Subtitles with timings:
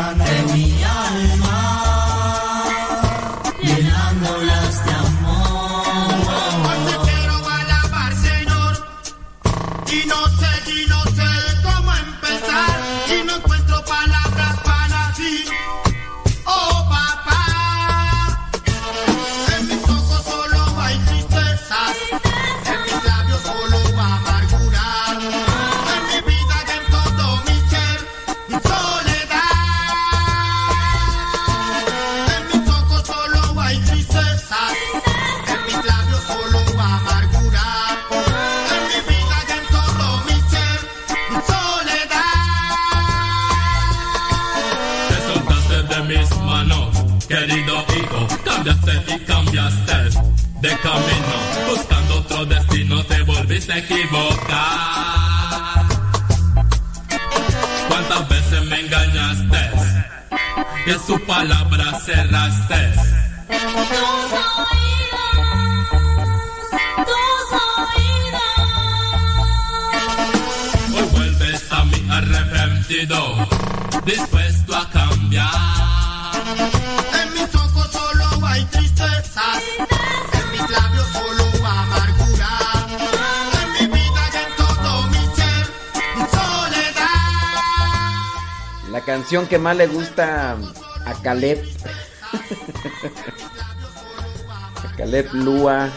[0.00, 0.89] semana.
[89.50, 90.56] Que más le gusta
[91.04, 91.60] a Caleb.
[94.84, 95.90] a Caleb Lua.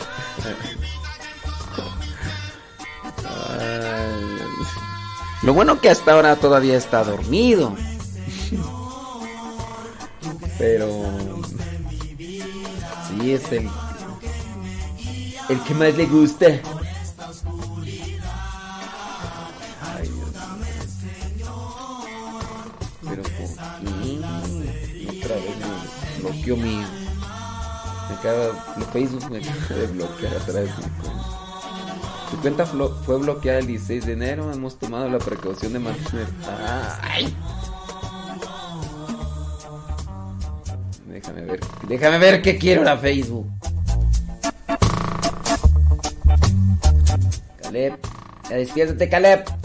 [5.44, 7.76] Lo bueno que hasta ahora todavía está dormido.
[10.58, 10.90] Pero
[13.08, 13.70] sí es el
[15.50, 16.48] el que más le gusta.
[29.70, 30.70] De bloquear atrás
[32.30, 34.52] Su cuenta fue bloqueada el 16 de enero.
[34.52, 36.28] Hemos tomado la precaución de mantener.
[37.02, 37.36] ¡Ay!
[41.08, 41.60] Déjame ver.
[41.88, 43.48] Déjame ver qué quiero la Facebook.
[47.62, 47.98] Caleb.
[48.50, 49.63] Ya despiértate, Caleb.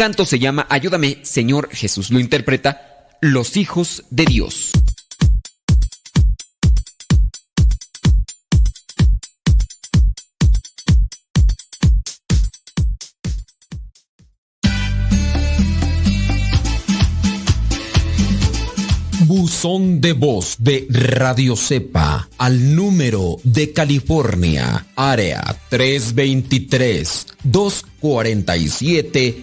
[0.00, 2.10] Canto se llama Ayúdame, Señor Jesús.
[2.10, 4.69] Lo interpreta Los Hijos de Dios.
[19.62, 29.42] Buzón de voz de Radio Cepa al número de California, área 323 247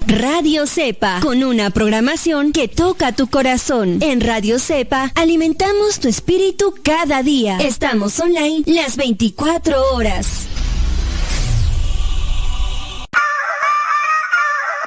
[0.07, 3.99] Radio Cepa, con una programación que toca tu corazón.
[4.01, 7.59] En Radio Cepa alimentamos tu espíritu cada día.
[7.59, 10.47] Estamos online las 24 horas.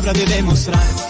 [0.00, 1.09] palavra de demonstrar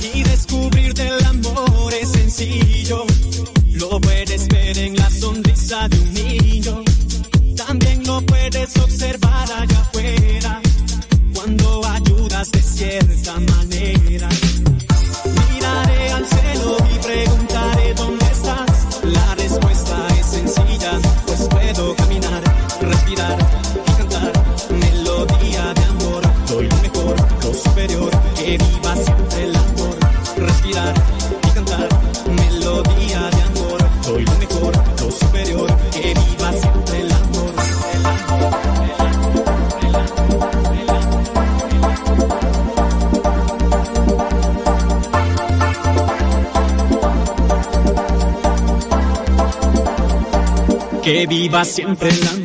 [51.21, 52.40] que viva siempre en la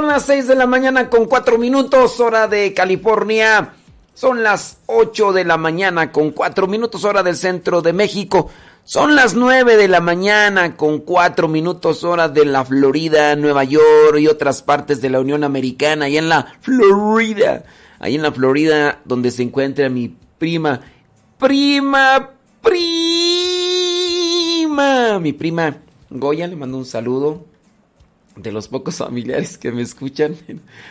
[0.00, 3.74] son las 6 de la mañana con 4 minutos, hora de California.
[4.14, 8.48] Son las 8 de la mañana con 4 minutos, hora del centro de México.
[8.82, 14.16] Son las 9 de la mañana con 4 minutos, hora de la Florida, Nueva York
[14.18, 17.64] y otras partes de la Unión Americana, ahí en la Florida.
[17.98, 20.80] Ahí en la Florida, donde se encuentra mi prima.
[21.38, 22.30] Prima,
[22.62, 22.78] prima.
[25.20, 25.76] Mi prima
[26.08, 27.49] Goya, le mando un saludo
[28.42, 30.36] de los pocos familiares que me escuchan.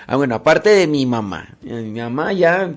[0.07, 1.57] Ah, bueno, aparte de mi mamá.
[1.61, 2.73] Mi mamá ya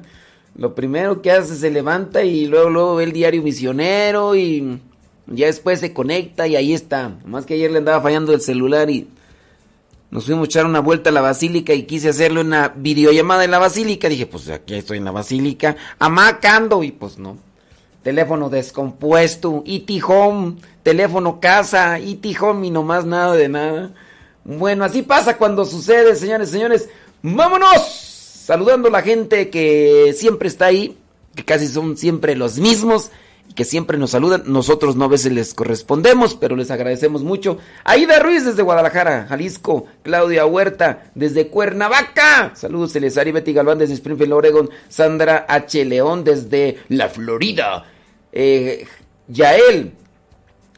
[0.54, 4.80] lo primero que hace se levanta y luego luego ve el diario misionero y
[5.26, 7.16] ya después se conecta y ahí está.
[7.24, 9.08] Más que ayer le andaba fallando el celular y
[10.10, 13.50] nos fuimos a echar una vuelta a la basílica y quise hacerle una videollamada en
[13.50, 14.08] la basílica.
[14.10, 17.38] Dije, pues aquí estoy en la basílica, amacando y pues no.
[18.02, 23.94] Teléfono descompuesto, IT home, teléfono casa, IT home y nomás nada de nada.
[24.44, 26.88] Bueno, así pasa cuando sucede, señores, señores.
[27.22, 27.82] ¡Vámonos!
[28.44, 30.98] Saludando a la gente que siempre está ahí,
[31.36, 33.12] que casi son siempre los mismos
[33.48, 34.42] y que siempre nos saludan.
[34.46, 37.58] Nosotros no a veces les correspondemos, pero les agradecemos mucho.
[37.84, 39.86] Aida Ruiz desde Guadalajara, Jalisco.
[40.02, 42.52] Claudia Huerta desde Cuernavaca.
[42.56, 44.70] Saludos, Celesari Betty Galván desde Springfield, Oregon.
[44.88, 45.84] Sandra H.
[45.84, 47.84] León desde la Florida.
[48.32, 48.86] Eh,
[49.28, 49.92] Yael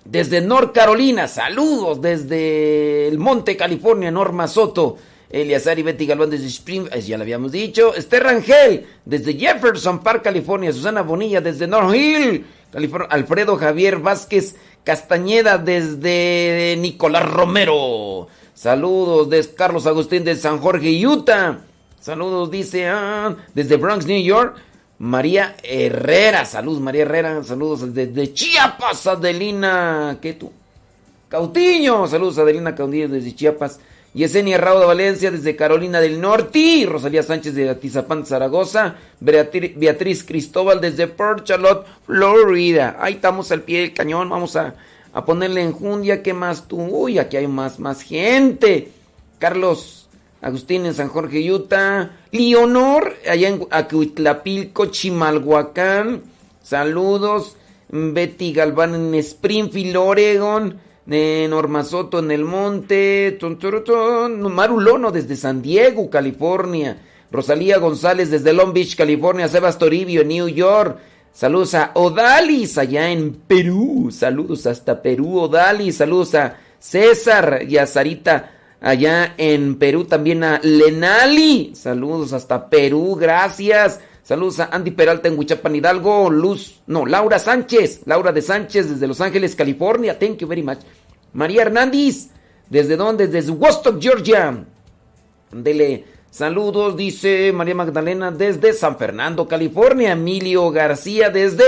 [0.05, 4.97] desde North Carolina, saludos desde el Monte California, Norma Soto.
[5.31, 7.93] Eliazar y Betty Galván desde Spring, eh, ya lo habíamos dicho.
[7.95, 10.73] Esther Rangel desde Jefferson Park, California.
[10.73, 13.09] Susana Bonilla desde North Hill, California.
[13.11, 18.29] Alfredo Javier Vázquez Castañeda desde Nicolás Romero.
[18.55, 21.59] Saludos desde Carlos Agustín de San Jorge, Utah.
[21.99, 24.57] Saludos, dice, ah, desde Bronx, New York.
[25.05, 30.51] María Herrera, saludos María Herrera, saludos desde Chiapas, Adelina, ¿qué tú?
[31.29, 33.81] Cautiño, saludos Adelina Caudillo desde Chiapas.
[34.15, 36.87] Yesenia Rauda Valencia desde Carolina del Norte.
[36.89, 38.95] Rosalía Sánchez de Atizapán, Zaragoza.
[39.21, 42.97] Beatriz, Cristóbal desde Port Charlotte, Florida.
[42.99, 44.31] Ahí estamos al pie del cañón.
[44.31, 44.75] Vamos a,
[45.13, 46.23] a ponerle enjundia.
[46.23, 46.81] ¿Qué más tú?
[46.81, 48.89] Uy, aquí hay más, más gente.
[49.39, 50.04] Carlos
[50.45, 52.19] Agustín en San Jorge, Utah.
[52.31, 56.21] Leonor, allá en Acuitlapilco, Chimalhuacán.
[56.63, 57.57] Saludos.
[57.89, 60.79] Betty Galván en Springfield, Oregon.
[61.07, 63.39] Norma Soto en el Monte.
[64.39, 66.99] Marulono desde San Diego, California.
[67.33, 69.49] Rosalía González desde Long Beach, California.
[69.49, 70.99] Sebas Toribio en New York.
[71.33, 74.11] Saludos a Odalis allá en Perú.
[74.13, 75.97] Saludos hasta Perú, Odalis.
[75.97, 78.54] Saludos a César y a Sarita
[78.85, 80.05] allá en Perú.
[80.05, 81.73] También a Lenali.
[81.75, 83.17] Saludos hasta Perú.
[83.17, 84.01] Gracias.
[84.25, 89.07] Saludos a Andy Peralta en Huichapan Hidalgo, Luz, no, Laura Sánchez, Laura de Sánchez desde
[89.07, 90.79] Los Ángeles, California, thank you very much.
[91.35, 92.31] María Hernández,
[92.71, 93.27] ¿desde dónde?
[93.27, 94.65] Desde Woodstock, Georgia.
[95.53, 100.13] Dele saludos, dice María Magdalena desde San Fernando, California.
[100.13, 101.65] Emilio García desde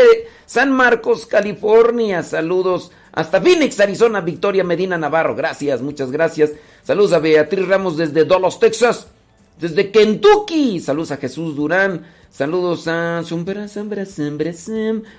[0.47, 2.23] San Marcos, California.
[2.23, 4.23] Saludos hasta Phoenix, Arizona.
[4.23, 6.53] Victoria Medina Navarro, gracias, muchas gracias.
[6.87, 9.09] Saludos a Beatriz Ramos desde Dallas, Texas.
[9.59, 12.07] Desde Kentucky, saludos a Jesús Durán.
[12.31, 13.25] Saludos a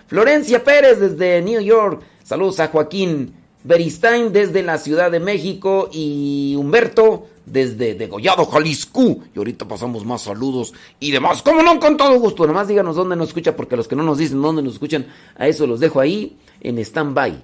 [0.08, 2.04] Florencia Pérez desde New York.
[2.24, 3.34] Saludos a Joaquín
[3.66, 9.18] Beristain desde la Ciudad de México y Humberto desde Degollado, Jalisco.
[9.36, 11.42] Y ahorita pasamos más saludos y demás.
[11.42, 12.48] Como no, con todo gusto.
[12.48, 15.50] Nomás díganos dónde nos escucha porque los que no nos dicen dónde nos escuchan, a
[15.50, 17.44] eso los dejo ahí en stand-by.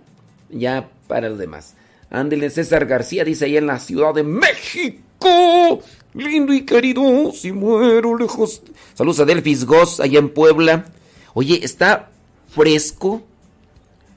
[0.49, 1.75] Ya para los demás.
[2.13, 5.81] Ándele César García dice ahí en la Ciudad de México
[6.13, 8.61] lindo y querido, si muero lejos.
[8.93, 10.85] Saludos a Delfis Goss, allá en Puebla.
[11.33, 12.11] Oye, está
[12.47, 13.23] fresco,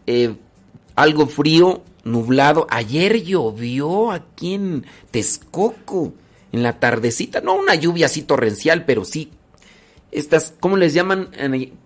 [0.06, 0.34] eh,
[0.94, 2.66] algo frío, nublado.
[2.70, 6.12] Ayer llovió aquí en Texcoco,
[6.52, 7.40] en la tardecita.
[7.40, 9.30] No una lluvia así torrencial, pero sí.
[10.12, 11.30] Estas, ¿cómo les llaman?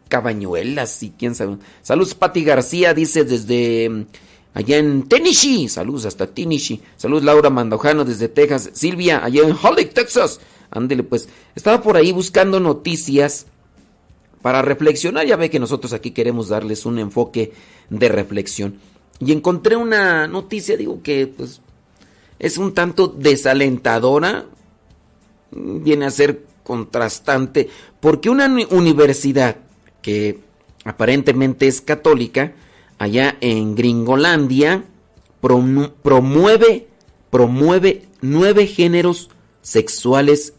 [0.09, 1.59] Cabañuelas y quién sabe.
[1.83, 4.07] Saludos, Pati García, dice desde
[4.55, 5.69] allá en Tennessee.
[5.69, 6.81] Saludos hasta Tennessee.
[6.97, 8.71] Saludos Laura Mandojano desde Texas.
[8.73, 10.41] Silvia, allá en Holly, Texas.
[10.71, 11.29] Ándele pues.
[11.55, 13.47] Estaba por ahí buscando noticias
[14.43, 15.27] para reflexionar.
[15.27, 17.53] Ya ve que nosotros aquí queremos darles un enfoque
[17.89, 18.79] de reflexión.
[19.19, 21.61] Y encontré una noticia, digo que pues
[22.39, 24.47] es un tanto desalentadora.
[25.51, 27.69] Viene a ser contrastante.
[28.01, 29.57] Porque una universidad
[30.01, 30.39] que
[30.85, 32.55] aparentemente es católica,
[33.01, 34.85] allá en Gringolandia,
[35.41, 36.87] promueve,
[37.31, 39.31] promueve nueve géneros
[39.63, 40.53] sexuales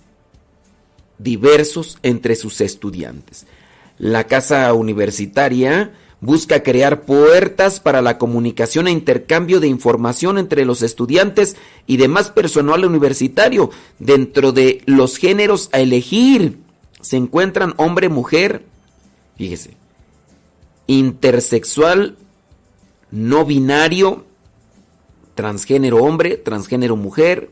[1.19, 3.45] diversos entre sus estudiantes.
[3.99, 10.81] La casa universitaria busca crear puertas para la comunicación e intercambio de información entre los
[10.81, 13.69] estudiantes y demás personal universitario.
[13.99, 16.57] Dentro de los géneros a elegir
[17.01, 18.65] se encuentran hombre, mujer,
[19.37, 19.77] fíjese,
[20.87, 22.17] intersexual,
[23.11, 24.25] no binario,
[25.35, 27.51] transgénero hombre, transgénero mujer,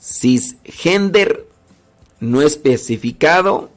[0.00, 1.46] cisgender,
[2.20, 3.70] no especificado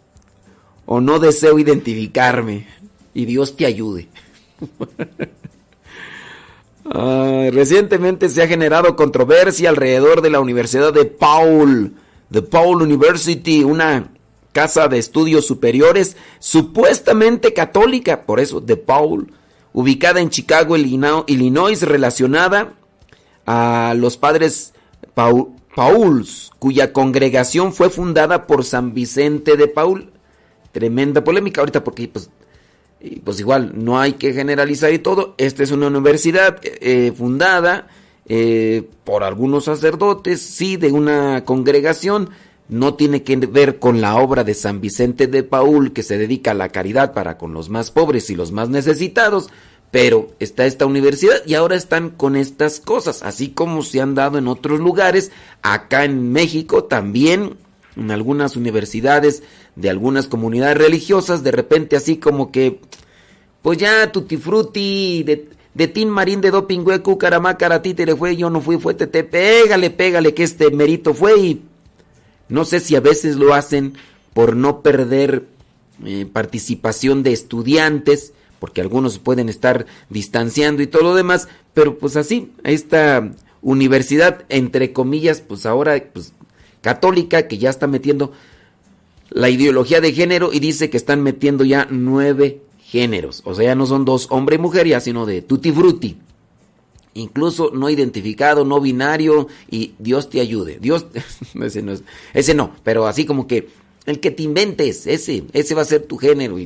[0.85, 2.67] o no deseo identificarme
[3.13, 4.07] y Dios te ayude.
[7.51, 11.93] recientemente se ha generado controversia alrededor de la Universidad de Paul,
[12.29, 14.11] de Paul University, una
[14.51, 19.33] casa de estudios superiores supuestamente católica, por eso de Paul,
[19.75, 22.73] ubicada en Chicago, Illinois, relacionada
[23.45, 24.73] a los padres
[25.13, 30.11] Pauls, cuya congregación fue fundada por San Vicente de Paul.
[30.71, 32.29] Tremenda polémica ahorita porque pues
[33.23, 35.35] pues igual, no hay que generalizar y todo.
[35.37, 37.87] Esta es una universidad eh, eh, fundada
[38.27, 42.29] eh, por algunos sacerdotes, sí, de una congregación.
[42.67, 46.51] No tiene que ver con la obra de San Vicente de Paul, que se dedica
[46.51, 49.49] a la caridad para con los más pobres y los más necesitados.
[49.91, 54.37] Pero está esta universidad y ahora están con estas cosas, así como se han dado
[54.37, 55.31] en otros lugares.
[55.61, 57.55] Acá en México también,
[57.95, 59.43] en algunas universidades
[59.75, 62.81] de algunas comunidades religiosas, de repente así como que,
[63.61, 68.77] pues ya tutti frutti, de, Tin Marín de Dopingüe, Cucaramácara, Títere fue, yo no fui,
[68.77, 71.61] fue Tete, pégale, pégale que este mérito fue y
[72.49, 73.93] no sé si a veces lo hacen
[74.33, 75.45] por no perder
[76.03, 82.15] eh, participación de estudiantes, porque algunos pueden estar distanciando y todo lo demás, pero pues
[82.15, 86.33] así, esta universidad, entre comillas, pues ahora, pues
[86.81, 88.31] católica, que ya está metiendo
[89.29, 93.41] la ideología de género y dice que están metiendo ya nueve géneros.
[93.45, 96.17] O sea, ya no son dos, hombre y mujer, ya, sino de tutti frutti.
[97.15, 100.77] Incluso no identificado, no binario y Dios te ayude.
[100.79, 101.07] Dios,
[101.61, 101.93] ese no,
[102.33, 103.69] ese no, pero así como que
[104.05, 106.57] el que te inventes, ese, ese va a ser tu género.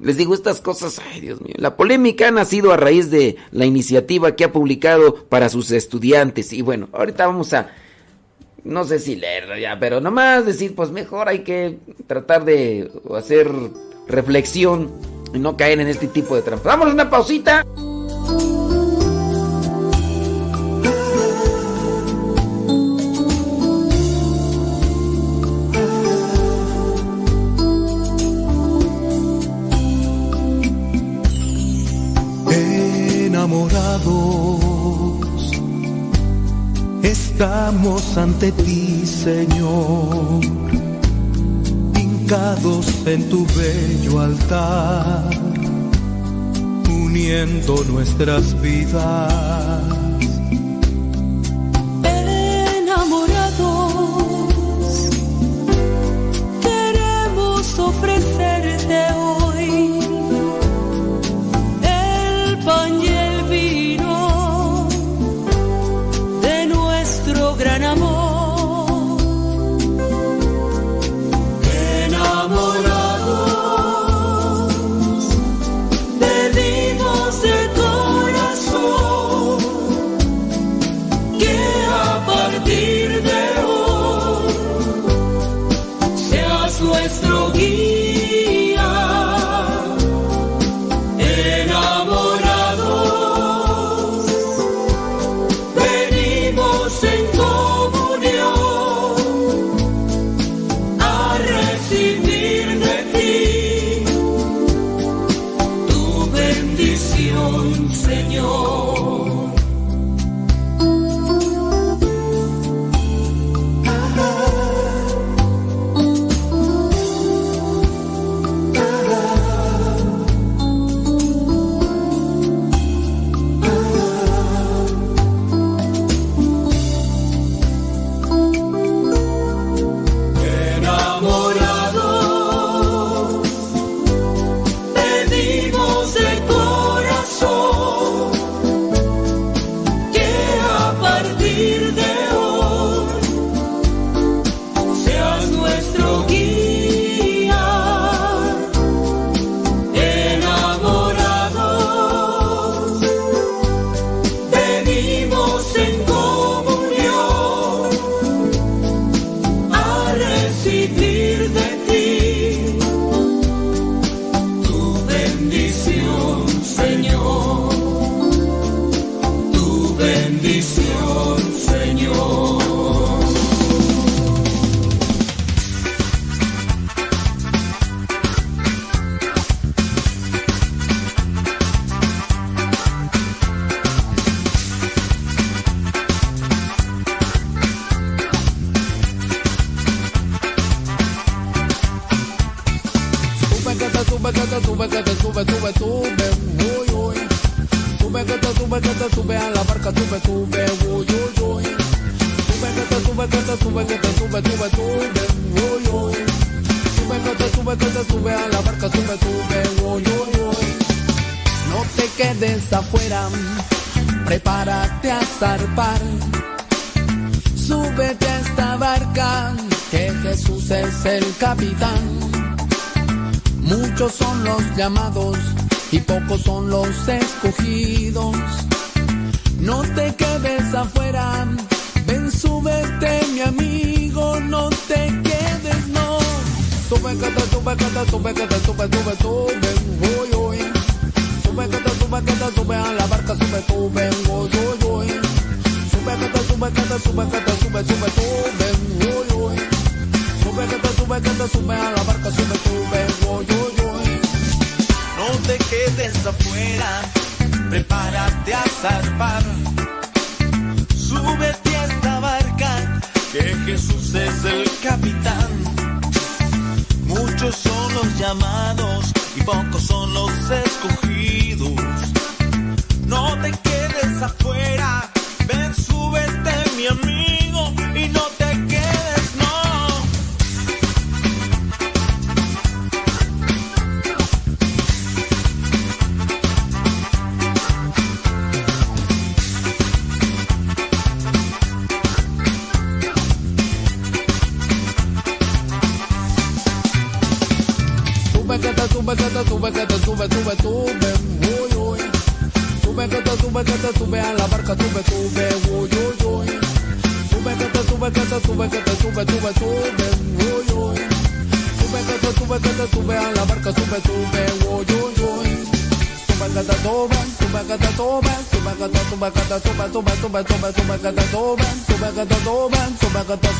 [0.00, 3.64] Les digo estas cosas, ay Dios mío, la polémica ha nacido a raíz de la
[3.64, 6.52] iniciativa que ha publicado para sus estudiantes.
[6.52, 7.70] Y bueno, ahorita vamos a
[8.66, 13.48] no sé si leer ya, pero nomás decir, pues mejor hay que tratar de hacer
[14.08, 14.92] reflexión
[15.32, 16.66] y no caer en este tipo de trampas.
[16.66, 17.64] Vamos una pausita.
[37.38, 40.40] Estamos ante ti, Señor,
[41.94, 45.28] hincados en tu bello altar,
[46.88, 49.84] uniendo nuestras vidas.
[52.04, 53.92] Enamorados,
[56.62, 59.25] queremos ofrecerte hoy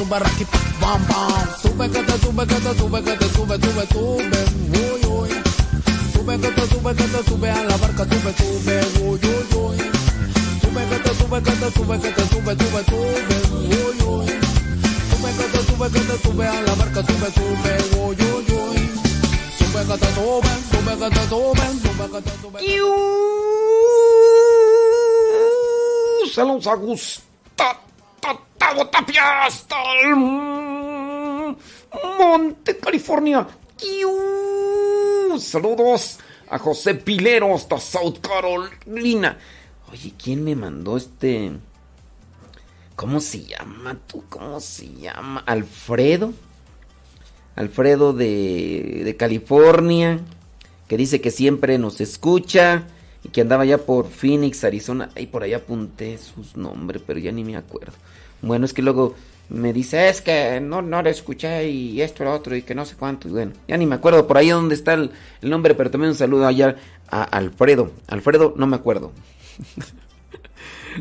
[0.06, 0.46] sube que te sube, raqui,
[0.80, 1.48] bam, bam.
[1.62, 5.30] Sube que te sube, que te sube, que te sube, sube, sube, uy, uy.
[6.12, 9.76] Sube que te sube, que te sube a la barca, sube, sube, uy, uy, uy.
[10.60, 13.70] Sube que te sube, que te sube, que te sube, sube, sube, uy,
[14.06, 14.26] uy.
[15.10, 18.78] Sube que te sube, que te sube a la barca, sube, sube, uy, uy, uy.
[19.58, 22.58] Sube que te sube, sube que te sube, sube que te sube.
[26.32, 27.86] Saludos a Gustavo
[28.90, 30.16] Tapia hasta el
[32.18, 32.74] Monte,
[35.38, 36.18] Saludos
[36.48, 39.38] a José Pilero hasta South Carolina.
[39.92, 41.52] Oye, ¿quién me mandó este?
[42.94, 44.24] ¿Cómo se llama tú?
[44.28, 45.40] ¿Cómo se llama?
[45.46, 46.32] Alfredo.
[47.54, 50.20] Alfredo de, de California.
[50.88, 52.84] Que dice que siempre nos escucha.
[53.22, 55.10] Y que andaba ya por Phoenix, Arizona.
[55.14, 57.92] Ay, por ahí apunté sus nombres, pero ya ni me acuerdo.
[58.40, 59.14] Bueno, es que luego
[59.48, 62.84] me dice, es que no, no lo escuché y esto, lo otro, y que no
[62.84, 63.28] sé cuánto.
[63.28, 65.10] Y bueno, ya ni me acuerdo por ahí dónde está el,
[65.42, 66.76] nombre, pero también un saludo allá
[67.08, 67.90] a Alfredo.
[68.08, 69.12] Alfredo, no me acuerdo.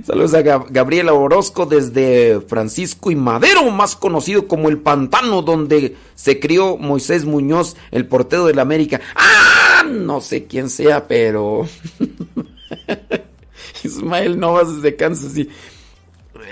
[0.03, 5.95] Saludos a Gab- Gabriela Orozco desde Francisco y Madero, más conocido como el pantano donde
[6.15, 8.99] se crió Moisés Muñoz, el portero del América.
[9.15, 9.83] ¡Ah!
[9.89, 11.65] No sé quién sea, pero...
[13.83, 15.51] Ismael Novas desde Kansas City.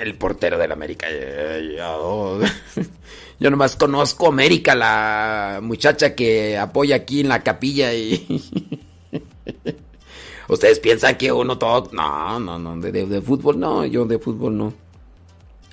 [0.03, 1.07] El portero del América.
[3.39, 8.41] Yo, nomás conozco América, la muchacha que apoya aquí en la capilla y...
[10.49, 11.89] Ustedes piensan que uno todo...
[11.93, 14.73] No, no, no, de, de- fútbol no, yo de fútbol no.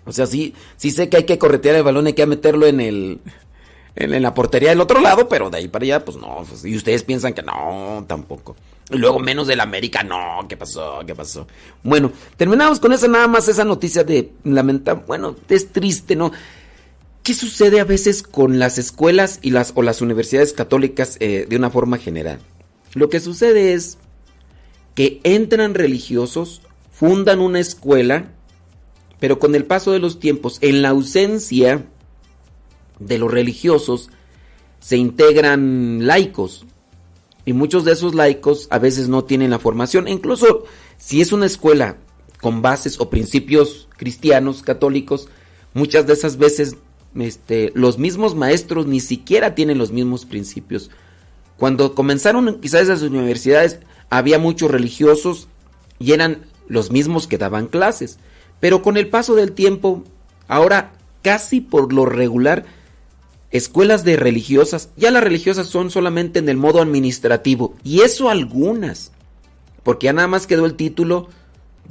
[0.05, 2.81] O sea, sí, sí sé que hay que corretear el balón, hay que meterlo en
[2.81, 3.21] el...
[3.97, 6.45] En, en la portería del otro lado, pero de ahí para allá, pues no.
[6.49, 8.55] pues, y ustedes piensan que no, tampoco.
[8.90, 11.00] Y luego menos del América, no, ¿qué pasó?
[11.07, 11.46] ¿Qué pasó?
[11.83, 15.05] Bueno, terminamos con esa nada más, esa noticia de lamentable.
[15.07, 16.33] Bueno, es triste, ¿no?
[17.22, 21.57] ¿Qué sucede a veces con las escuelas y las o las universidades católicas eh, de
[21.57, 22.40] una forma general?
[22.94, 23.98] Lo que sucede es
[24.94, 28.33] que entran religiosos, fundan una escuela,
[29.20, 31.87] pero con el paso de los tiempos, en la ausencia
[32.98, 34.11] de los religiosos,
[34.81, 36.66] se integran laicos.
[37.44, 40.09] Y muchos de esos laicos a veces no tienen la formación.
[40.09, 40.64] Incluso
[40.98, 41.96] si es una escuela
[42.40, 45.29] con bases o principios cristianos, católicos,
[45.74, 46.76] muchas de esas veces
[47.14, 50.90] este, los mismos maestros ni siquiera tienen los mismos principios.
[51.57, 55.48] Cuando comenzaron quizás esas universidades había muchos religiosos
[55.98, 58.18] y eran los mismos que daban clases.
[58.61, 60.05] Pero con el paso del tiempo,
[60.48, 62.64] ahora casi por lo regular,
[63.51, 69.13] escuelas de religiosas, ya las religiosas son solamente en el modo administrativo, y eso algunas,
[69.83, 71.29] porque ya nada más quedó el título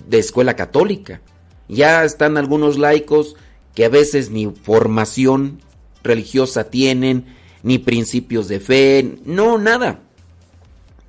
[0.07, 1.21] de escuela católica.
[1.67, 3.35] Ya están algunos laicos
[3.75, 5.61] que a veces ni formación
[6.03, 7.25] religiosa tienen,
[7.63, 9.99] ni principios de fe, no, nada.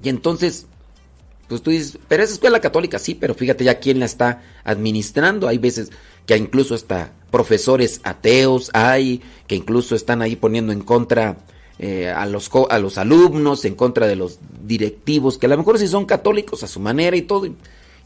[0.02, 0.66] Y entonces,
[1.48, 5.48] pues tú dices, pero es escuela católica, sí, pero fíjate ya quién la está administrando.
[5.48, 5.90] Hay veces
[6.30, 11.38] que incluso hasta profesores ateos hay, que incluso están ahí poniendo en contra
[11.80, 15.80] eh, a, los, a los alumnos, en contra de los directivos, que a lo mejor
[15.80, 17.48] sí son católicos a su manera y todo.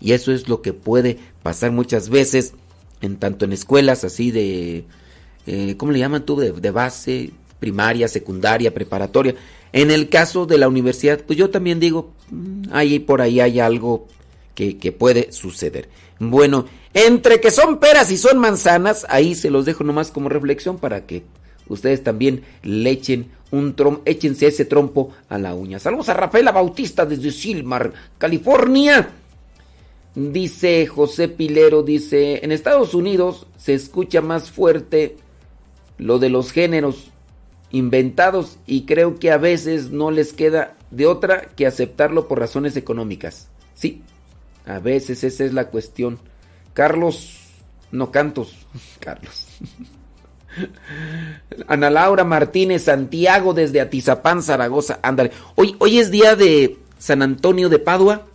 [0.00, 2.54] Y eso es lo que puede pasar muchas veces,
[3.02, 4.86] en tanto en escuelas así de,
[5.46, 6.36] eh, ¿cómo le llaman tú?
[6.36, 9.34] De, de base, primaria, secundaria, preparatoria.
[9.74, 13.60] En el caso de la universidad, pues yo también digo, mm, ahí por ahí hay
[13.60, 14.08] algo
[14.54, 15.90] que, que, puede suceder.
[16.18, 20.78] Bueno, entre que son peras y son manzanas, ahí se los dejo nomás como reflexión
[20.78, 21.24] para que
[21.68, 25.78] ustedes también le echen un trom, échense ese trompo a la uña.
[25.78, 29.10] Saludos a Rafaela Bautista desde Silmar, California.
[30.14, 35.16] Dice José Pilero, dice, en Estados Unidos se escucha más fuerte
[35.98, 37.08] lo de los géneros
[37.72, 42.76] inventados y creo que a veces no les queda de otra que aceptarlo por razones
[42.76, 43.48] económicas.
[43.74, 44.02] Sí,
[44.66, 46.18] a veces esa es la cuestión.
[46.74, 47.38] Carlos,
[47.90, 48.54] no cantos,
[49.00, 49.46] Carlos.
[51.66, 55.00] Ana Laura Martínez Santiago desde Atizapán, Zaragoza.
[55.02, 55.32] Ándale.
[55.56, 58.26] Hoy, hoy es día de San Antonio de Padua.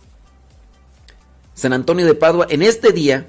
[1.54, 3.26] San Antonio de Padua, en este día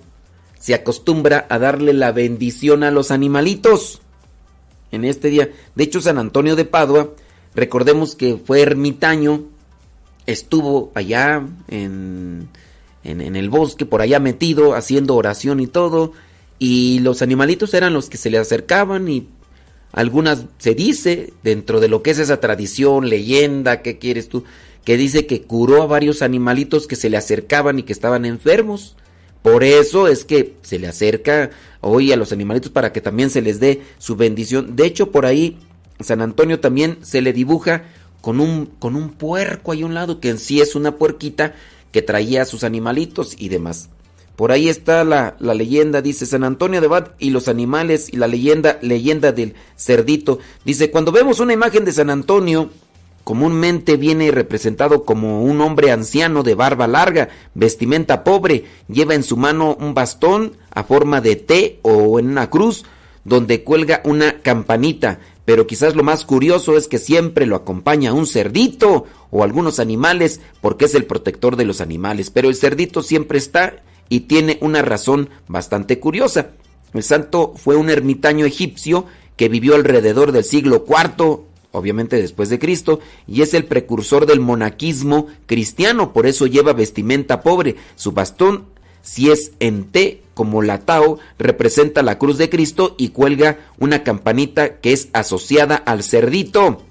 [0.60, 4.02] se acostumbra a darle la bendición a los animalitos
[4.92, 5.50] en este día.
[5.76, 7.14] De hecho, San Antonio de Padua,
[7.56, 9.46] recordemos que fue ermitaño,
[10.28, 12.50] estuvo allá en,
[13.04, 16.14] en, el bosque, por allá metido, haciendo oración y todo,
[16.60, 19.28] y los animalitos eran los que se le acercaban y
[19.92, 24.44] algunas se dice, dentro de lo que es esa tradición, leyenda, ¿qué quieres tú?
[24.86, 28.96] Que dice que curó a varios animalitos que se le acercaban y que estaban enfermos.
[29.42, 31.50] Por eso es que se le acerca
[31.82, 34.76] hoy a los animalitos para que también se les dé su bendición.
[34.76, 35.58] De hecho, por ahí
[36.00, 37.84] San Antonio también se le dibuja
[38.22, 41.56] con un, con un puerco ahí a un lado, que en sí es una puerquita
[41.92, 43.90] que traía sus animalitos y demás.
[44.36, 48.18] Por ahí está la, la, leyenda, dice San Antonio de Bad y los animales y
[48.18, 50.40] la leyenda, leyenda del cerdito.
[50.66, 52.70] Dice, cuando vemos una imagen de San Antonio,
[53.24, 59.38] Comúnmente viene representado como un hombre anciano de barba larga, vestimenta pobre, lleva en su
[59.38, 62.84] mano un bastón a forma de T o en una cruz,
[63.24, 68.28] donde cuelga una campanita, pero quizás lo más curioso es que siempre lo acompaña un
[68.28, 73.38] cerdito o algunos animales, porque es el protector de los animales, pero el cerdito siempre
[73.38, 76.52] está y tiene una razón bastante curiosa.
[76.94, 79.06] El santo fue un ermitaño egipcio
[79.38, 84.40] que vivió alrededor del siglo IV obviamente después de Cristo, y es el precursor del
[84.40, 87.78] monaquismo cristiano, por eso lleva vestimenta pobre.
[87.96, 88.66] Su bastón,
[89.02, 94.02] si es en T como la Tao, representa la cruz de Cristo y cuelga una
[94.02, 96.82] campanita que es asociada al cerdito.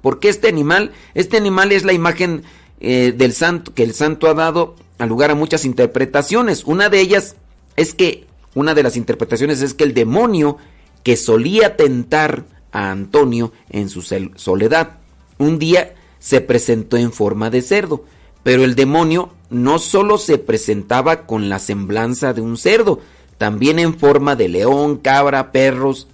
[0.00, 0.92] ¿Por qué este animal?
[1.14, 2.44] Este animal es la imagen
[2.78, 6.62] eh, del santo que el santo ha dado al lugar a muchas interpretaciones.
[6.66, 7.34] Una de ellas
[7.74, 10.56] es que, una de las interpretaciones es que el demonio
[11.02, 14.98] que solía tentar a Antonio en su soledad.
[15.36, 18.04] Un día se presentó en forma de cerdo,
[18.42, 23.00] pero el demonio no solo se presentaba con la semblanza de un cerdo,
[23.38, 26.06] también en forma de león, cabra, perros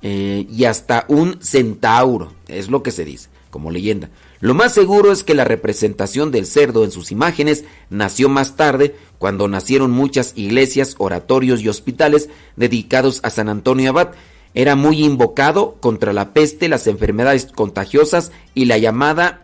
[0.00, 4.10] eh, y hasta un centauro, es lo que se dice, como leyenda.
[4.40, 8.96] Lo más seguro es que la representación del cerdo en sus imágenes nació más tarde,
[9.18, 14.10] cuando nacieron muchas iglesias, oratorios y hospitales dedicados a San Antonio Abad,
[14.54, 19.41] era muy invocado contra la peste, las enfermedades contagiosas y la llamada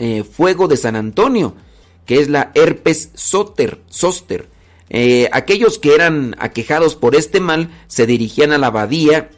[0.00, 1.54] eh, fuego de San Antonio,
[2.06, 3.82] que es la herpes zoster.
[3.92, 4.48] zoster.
[4.88, 9.30] Eh, aquellos que eran aquejados por este mal se dirigían a la abadía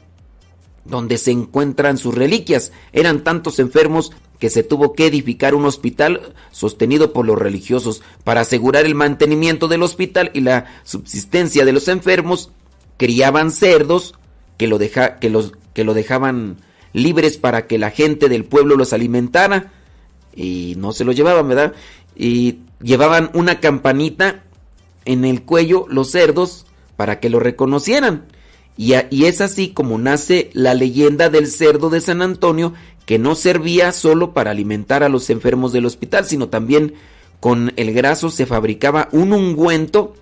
[0.85, 2.71] donde se encuentran sus reliquias.
[2.93, 8.43] Eran tantos enfermos que se tuvo que edificar un hospital sostenido por los religiosos para
[8.43, 12.51] asegurar el mantenimiento del hospital y la subsistencia de los enfermos.
[12.99, 14.15] Criaban cerdos
[14.59, 16.59] que lo, deja, que los, que lo dejaban
[16.93, 19.73] libres para que la gente del pueblo los alimentara
[20.35, 21.73] y no se lo llevaban, ¿verdad?
[22.17, 24.43] Y llevaban una campanita
[25.05, 26.67] en el cuello los cerdos
[26.97, 28.27] para que lo reconocieran.
[28.77, 32.73] Y, y, es así como nace la leyenda del cerdo de San Antonio,
[33.05, 36.95] que no servía solo para alimentar a los enfermos del hospital, sino también
[37.41, 40.15] con el graso se fabricaba un ungüento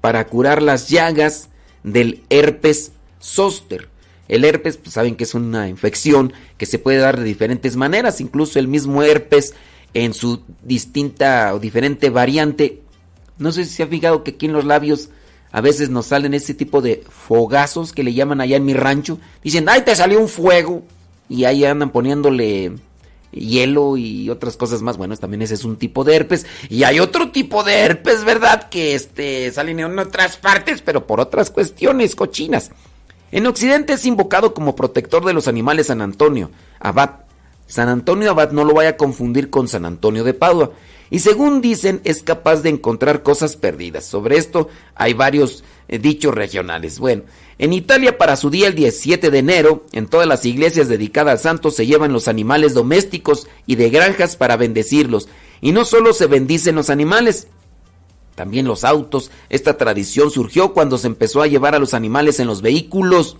[0.00, 1.50] para curar las llagas
[1.84, 3.91] del herpes Soster.
[4.32, 8.18] El herpes, pues saben que es una infección que se puede dar de diferentes maneras,
[8.18, 9.52] incluso el mismo herpes
[9.92, 12.80] en su distinta o diferente variante.
[13.36, 15.10] No sé si se ha fijado que aquí en los labios
[15.50, 19.18] a veces nos salen ese tipo de fogazos que le llaman allá en mi rancho.
[19.44, 20.82] Dicen, ay, te salió un fuego.
[21.28, 22.72] Y ahí andan poniéndole
[23.32, 24.96] hielo y otras cosas más.
[24.96, 26.46] Bueno, también ese es un tipo de herpes.
[26.70, 28.70] Y hay otro tipo de herpes, ¿verdad?
[28.70, 32.70] Que este, salen en otras partes, pero por otras cuestiones cochinas.
[33.32, 37.10] En Occidente es invocado como protector de los animales San Antonio, Abad.
[37.66, 40.72] San Antonio Abad no lo vaya a confundir con San Antonio de Padua.
[41.08, 44.04] Y según dicen, es capaz de encontrar cosas perdidas.
[44.04, 46.98] Sobre esto hay varios eh, dichos regionales.
[46.98, 47.22] Bueno,
[47.58, 51.38] en Italia para su día el 17 de enero, en todas las iglesias dedicadas al
[51.38, 55.28] santo se llevan los animales domésticos y de granjas para bendecirlos.
[55.62, 57.46] Y no solo se bendicen los animales,
[58.34, 59.30] también los autos.
[59.48, 63.36] Esta tradición surgió cuando se empezó a llevar a los animales en los vehículos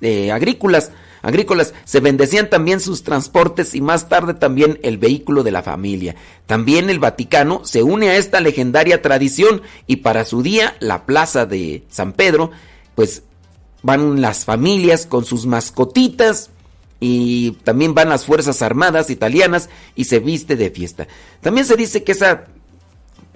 [0.00, 0.90] eh, agrícolas
[1.22, 6.16] agrícolas, se bendecían también sus transportes y más tarde también el vehículo de la familia.
[6.46, 11.46] También el Vaticano se une a esta legendaria tradición y para su día, la plaza
[11.46, 12.50] de San Pedro,
[12.94, 13.22] pues
[13.82, 16.50] van las familias con sus mascotitas
[17.00, 21.08] y también van las Fuerzas Armadas italianas y se viste de fiesta.
[21.40, 22.46] También se dice que esa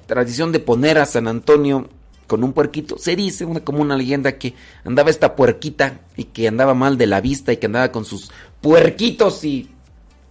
[0.07, 1.89] tradición de poner a San Antonio
[2.27, 2.99] con un puerquito.
[2.99, 7.07] Se dice una, como una leyenda que andaba esta puerquita y que andaba mal de
[7.07, 9.71] la vista y que andaba con sus puerquitos y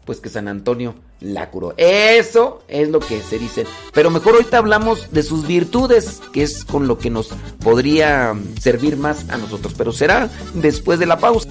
[0.06, 1.74] pues que San Antonio la curó.
[1.78, 3.66] Eso es lo que se dice.
[3.94, 7.30] Pero mejor ahorita hablamos de sus virtudes, que es con lo que nos
[7.64, 9.74] podría servir más a nosotros.
[9.78, 11.50] Pero será después de la pausa.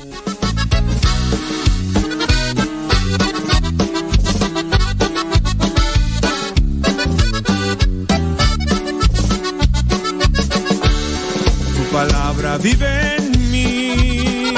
[12.61, 14.55] Vive en mí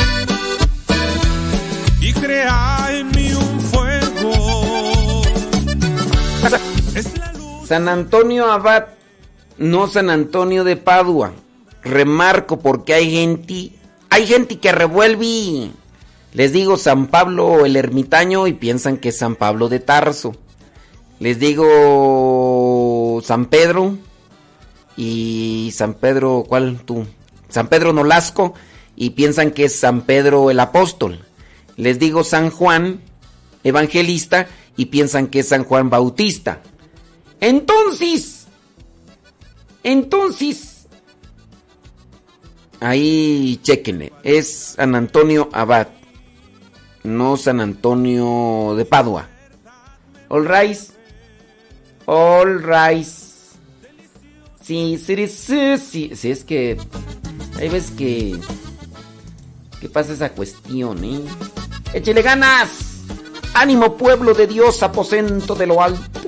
[2.01, 5.23] y crea en mí un fuego.
[7.67, 8.87] San Antonio Abad,
[9.59, 11.33] no San Antonio de Padua.
[11.83, 13.73] Remarco porque hay gente,
[14.09, 15.71] hay gente que revuelve.
[16.33, 20.35] Les digo San Pablo el ermitaño y piensan que es San Pablo de Tarso.
[21.19, 23.97] Les digo San Pedro
[24.97, 27.07] y San Pedro, ¿cuál tú?
[27.49, 28.55] San Pedro Nolasco
[28.97, 31.25] y piensan que es San Pedro el apóstol.
[31.77, 33.01] Les digo San Juan
[33.65, 36.63] evangelista y piensan que es San Juan Bautista.
[37.41, 38.47] Entonces,
[39.83, 40.87] entonces,
[42.81, 45.89] ahí chequenle, es San Antonio Abad,
[47.03, 49.29] no San Antonio de Padua.
[50.29, 50.93] All rise,
[52.07, 53.27] all rise.
[54.63, 56.77] Sí, sí, sí, sí, sí, es que
[57.59, 58.39] hay veces que.
[59.81, 61.21] ¿Qué pasa esa cuestión, eh?
[61.93, 62.69] ¡Échele ganas!
[63.55, 66.21] ¡Ánimo, pueblo de Dios, aposento de lo alto!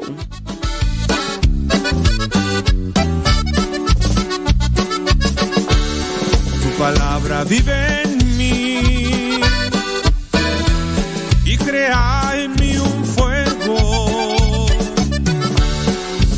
[6.62, 9.40] Tu palabra vive en mí
[11.44, 14.66] y crea en mí un fuego.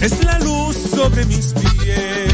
[0.00, 2.29] Es la luz sobre mis pies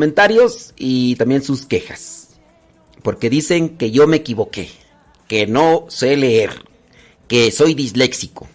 [0.00, 2.30] comentarios y también sus quejas.
[3.02, 4.70] Porque dicen que yo me equivoqué,
[5.28, 6.64] que no sé leer,
[7.28, 8.48] que soy disléxico,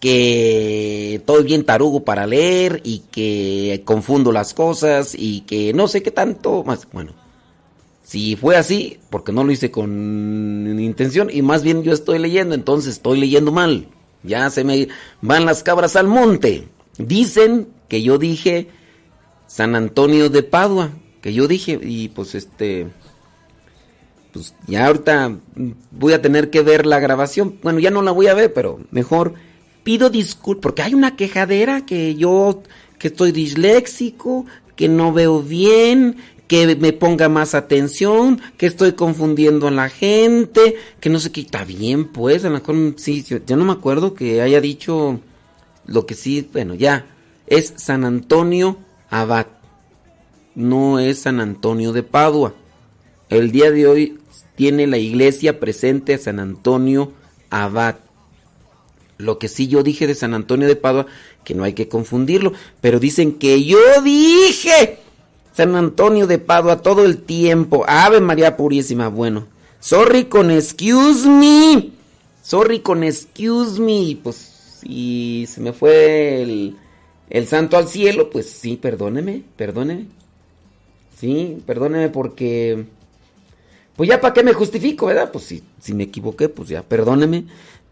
[0.00, 6.02] que estoy bien tarugo para leer y que confundo las cosas y que no sé
[6.02, 6.86] qué tanto más.
[6.92, 7.14] Bueno,
[8.02, 12.54] si fue así, porque no lo hice con intención y más bien yo estoy leyendo,
[12.54, 13.88] entonces estoy leyendo mal.
[14.24, 14.88] Ya se me
[15.22, 16.68] van las cabras al monte.
[16.98, 18.68] Dicen que yo dije
[19.50, 22.86] San Antonio de Padua, que yo dije y pues este
[24.32, 25.38] pues ya ahorita
[25.90, 27.58] voy a tener que ver la grabación.
[27.60, 29.34] Bueno, ya no la voy a ver, pero mejor
[29.82, 32.62] pido disculpas porque hay una quejadera que yo
[33.00, 34.46] que estoy disléxico,
[34.76, 40.76] que no veo bien, que me ponga más atención, que estoy confundiendo a la gente,
[41.00, 44.14] que no sé qué está bien, pues, a lo mejor sí, yo no me acuerdo
[44.14, 45.18] que haya dicho
[45.86, 47.06] lo que sí, bueno, ya
[47.48, 48.76] es San Antonio
[49.10, 49.46] Abad.
[50.54, 52.54] No es San Antonio de Padua.
[53.28, 54.18] El día de hoy
[54.56, 57.12] tiene la iglesia presente a San Antonio
[57.50, 57.96] Abad.
[59.18, 61.06] Lo que sí yo dije de San Antonio de Padua,
[61.44, 64.98] que no hay que confundirlo, pero dicen que yo dije
[65.54, 67.84] San Antonio de Padua todo el tiempo.
[67.86, 69.46] Ave María Purísima, bueno.
[69.80, 71.90] Sorry con excuse me.
[72.42, 74.16] Sorry con excuse me.
[74.22, 74.36] Pues
[74.80, 76.76] si se me fue el,
[77.30, 80.06] el santo al cielo, pues sí, perdóneme, perdóneme.
[81.16, 82.86] Sí, perdóneme porque...
[83.96, 85.30] Pues ya para qué me justifico, ¿verdad?
[85.30, 87.44] Pues si, si me equivoqué, pues ya, perdóneme.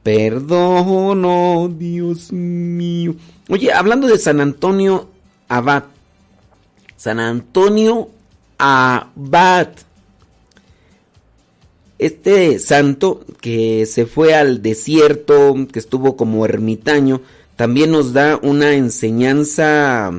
[0.03, 3.15] Perdono, Dios mío.
[3.49, 5.09] Oye, hablando de San Antonio
[5.49, 5.85] Abad.
[6.97, 8.09] San Antonio
[8.59, 9.69] Abad.
[11.99, 17.21] Este santo que se fue al desierto, que estuvo como ermitaño,
[17.59, 20.13] también nos da una enseñanza,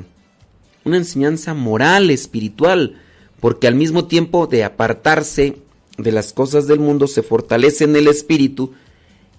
[0.84, 2.98] una enseñanza moral, espiritual,
[3.40, 5.56] porque al mismo tiempo de apartarse
[5.98, 8.74] de las cosas del mundo se fortalece en el espíritu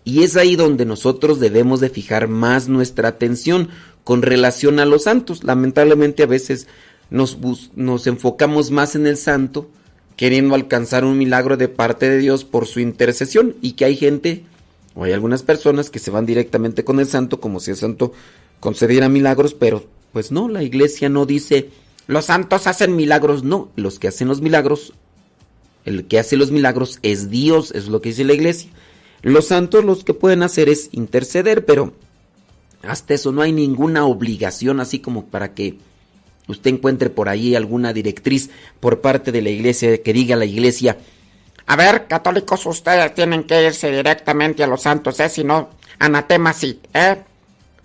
[0.02, 3.68] y es ahí donde nosotros debemos de fijar más nuestra atención
[4.02, 5.44] con relación a los santos.
[5.44, 6.68] Lamentablemente a veces
[7.10, 7.36] nos,
[7.76, 9.68] nos enfocamos más en el santo
[10.16, 14.46] queriendo alcanzar un milagro de parte de Dios por su intercesión y que hay gente
[15.04, 18.12] hay algunas personas que se van directamente con el santo como si el santo
[18.60, 21.70] concediera milagros, pero pues no, la iglesia no dice
[22.10, 24.94] los santos hacen milagros, no, los que hacen los milagros,
[25.84, 28.68] el que hace los milagros es Dios, es lo que dice la iglesia.
[29.22, 31.92] Los santos los que pueden hacer es interceder, pero
[32.82, 35.76] hasta eso no hay ninguna obligación así como para que
[36.48, 40.98] usted encuentre por ahí alguna directriz por parte de la iglesia que diga la iglesia,
[41.66, 45.28] a ver, católicos, ustedes tienen que irse directamente a los santos, ¿eh?
[45.28, 47.22] Si no, anatema sí, ¿eh?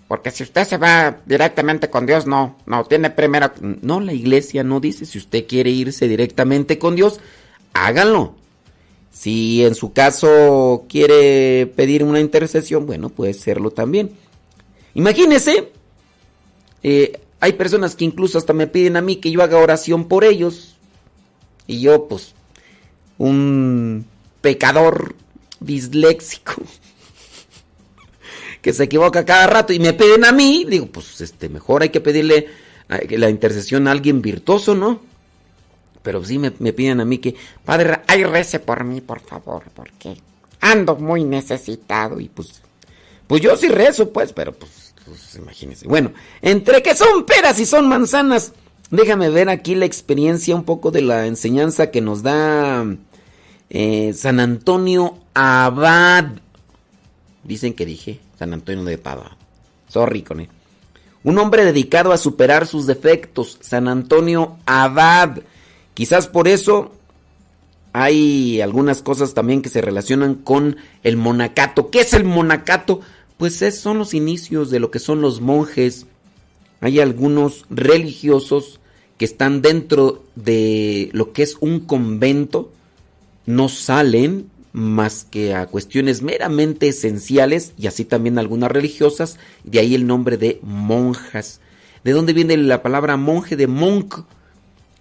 [0.08, 3.50] Porque si usted se va directamente con Dios, no, no, tiene primero...
[3.60, 7.18] No, la iglesia no dice, si usted quiere irse directamente con Dios,
[7.72, 8.36] háganlo.
[9.10, 14.12] Si en su caso quiere pedir una intercesión, bueno, puede serlo también.
[14.94, 15.72] Imagínese,
[16.84, 20.22] eh, hay personas que incluso hasta me piden a mí que yo haga oración por
[20.22, 20.76] ellos.
[21.66, 22.35] Y yo, pues,
[23.18, 24.06] un
[24.40, 25.14] pecador
[25.60, 26.54] disléxico
[28.62, 31.90] que se equivoca cada rato y me piden a mí, digo, pues este, mejor hay
[31.90, 32.48] que pedirle
[32.88, 35.00] la intercesión a alguien virtuoso, ¿no?
[36.02, 39.64] Pero sí me, me piden a mí que, padre, ay, rece por mí, por favor,
[39.74, 40.16] porque
[40.60, 42.60] ando muy necesitado y pues,
[43.26, 45.86] pues yo sí rezo, pues, pero pues, pues imagínense.
[45.86, 46.12] Bueno,
[46.42, 48.52] entre que son peras y son manzanas,
[48.90, 52.84] déjame ver aquí la experiencia un poco de la enseñanza que nos da
[53.70, 56.26] eh, San Antonio Abad.
[57.44, 59.36] Dicen que dije San Antonio de Padua.
[59.88, 60.48] Sorry con él.
[61.24, 65.38] Un hombre dedicado a superar sus defectos, San Antonio Abad.
[65.94, 66.92] Quizás por eso
[67.92, 71.90] hay algunas cosas también que se relacionan con el monacato.
[71.90, 73.00] ¿Qué es el monacato?
[73.38, 76.06] Pues es, son los inicios de lo que son los monjes.
[76.80, 78.80] Hay algunos religiosos
[79.18, 82.72] que están dentro de lo que es un convento,
[83.46, 89.94] no salen más que a cuestiones meramente esenciales y así también algunas religiosas, de ahí
[89.94, 91.60] el nombre de monjas.
[92.04, 93.56] ¿De dónde viene la palabra monje?
[93.56, 94.24] De monk.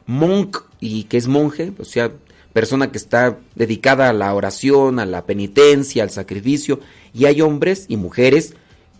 [0.07, 2.13] Monk, y que es monje, o sea,
[2.53, 6.79] persona que está dedicada a la oración, a la penitencia, al sacrificio,
[7.13, 8.53] y hay hombres y mujeres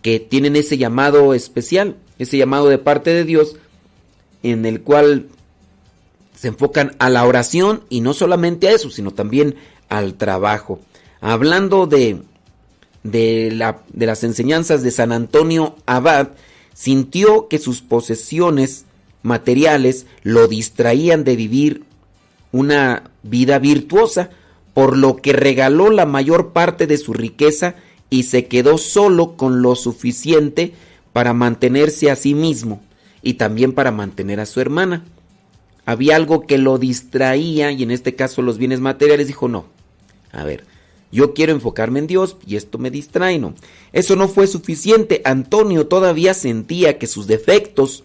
[0.06, 3.56] que tienen ese llamado especial, ese llamado de parte de Dios,
[4.44, 5.26] en el cual
[6.32, 9.56] se enfocan a la oración y no solamente a eso, sino también
[9.88, 10.78] al trabajo.
[11.20, 12.22] Hablando de,
[13.02, 16.28] de, la, de las enseñanzas de San Antonio Abad,
[16.72, 18.84] sintió que sus posesiones
[19.24, 21.82] materiales lo distraían de vivir
[22.52, 24.30] una vida virtuosa,
[24.72, 27.74] por lo que regaló la mayor parte de su riqueza
[28.10, 30.72] y se quedó solo con lo suficiente
[31.12, 32.82] para mantenerse a sí mismo
[33.22, 35.04] y también para mantener a su hermana.
[35.84, 39.66] Había algo que lo distraía y en este caso los bienes materiales dijo no,
[40.32, 40.64] a ver,
[41.12, 43.54] yo quiero enfocarme en Dios y esto me distrae, no.
[43.92, 45.22] Eso no fue suficiente.
[45.24, 48.04] Antonio todavía sentía que sus defectos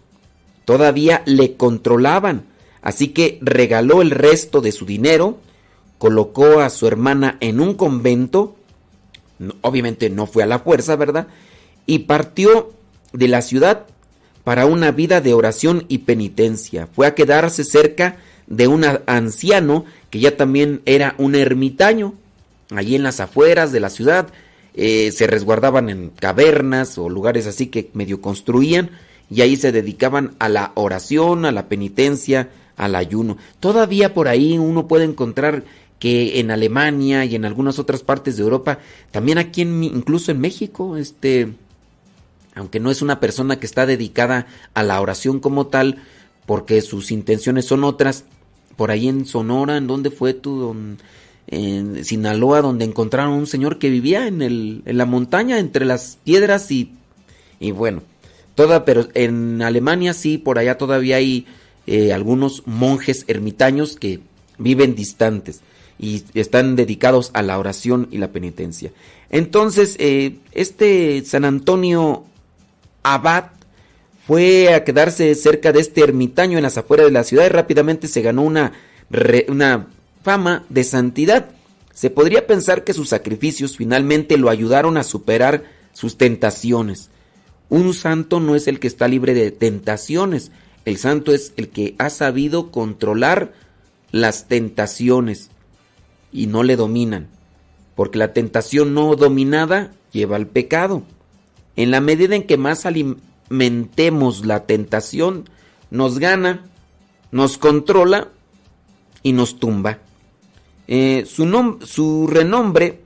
[0.65, 2.45] todavía le controlaban.
[2.81, 5.39] Así que regaló el resto de su dinero,
[5.97, 8.55] colocó a su hermana en un convento,
[9.61, 11.27] obviamente no fue a la fuerza, ¿verdad?
[11.85, 12.71] Y partió
[13.13, 13.85] de la ciudad
[14.43, 16.87] para una vida de oración y penitencia.
[16.87, 18.17] Fue a quedarse cerca
[18.47, 22.15] de un anciano que ya también era un ermitaño,
[22.75, 24.27] allí en las afueras de la ciudad,
[24.73, 28.91] eh, se resguardaban en cavernas o lugares así que medio construían
[29.29, 33.37] y ahí se dedicaban a la oración, a la penitencia, al ayuno.
[33.59, 35.63] Todavía por ahí uno puede encontrar
[36.01, 38.79] que en Alemania y en algunas otras partes de Europa,
[39.11, 41.53] también aquí en, incluso en México, este,
[42.55, 46.01] aunque no es una persona que está dedicada a la oración como tal,
[46.47, 48.25] porque sus intenciones son otras,
[48.77, 50.75] por ahí en Sonora, ¿en dónde fue tú?
[51.45, 56.17] En Sinaloa, donde encontraron un señor que vivía en, el, en la montaña, entre las
[56.23, 56.93] piedras y,
[57.59, 58.01] y bueno,
[58.55, 61.45] toda, pero en Alemania sí, por allá todavía hay
[61.85, 64.19] eh, algunos monjes ermitaños que
[64.57, 65.61] viven distantes
[66.01, 68.91] y están dedicados a la oración y la penitencia.
[69.29, 72.25] Entonces, eh, este San Antonio
[73.03, 73.51] Abad
[74.25, 78.07] fue a quedarse cerca de este ermitaño en las afueras de la ciudad y rápidamente
[78.07, 78.73] se ganó una,
[79.47, 79.87] una
[80.23, 81.51] fama de santidad.
[81.93, 87.11] Se podría pensar que sus sacrificios finalmente lo ayudaron a superar sus tentaciones.
[87.69, 90.51] Un santo no es el que está libre de tentaciones,
[90.83, 93.53] el santo es el que ha sabido controlar
[94.11, 95.50] las tentaciones
[96.32, 97.27] y no le dominan,
[97.95, 101.03] porque la tentación no dominada lleva al pecado.
[101.75, 102.86] En la medida en que más
[103.49, 105.49] mentemos la tentación,
[105.89, 106.65] nos gana,
[107.32, 108.29] nos controla
[109.23, 109.99] y nos tumba.
[110.88, 113.01] Eh, su, su, renombre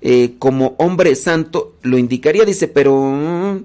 [0.00, 3.60] eh, como hombre santo lo indicaría, dice, pero...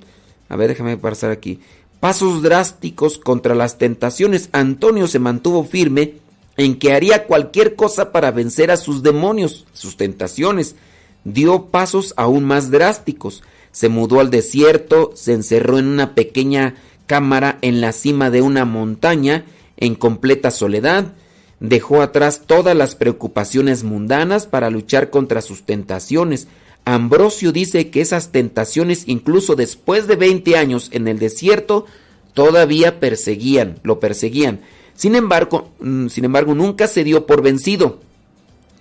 [0.49, 1.59] A ver, déjame pasar aquí.
[1.99, 4.49] Pasos drásticos contra las tentaciones.
[4.51, 6.15] Antonio se mantuvo firme
[6.57, 10.75] en que haría cualquier cosa para vencer a sus demonios, sus tentaciones.
[11.23, 13.43] Dio pasos aún más drásticos
[13.77, 16.73] se mudó al desierto, se encerró en una pequeña
[17.05, 19.45] cámara en la cima de una montaña,
[19.77, 21.13] en completa soledad,
[21.59, 26.47] dejó atrás todas las preocupaciones mundanas para luchar contra sus tentaciones.
[26.85, 31.85] Ambrosio dice que esas tentaciones, incluso después de 20 años en el desierto,
[32.33, 34.61] todavía perseguían, lo perseguían.
[34.97, 37.99] Sin embargo, mm, sin embargo, nunca se dio por vencido.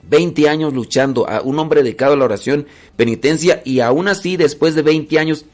[0.09, 4.75] 20 años luchando, a un hombre dedicado a la oración, penitencia, y aún así, después
[4.75, 5.45] de 20 años,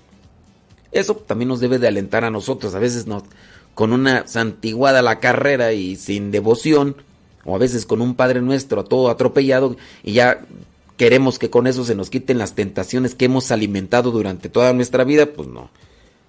[0.93, 2.75] eso también nos debe de alentar a nosotros.
[2.77, 3.25] A veces nos,
[3.75, 6.95] con una santiguada la carrera y sin devoción,
[7.45, 10.43] o a veces con un Padre Nuestro todo atropellado, y ya
[10.97, 15.03] queremos que con eso se nos quiten las tentaciones que hemos alimentado durante toda nuestra
[15.03, 15.71] vida, pues no,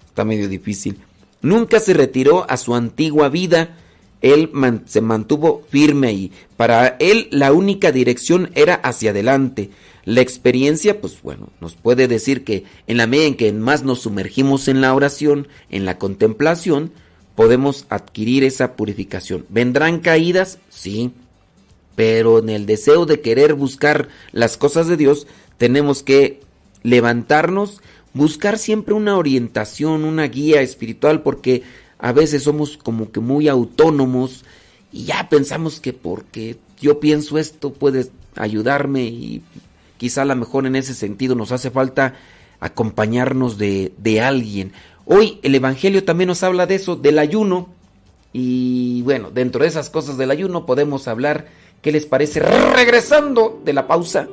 [0.06, 0.98] está medio difícil.
[1.40, 3.76] Nunca se retiró a su antigua vida,
[4.24, 4.50] él
[4.86, 9.68] se mantuvo firme y para él la única dirección era hacia adelante.
[10.06, 14.00] La experiencia, pues bueno, nos puede decir que en la medida en que más nos
[14.00, 16.90] sumergimos en la oración, en la contemplación,
[17.34, 19.44] podemos adquirir esa purificación.
[19.50, 20.58] ¿Vendrán caídas?
[20.70, 21.12] Sí,
[21.94, 25.26] pero en el deseo de querer buscar las cosas de Dios,
[25.58, 26.40] tenemos que
[26.82, 27.82] levantarnos,
[28.14, 31.62] buscar siempre una orientación, una guía espiritual, porque
[32.04, 34.44] a veces somos como que muy autónomos
[34.92, 39.42] y ya pensamos que porque yo pienso esto puede ayudarme y
[39.96, 42.12] quizá a lo mejor en ese sentido nos hace falta
[42.60, 44.72] acompañarnos de, de alguien.
[45.06, 47.70] Hoy el Evangelio también nos habla de eso, del ayuno.
[48.34, 51.46] Y bueno, dentro de esas cosas del ayuno podemos hablar,
[51.80, 52.40] ¿qué les parece?
[52.40, 54.28] Regresando de la pausa.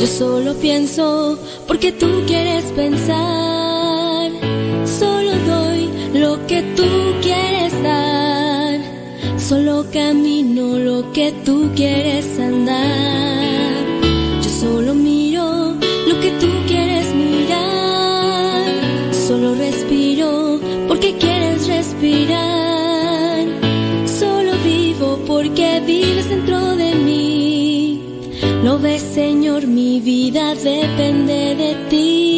[0.00, 1.36] Yo solo pienso
[1.66, 4.30] porque tú quieres pensar.
[4.86, 6.88] Solo doy lo que tú
[7.20, 8.80] quieres dar.
[9.38, 13.27] Solo camino lo que tú quieres andar.
[29.18, 32.37] Señor, mi vida depende de ti.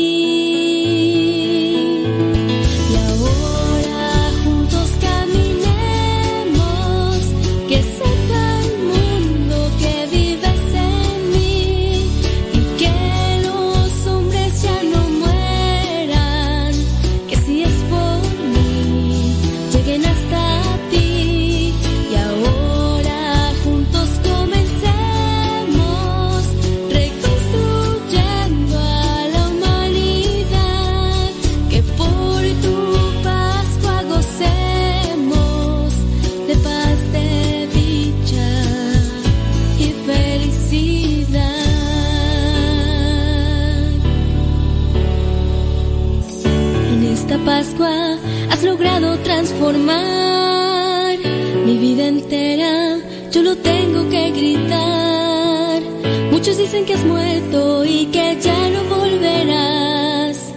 [49.61, 51.19] Transformar
[51.67, 52.99] mi vida entera.
[53.31, 55.83] Yo lo tengo que gritar.
[56.31, 60.53] Muchos dicen que has muerto y que ya no volverás.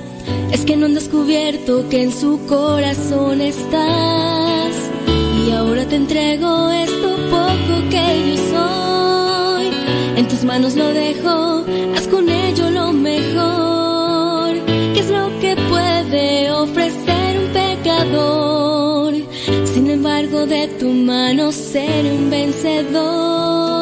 [0.51, 4.74] Es que no han descubierto que en su corazón estás.
[5.45, 9.68] Y ahora te entrego esto poco que yo soy.
[10.16, 14.51] En tus manos lo dejo, haz con ello lo mejor.
[14.93, 18.53] ¿Qué es lo que puede ofrecer un pecador?
[19.93, 23.72] Embargo, de tu mano seré un vencedor.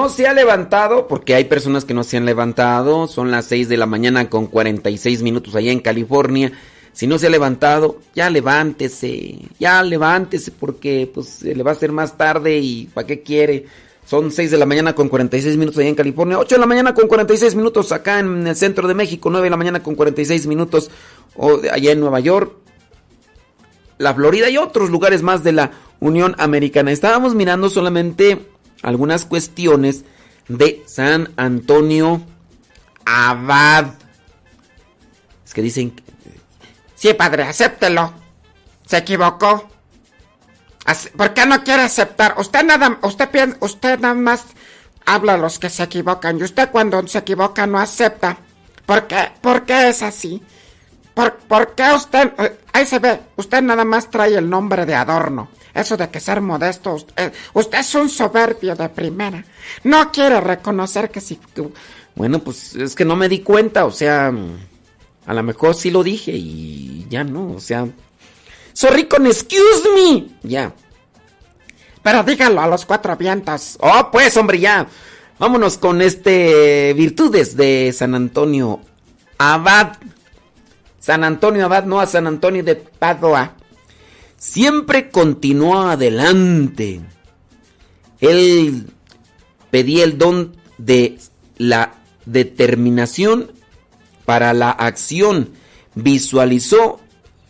[0.00, 3.68] No se ha levantado, porque hay personas que no se han levantado, son las 6
[3.68, 6.52] de la mañana con 46 minutos allá en California.
[6.94, 11.74] Si no se ha levantado, ya levántese, ya levántese porque pues se le va a
[11.74, 13.66] hacer más tarde y ¿para qué quiere?
[14.06, 16.94] Son 6 de la mañana con 46 minutos allá en California, 8 de la mañana
[16.94, 20.46] con 46 minutos acá en el centro de México, 9 de la mañana con 46
[20.46, 20.90] minutos
[21.70, 22.54] allá en Nueva York,
[23.98, 26.90] la Florida y otros lugares más de la Unión Americana.
[26.90, 28.46] Estábamos mirando solamente
[28.82, 30.04] algunas cuestiones
[30.48, 32.22] de San Antonio
[33.04, 33.94] Abad.
[35.44, 36.00] Es que dicen,
[36.94, 38.12] sí, padre, acéptelo.
[38.86, 39.68] Se equivocó.
[41.16, 42.34] ¿Por qué no quiere aceptar?
[42.38, 44.46] Usted nada, usted piensa, usted nada más
[45.06, 48.38] habla a los que se equivocan y usted cuando se equivoca no acepta.
[48.86, 49.30] ¿Por qué?
[49.40, 50.42] ¿Por qué es así?
[51.14, 54.94] ¿Por, ¿Por, qué usted, eh, ahí se ve, usted nada más trae el nombre de
[54.94, 55.48] adorno?
[55.74, 59.44] Eso de que ser modesto, usted, usted es un soberbio de primera.
[59.84, 61.38] No quiere reconocer que sí.
[62.14, 64.32] Bueno, pues es que no me di cuenta, o sea,
[65.26, 67.86] a lo mejor sí lo dije y ya no, o sea.
[68.72, 70.26] Sorry con excuse me.
[70.42, 70.72] Ya.
[72.02, 73.76] Pero dígalo a los cuatro vientos.
[73.80, 74.86] Oh, pues, hombre, ya.
[75.38, 78.80] Vámonos con este virtudes de San Antonio
[79.38, 79.98] Abad.
[80.98, 83.54] San Antonio Abad, no a San Antonio de Padua.
[84.40, 87.02] Siempre continuó adelante.
[88.20, 88.86] Él
[89.70, 91.18] pedía el don de
[91.58, 91.92] la
[92.24, 93.52] determinación
[94.24, 95.50] para la acción.
[95.94, 97.00] Visualizó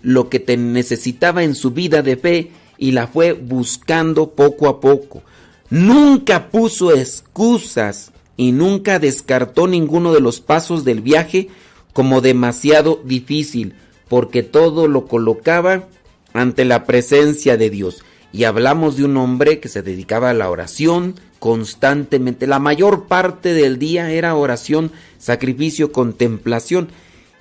[0.02, 4.80] lo que te necesitaba en su vida de fe y la fue buscando poco a
[4.80, 5.22] poco.
[5.70, 11.50] Nunca puso excusas y nunca descartó ninguno de los pasos del viaje
[11.92, 13.74] como demasiado difícil,
[14.08, 15.86] porque todo lo colocaba
[16.32, 18.04] ante la presencia de Dios.
[18.32, 22.46] Y hablamos de un hombre que se dedicaba a la oración constantemente.
[22.46, 26.88] La mayor parte del día era oración, sacrificio, contemplación.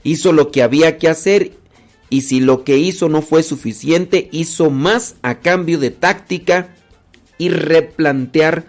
[0.04, 1.52] Hizo lo que había que hacer
[2.10, 6.76] y si lo que hizo no fue suficiente, hizo más a cambio de táctica
[7.38, 8.66] y replantear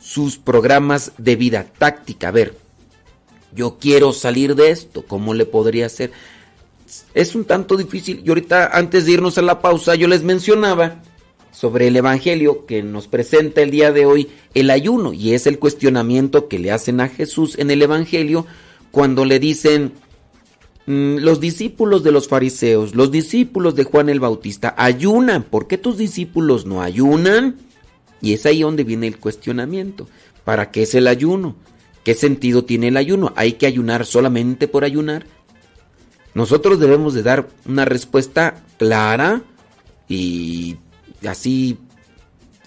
[0.00, 1.66] sus programas de vida.
[1.78, 2.56] Táctica, a ver,
[3.54, 6.10] yo quiero salir de esto, ¿cómo le podría hacer?
[7.14, 11.02] Es un tanto difícil y ahorita antes de irnos a la pausa yo les mencionaba
[11.52, 15.58] sobre el Evangelio que nos presenta el día de hoy el ayuno y es el
[15.58, 18.46] cuestionamiento que le hacen a Jesús en el Evangelio
[18.90, 19.92] cuando le dicen
[20.90, 25.44] Mm, los discípulos de los fariseos, los discípulos de Juan el Bautista, ayunan.
[25.44, 27.58] ¿Por qué tus discípulos no ayunan?
[28.20, 30.08] Y es ahí donde viene el cuestionamiento.
[30.44, 31.54] ¿Para qué es el ayuno?
[32.02, 33.32] ¿Qué sentido tiene el ayuno?
[33.36, 35.26] ¿Hay que ayunar solamente por ayunar?
[36.34, 39.42] Nosotros debemos de dar una respuesta clara
[40.08, 40.76] y
[41.26, 41.78] así,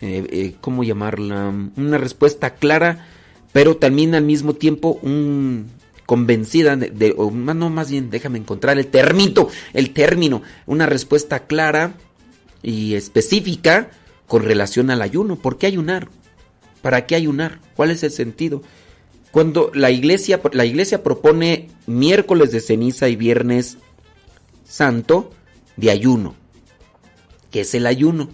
[0.01, 1.53] eh, eh, ¿cómo llamarla?
[1.75, 3.07] Una respuesta clara,
[3.51, 5.69] pero también al mismo tiempo un,
[6.05, 11.93] convencida de, o no más bien déjame encontrar el término, el término, una respuesta clara
[12.61, 13.89] y específica
[14.27, 15.37] con relación al ayuno.
[15.37, 16.09] ¿Por qué ayunar?
[16.81, 17.59] ¿Para qué ayunar?
[17.75, 18.61] ¿Cuál es el sentido?
[19.33, 23.79] Cuando la iglesia, la iglesia propone miércoles de ceniza y viernes
[24.63, 25.31] santo
[25.75, 26.35] de ayuno.
[27.49, 28.29] ¿Qué es el ayuno?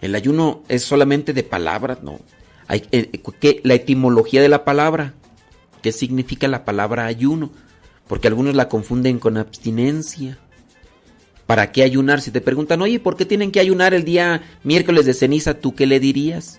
[0.00, 2.18] El ayuno es solamente de palabras, no.
[2.66, 5.14] Hay, eh, ¿qué, la etimología de la palabra,
[5.82, 7.52] qué significa la palabra ayuno,
[8.08, 10.36] porque algunos la confunden con abstinencia.
[11.46, 12.20] ¿Para qué ayunar?
[12.20, 15.60] Si te preguntan, oye, ¿por qué tienen que ayunar el día miércoles de ceniza?
[15.60, 16.58] ¿Tú qué le dirías?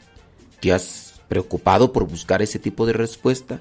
[0.62, 1.03] ¿Te has
[1.34, 3.60] preocupado por buscar ese tipo de respuesta?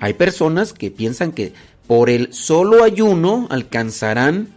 [0.00, 1.52] Hay personas que piensan que
[1.86, 4.48] por el solo ayuno alcanzarán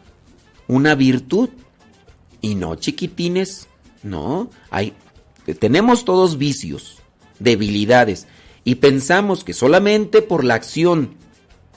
[0.67, 1.49] una virtud.
[2.41, 3.67] Y no, chiquitines,
[4.01, 4.49] no.
[4.71, 4.93] Hay,
[5.59, 6.97] tenemos todos vicios,
[7.37, 8.25] debilidades
[8.63, 11.13] y pensamos que solamente por la acción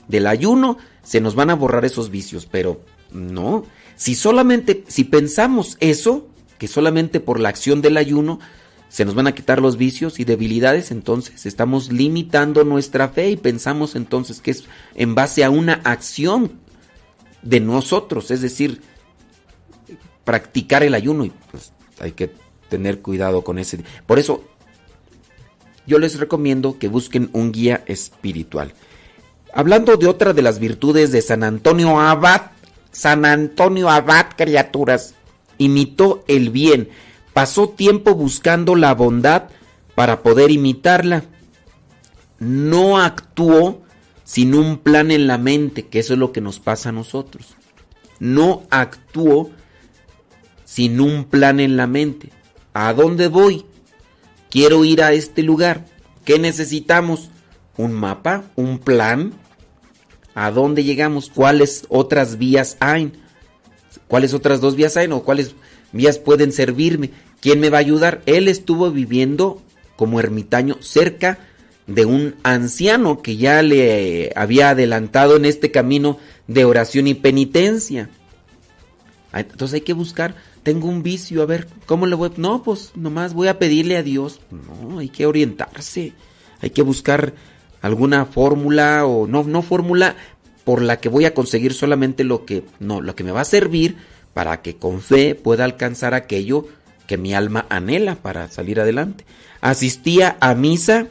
[0.08, 2.80] del ayuno se nos van a borrar esos vicios, pero
[3.12, 3.66] no.
[3.96, 6.26] Si solamente, si pensamos eso,
[6.56, 8.40] que solamente por la acción del ayuno
[8.88, 13.36] se nos van a quitar los vicios y debilidades, entonces estamos limitando nuestra fe y
[13.36, 14.64] pensamos entonces que es
[14.94, 16.52] en base a una acción
[17.42, 18.80] de nosotros, es decir,
[20.24, 22.32] practicar el ayuno y pues hay que
[22.68, 23.80] tener cuidado con ese.
[24.06, 24.44] Por eso
[25.86, 28.74] yo les recomiendo que busquen un guía espiritual.
[29.52, 32.50] Hablando de otra de las virtudes de San Antonio Abad,
[32.92, 35.14] San Antonio Abad, criaturas,
[35.56, 36.90] imitó el bien,
[37.32, 39.44] pasó tiempo buscando la bondad
[39.94, 41.24] para poder imitarla.
[42.38, 43.82] No actuó
[44.24, 47.56] sin un plan en la mente, que eso es lo que nos pasa a nosotros.
[48.20, 49.50] No actuó
[50.64, 52.30] sin un plan en la mente.
[52.74, 53.64] ¿A dónde voy?
[54.50, 55.84] quiero ir a este lugar.
[56.24, 57.30] ¿Qué necesitamos?
[57.76, 59.32] Un mapa, un plan.
[60.34, 61.30] ¿A dónde llegamos?
[61.30, 63.12] ¿Cuáles otras vías hay?
[64.06, 65.10] ¿Cuáles otras dos vías hay?
[65.10, 65.54] ¿O cuáles
[65.92, 67.10] vías pueden servirme?
[67.40, 68.22] ¿Quién me va a ayudar?
[68.26, 69.62] Él estuvo viviendo
[69.96, 71.38] como ermitaño cerca
[71.86, 78.10] de un anciano que ya le había adelantado en este camino de oración y penitencia.
[79.32, 82.30] Entonces hay que buscar, tengo un vicio, a ver, ¿cómo le voy?
[82.36, 84.40] No, pues nomás voy a pedirle a Dios.
[84.50, 86.12] No, hay que orientarse,
[86.60, 87.34] hay que buscar
[87.80, 90.16] alguna fórmula o no, no fórmula
[90.64, 93.46] por la que voy a conseguir solamente lo que, no, lo que me va a
[93.46, 93.96] servir
[94.38, 96.68] para que con fe pueda alcanzar aquello
[97.08, 99.24] que mi alma anhela para salir adelante.
[99.60, 101.08] Asistía a misa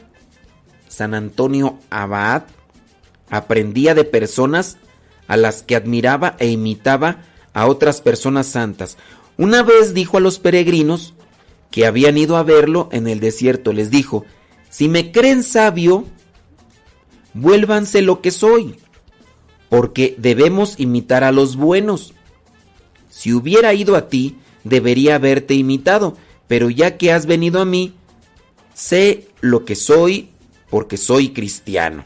[0.88, 2.44] San Antonio Abad,
[3.28, 4.78] aprendía de personas
[5.26, 7.18] a las que admiraba e imitaba
[7.52, 8.96] a otras personas santas.
[9.36, 11.12] Una vez dijo a los peregrinos
[11.70, 14.24] que habían ido a verlo en el desierto, les dijo,
[14.70, 16.06] si me creen sabio,
[17.34, 18.76] vuélvanse lo que soy,
[19.68, 22.14] porque debemos imitar a los buenos.
[23.08, 27.94] Si hubiera ido a ti, debería haberte imitado, pero ya que has venido a mí,
[28.74, 30.30] sé lo que soy
[30.70, 32.04] porque soy cristiano.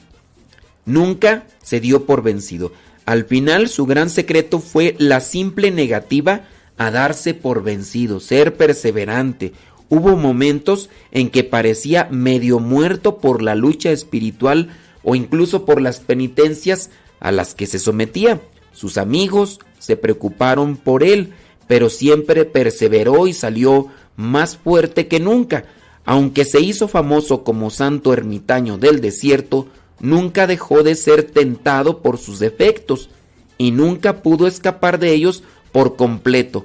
[0.85, 2.73] Nunca se dio por vencido.
[3.05, 6.45] Al final su gran secreto fue la simple negativa
[6.77, 9.53] a darse por vencido, ser perseverante.
[9.89, 14.71] Hubo momentos en que parecía medio muerto por la lucha espiritual
[15.03, 16.91] o incluso por las penitencias
[17.21, 18.41] a las que se sometía.
[18.73, 21.33] Sus amigos se preocuparon por él,
[21.67, 25.65] pero siempre perseveró y salió más fuerte que nunca.
[26.05, 29.67] Aunque se hizo famoso como santo ermitaño del desierto,
[29.99, 33.11] nunca dejó de ser tentado por sus defectos
[33.59, 36.65] y nunca pudo escapar de ellos por completo.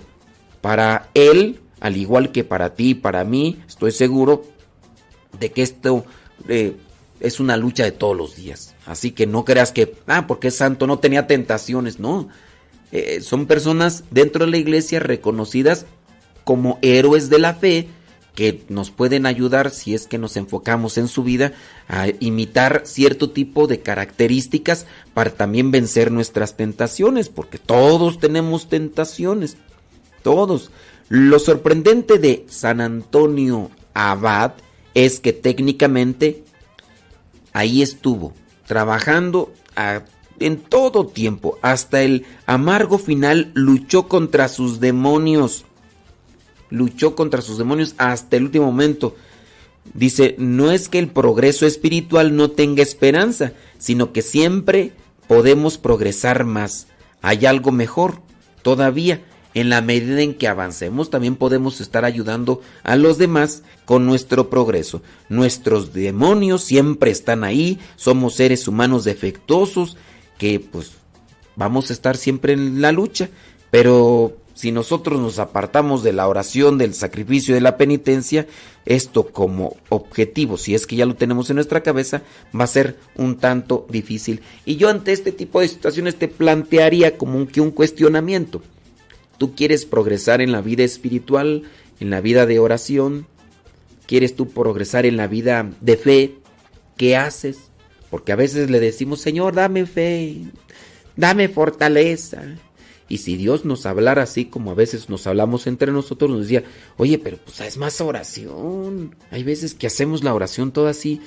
[0.62, 4.44] Para él, al igual que para ti y para mí, estoy seguro
[5.40, 6.06] de que esto
[6.48, 6.76] eh,
[7.20, 8.76] es una lucha de todos los días.
[8.86, 12.30] Así que no creas que, ah, porque es santo, no tenía tentaciones, no.
[12.92, 15.86] Eh, son personas dentro de la iglesia reconocidas
[16.44, 17.90] como héroes de la fe,
[18.34, 21.54] que nos pueden ayudar si es que nos enfocamos en su vida
[21.88, 24.86] a imitar cierto tipo de características
[25.16, 29.58] para también vencer nuestras tentaciones, porque todos tenemos tentaciones,
[30.22, 30.70] todos.
[31.10, 34.54] Lo sorprendente de San Antonio Abad
[34.94, 36.44] es que técnicamente
[37.54, 38.34] ahí estuvo,
[38.68, 39.52] trabajando
[40.40, 45.66] en todo tiempo, hasta el amargo final luchó contra sus demonios
[46.70, 49.16] luchó contra sus demonios hasta el último momento.
[49.94, 54.92] Dice, no es que el progreso espiritual no tenga esperanza, sino que siempre
[55.28, 56.88] podemos progresar más.
[57.22, 58.20] Hay algo mejor
[58.62, 59.22] todavía.
[59.54, 64.52] En la medida en que avancemos, también podemos estar ayudando a los demás con nuestro
[64.52, 65.02] progreso.
[65.30, 69.98] Nuestros demonios siempre están ahí, somos seres humanos defectuosos
[70.38, 70.94] que pues
[71.56, 73.30] vamos a estar siempre en la lucha,
[73.72, 78.48] pero si nosotros nos apartamos de la oración, del sacrificio de la penitencia,
[78.86, 82.24] esto como objetivo, si es que ya lo tenemos en nuestra cabeza,
[82.60, 84.42] va a ser un tanto difícil.
[84.66, 88.64] Y yo ante este tipo de situaciones te plantearía como que un cuestionamiento.
[89.38, 91.62] ¿Tú quieres progresar en la vida espiritual,
[92.00, 93.28] en la vida de oración?
[94.08, 96.36] ¿Quieres tú progresar en la vida de fe?
[96.96, 97.67] ¿Qué haces?
[98.10, 100.44] Porque a veces le decimos, Señor, dame fe,
[101.16, 102.44] dame fortaleza
[103.10, 106.64] y si Dios nos hablara así como a veces nos hablamos entre nosotros, nos decía,
[106.98, 109.16] oye, pero pues es más oración.
[109.32, 111.22] Hay veces que hacemos la oración toda así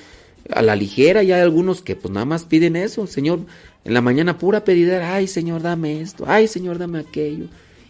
[0.49, 3.41] a la ligera y hay algunos que pues nada más piden eso, Señor,
[3.83, 7.45] en la mañana pura pedida, ay Señor, dame esto, ay Señor, dame aquello.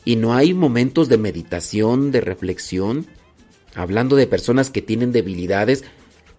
[0.05, 3.05] Y no hay momentos de meditación, de reflexión,
[3.75, 5.83] hablando de personas que tienen debilidades,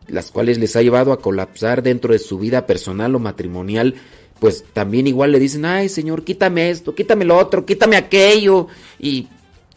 [0.09, 3.95] las cuales les ha llevado a colapsar dentro de su vida personal o matrimonial
[4.43, 8.67] pues también igual le dicen, ay Señor, quítame esto, quítame lo otro, quítame aquello.
[8.99, 9.29] Y,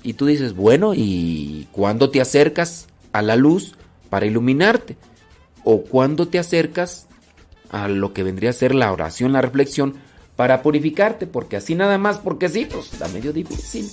[0.02, 3.76] y tú dices, bueno, ¿y cuándo te acercas a la luz
[4.10, 4.98] para iluminarte?
[5.64, 7.06] ¿O cuándo te acercas
[7.70, 9.98] a lo que vendría a ser la oración, la reflexión,
[10.36, 11.28] para purificarte?
[11.28, 13.88] Porque así nada más, porque sí, pues está medio difícil.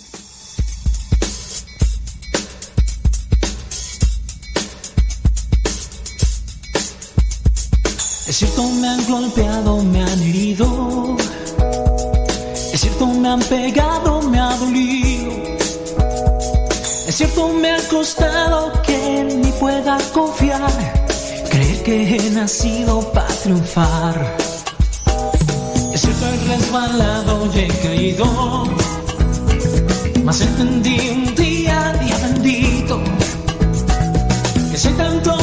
[8.26, 11.16] Es cierto, me han golpeado, me han herido.
[12.72, 15.32] Es cierto, me han pegado, me ha dolido.
[17.08, 20.70] Es cierto, me ha costado que ni pueda confiar.
[21.50, 24.36] Creer que he nacido para triunfar.
[25.92, 28.64] Es cierto, he resbalado y he caído.
[30.24, 33.00] Mas entendí un día, día bendito,
[34.70, 35.41] que si tanto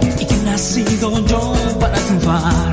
[0.00, 2.67] y que nacido yo para triunfar.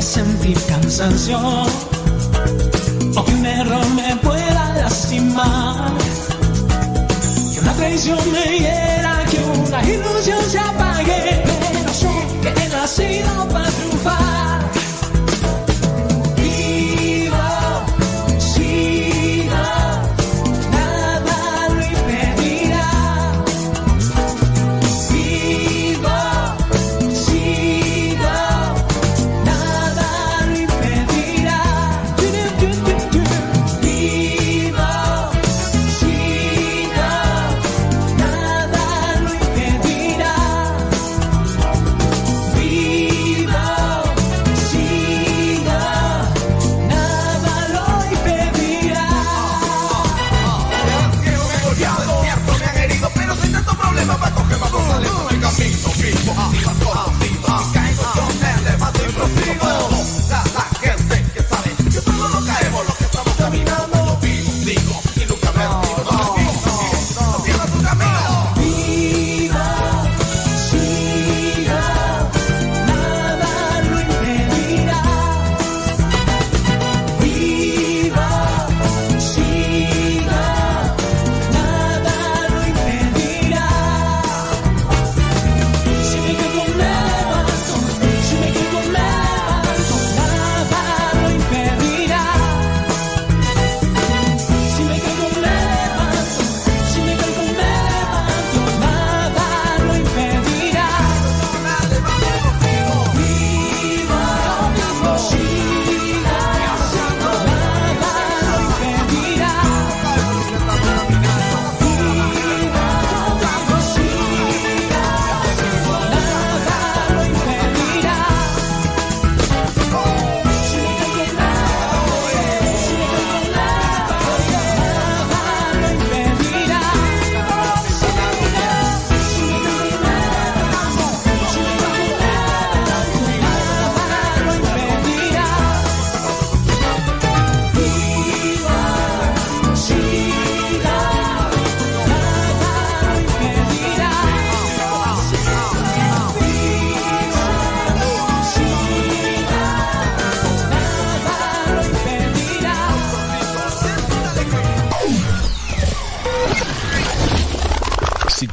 [0.00, 1.38] sentir cansancio
[3.16, 5.92] o que un error me pueda lastimar.
[7.52, 13.48] Que una traición me hiera, que una ilusión se apague, pero sé que he nacido
[13.48, 14.49] para triunfar.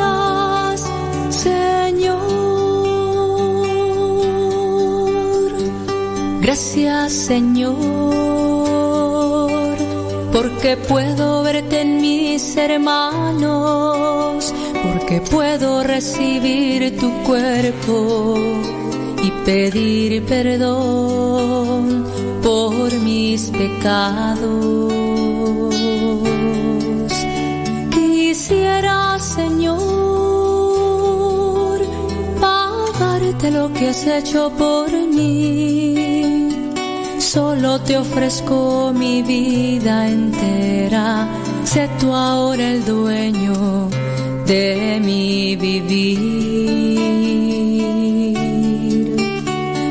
[0.00, 0.90] Gracias,
[1.30, 2.22] Señor.
[6.40, 7.76] Gracias, Señor,
[10.32, 13.95] porque puedo verte en mis hermanos
[15.06, 18.34] que puedo recibir tu cuerpo
[19.22, 22.04] y pedir perdón
[22.42, 24.92] por mis pecados.
[27.94, 29.78] Quisiera, Señor,
[32.40, 36.48] pagarte lo que has hecho por mí.
[37.18, 41.28] Solo te ofrezco mi vida entera.
[41.64, 43.88] Sé tú ahora el dueño
[44.46, 46.18] de mi vivir.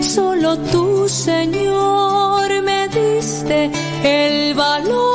[0.02, 3.70] Solo tú, Señor, me diste
[4.04, 5.15] el valor.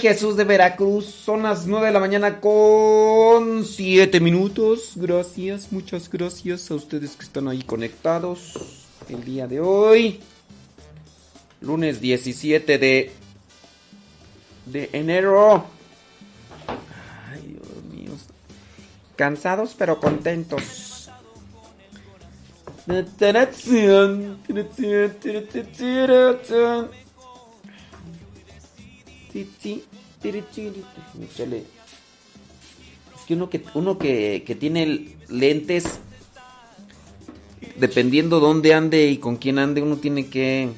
[0.00, 4.92] Jesús de Veracruz, son las 9 de la mañana con 7 minutos.
[4.96, 8.54] Gracias, muchas gracias a ustedes que están ahí conectados
[9.10, 10.20] el día de hoy.
[11.60, 13.12] Lunes 17 de,
[14.66, 15.66] de enero.
[17.30, 18.12] Ay, Dios mío.
[19.16, 21.10] Cansados pero contentos.
[33.16, 36.00] Es que uno que, uno que, que tiene lentes,
[37.76, 40.70] dependiendo dónde ande y con quién ande, uno tiene que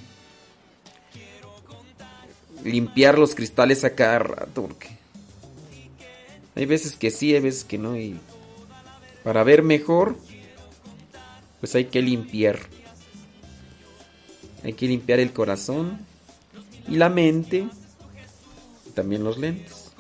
[2.65, 4.63] limpiar los cristales a cada rato.
[4.63, 4.89] Porque
[6.55, 7.97] hay veces que sí, hay veces que no.
[7.97, 8.19] Y
[9.25, 10.17] para ver mejor,
[11.61, 12.59] pues hay que limpiar.
[14.65, 15.99] Hay que limpiar el corazón
[16.89, 17.67] y la mente.
[18.95, 19.93] También los lentes.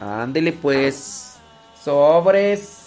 [0.00, 1.36] Ándele pues.
[1.84, 2.86] Sobres.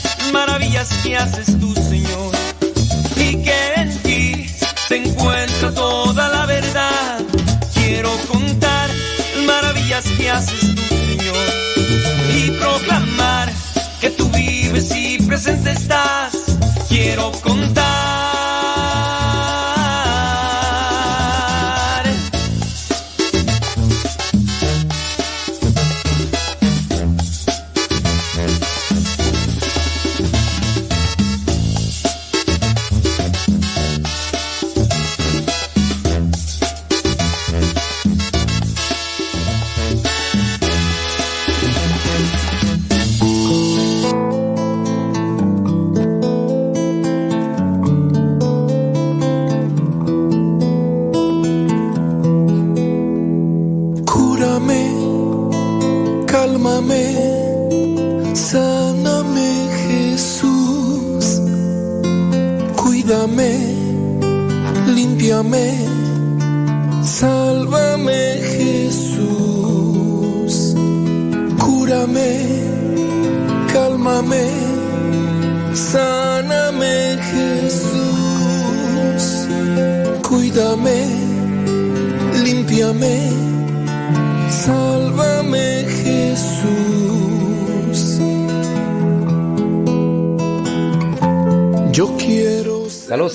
[0.31, 2.31] las maravillas que haces tú, Señor,
[3.17, 4.45] y que en ti
[4.87, 7.19] se encuentra toda la verdad.
[7.73, 8.89] Quiero contar
[9.35, 11.35] las maravillas que haces tú, Señor,
[12.33, 13.51] y proclamar
[13.99, 16.33] que tú vives y presente estás.
[16.87, 17.70] Quiero contar.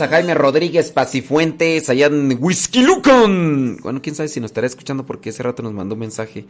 [0.00, 3.78] A Jaime Rodríguez Pacifuentes allá en Whisky Lucan.
[3.78, 6.44] Bueno, quién sabe si nos estará escuchando porque ese rato nos mandó un mensaje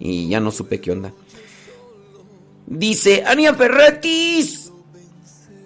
[0.00, 1.12] y ya no supe qué onda.
[2.66, 4.72] Dice Ania Ferretis.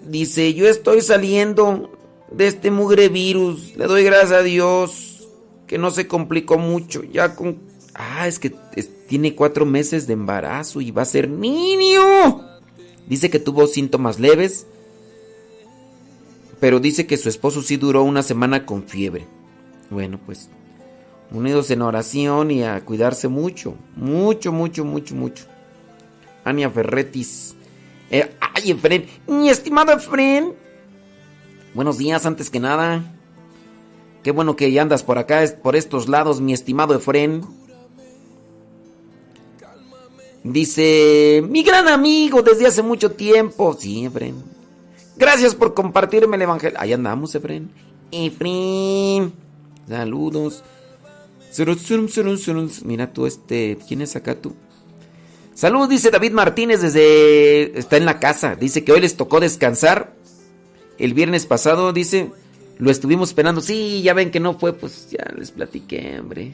[0.05, 1.91] Dice, yo estoy saliendo
[2.31, 3.75] de este mugre virus.
[3.75, 5.27] Le doy gracias a Dios
[5.65, 7.03] que no se complicó mucho.
[7.03, 7.59] Ya con...
[7.95, 8.53] Ah, es que
[9.07, 12.41] tiene cuatro meses de embarazo y va a ser niño.
[13.07, 14.67] Dice que tuvo síntomas leves
[16.59, 19.25] pero dice que su esposo sí duró una semana con fiebre.
[19.89, 20.49] Bueno, pues
[21.31, 25.45] unidos en oración y a cuidarse mucho, mucho, mucho, mucho, mucho.
[26.43, 27.55] Ania Ferretis.
[28.09, 30.53] Eh, ay, Efren, mi estimado Efren.
[31.73, 33.13] Buenos días, antes que nada.
[34.23, 37.41] Qué bueno que andas por acá, por estos lados, mi estimado Efren.
[40.43, 43.75] Dice, mi gran amigo desde hace mucho tiempo.
[43.77, 44.56] Sí, Efren.
[45.17, 46.79] Gracias por compartirme el evangelio.
[46.79, 47.71] Ahí andamos, Efren.
[48.11, 49.33] Efren.
[49.87, 50.63] Saludos.
[52.85, 53.77] Mira tú, este.
[53.87, 54.55] ¿Quién es acá tú?
[55.55, 57.77] Saludos, dice David Martínez desde.
[57.77, 58.55] Está en la casa.
[58.55, 60.13] Dice que hoy les tocó descansar.
[60.99, 62.31] El viernes pasado, dice.
[62.77, 63.61] Lo estuvimos esperando.
[63.61, 66.53] Sí, ya ven que no fue, pues ya les platiqué, hombre.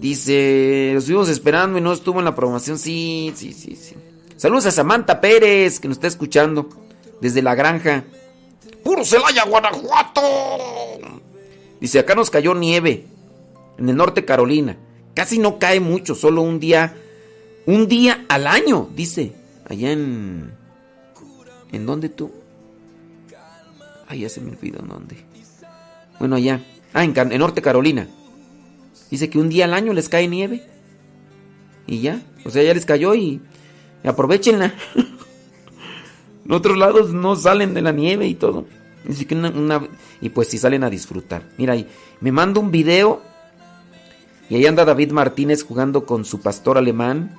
[0.00, 2.78] Dice, lo estuvimos esperando y no estuvo en la programación.
[2.78, 3.94] Sí, sí, sí, sí.
[4.38, 6.68] Saludos a Samantha Pérez, que nos está escuchando
[7.20, 8.04] desde la granja.
[8.84, 10.22] ¡Puro Celaya, Guanajuato!
[11.80, 13.04] Dice, acá nos cayó nieve
[13.78, 14.78] en el norte Carolina.
[15.12, 16.96] Casi no cae mucho, solo un día,
[17.66, 19.32] un día al año, dice.
[19.68, 20.54] Allá en...
[21.72, 22.30] ¿En dónde tú?
[24.06, 25.16] Ay, ya se me olvidó en dónde.
[26.20, 26.64] Bueno, allá.
[26.94, 28.06] Ah, en, en Norte Carolina.
[29.10, 30.64] Dice que un día al año les cae nieve.
[31.88, 32.22] Y ya.
[32.44, 33.42] O sea, ya les cayó y
[34.04, 34.74] Aprovechenla.
[36.44, 38.66] en otros lados no salen de la nieve y todo.
[40.20, 41.42] y pues si salen a disfrutar.
[41.56, 41.86] Mira ahí,
[42.20, 43.22] me manda un video
[44.50, 47.36] y ahí anda David Martínez jugando con su pastor alemán.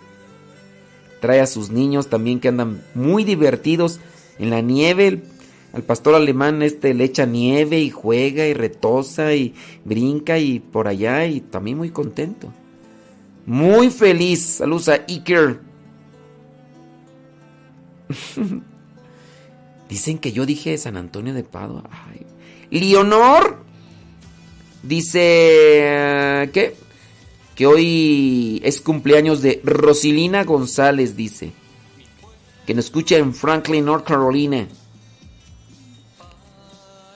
[1.22, 3.99] Trae a sus niños también que andan muy divertidos
[4.38, 5.23] en la nieve.
[5.73, 9.53] al pastor alemán este le echa nieve y juega y retosa y
[9.86, 12.53] brinca y por allá y también muy contento.
[13.45, 14.41] Muy feliz.
[14.41, 15.68] Saludos a Iker.
[19.90, 21.84] Dicen que yo dije San Antonio de Padua.
[22.69, 23.64] Leonor
[24.84, 26.76] dice que
[27.60, 31.52] que hoy es cumpleaños de Rosilina González, dice.
[32.65, 34.65] Que nos escucha en Franklin, North Carolina.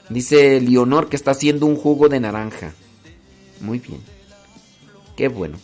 [0.10, 2.74] Dice Leonor que está haciendo un jugo de naranja.
[3.62, 4.02] Muy bien.
[5.16, 5.58] Qué bueno.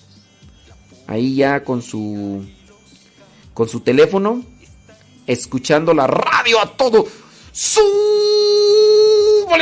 [1.08, 2.46] Ahí ya con su
[3.54, 4.46] con su teléfono
[5.32, 7.08] escuchando la radio a todo.
[7.52, 7.86] ¡Súbale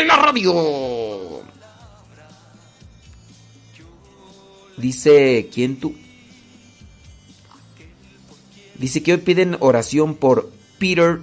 [0.05, 1.41] la radio!
[4.77, 5.95] Dice, ¿quién tú?
[8.75, 11.19] Dice que hoy piden oración por Peter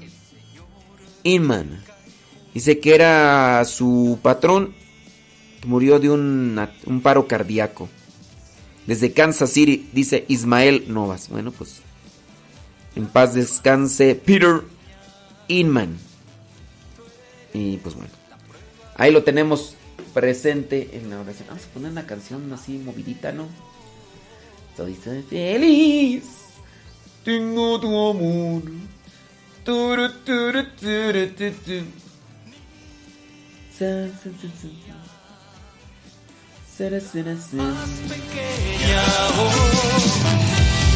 [1.22, 1.84] Inman.
[2.52, 4.74] Dice que era su patrón
[5.66, 7.88] murió de un, un paro cardíaco.
[8.86, 11.28] Desde Kansas City, dice Ismael Novas.
[11.30, 11.80] Bueno, pues
[12.96, 14.62] en paz descanse Peter
[15.48, 15.98] Inman.
[17.52, 18.10] Y pues bueno,
[18.96, 19.76] ahí lo tenemos
[20.12, 21.48] presente en la oración.
[21.48, 23.46] Vamos a poner una canción así movidita, ¿no?
[24.70, 24.94] Estoy
[25.28, 26.24] feliz.
[27.24, 28.62] Tengo tu amor.
[37.56, 39.02] Más pequeña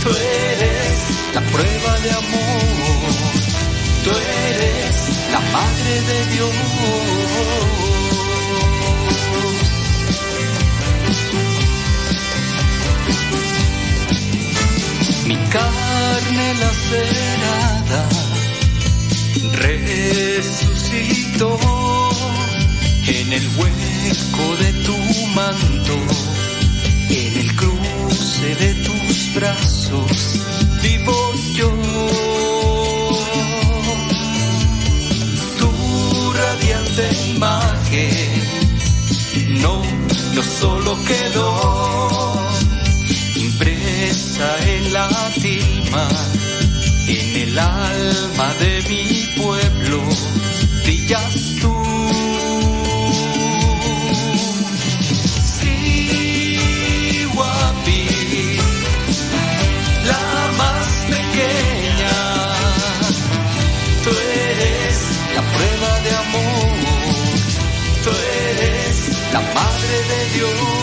[0.03, 0.99] tú eres
[1.35, 3.13] la prueba de amor.
[4.05, 4.97] Tú eres
[5.33, 6.55] la madre de Dios.
[15.27, 18.09] Mi carne lacerada
[19.53, 21.51] resucitó
[23.07, 24.97] en el hueco de tu
[25.35, 25.97] manto,
[27.11, 30.41] en el cruce de tus brazos
[30.83, 31.17] vivo
[31.55, 31.71] yo.
[35.59, 35.71] Tu
[36.41, 37.05] radiante
[37.37, 38.11] imagen
[39.63, 39.83] no,
[40.35, 41.49] no solo quedó
[43.37, 45.09] impresa en la
[45.41, 46.09] tilma,
[47.07, 50.01] en el alma de mi pueblo,
[50.85, 51.78] brillas tú.
[70.09, 70.78] De Dios.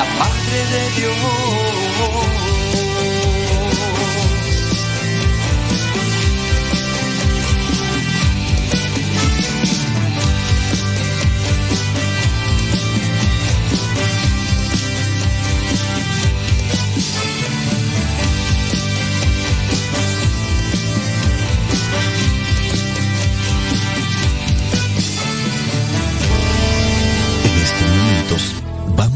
[0.00, 1.59] La madre de Dios.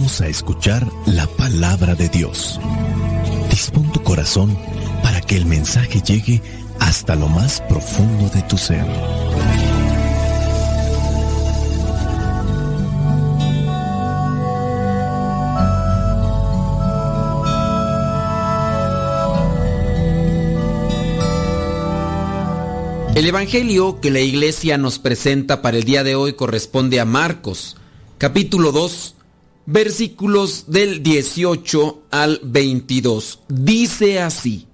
[0.04, 2.60] A escuchar la palabra de Dios.
[3.48, 4.54] Dispón tu corazón
[5.02, 6.42] para que el mensaje llegue
[6.78, 8.84] hasta lo más profundo de tu ser.
[23.14, 27.78] El Evangelio que la iglesia nos presenta para el día de hoy corresponde a Marcos,
[28.18, 29.14] capítulo 2,
[29.66, 33.40] versículos del 18 al 22.
[33.48, 34.66] Dice así,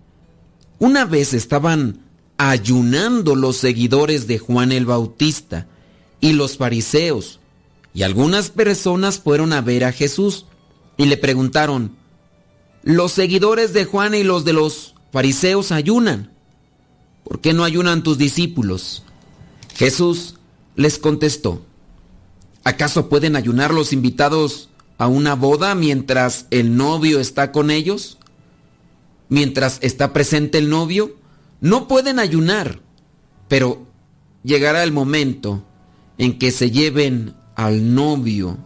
[0.79, 2.01] una vez estaban
[2.39, 5.69] ayunando los seguidores de Juan el Bautista
[6.21, 7.39] y los fariseos,
[7.93, 10.47] y algunas personas fueron a ver a Jesús
[10.97, 11.97] y le preguntaron,
[12.83, 16.33] los seguidores de Juan y los de los fariseos ayunan.
[17.25, 19.03] ¿Por qué no ayunan tus discípulos?
[19.75, 20.37] Jesús
[20.77, 21.62] les contestó,
[22.65, 24.70] ¿acaso pueden ayunar los invitados
[25.01, 28.18] a una boda mientras el novio está con ellos?
[29.31, 31.16] Mientras está presente el novio,
[31.62, 32.81] no pueden ayunar,
[33.48, 33.86] pero
[34.43, 35.64] llegará el momento
[36.18, 38.59] en que se lleven al novio.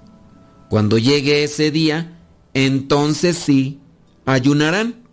[0.70, 2.18] Cuando llegue ese día,
[2.52, 3.78] entonces sí,
[4.26, 5.04] ayunarán.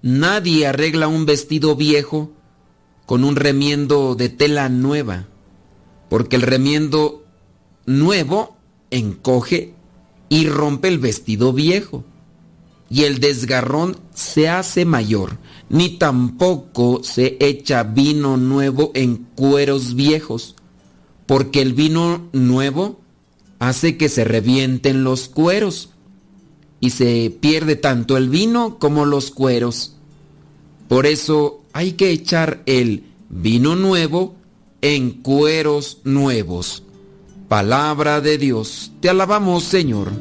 [0.00, 2.30] Nadie arregla un vestido viejo
[3.04, 5.26] con un remiendo de tela nueva,
[6.08, 7.24] porque el remiendo
[7.84, 8.56] nuevo
[8.92, 9.74] encoge
[10.28, 12.04] y rompe el vestido viejo,
[12.90, 15.38] y el desgarrón se hace mayor,
[15.68, 20.54] ni tampoco se echa vino nuevo en cueros viejos,
[21.26, 23.00] porque el vino nuevo
[23.58, 25.90] hace que se revienten los cueros
[26.80, 29.94] y se pierde tanto el vino como los cueros.
[30.88, 34.36] Por eso hay que echar el vino nuevo
[34.80, 36.82] en cueros nuevos.
[37.48, 40.12] Palabra de Dios, te alabamos Señor.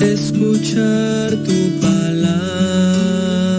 [0.00, 3.58] Escuchar tu palabra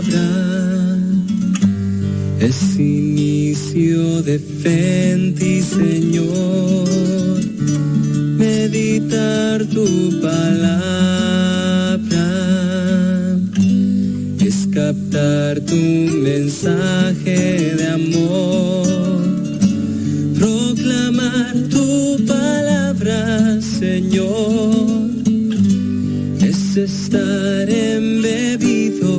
[2.39, 4.99] es inicio de fe
[5.61, 6.89] Señor.
[8.37, 11.99] Meditar tu palabra
[14.39, 19.18] es captar tu mensaje de amor.
[23.80, 25.10] Señor
[26.41, 29.18] es estar embebido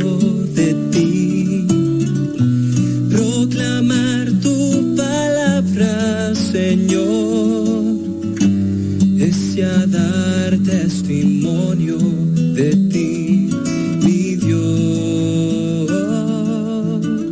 [0.55, 1.67] de ti.
[3.11, 7.99] Proclamar tu palabra, Señor,
[9.19, 11.99] es ya dar testimonio
[12.55, 13.51] de ti,
[14.03, 15.91] mi Dios.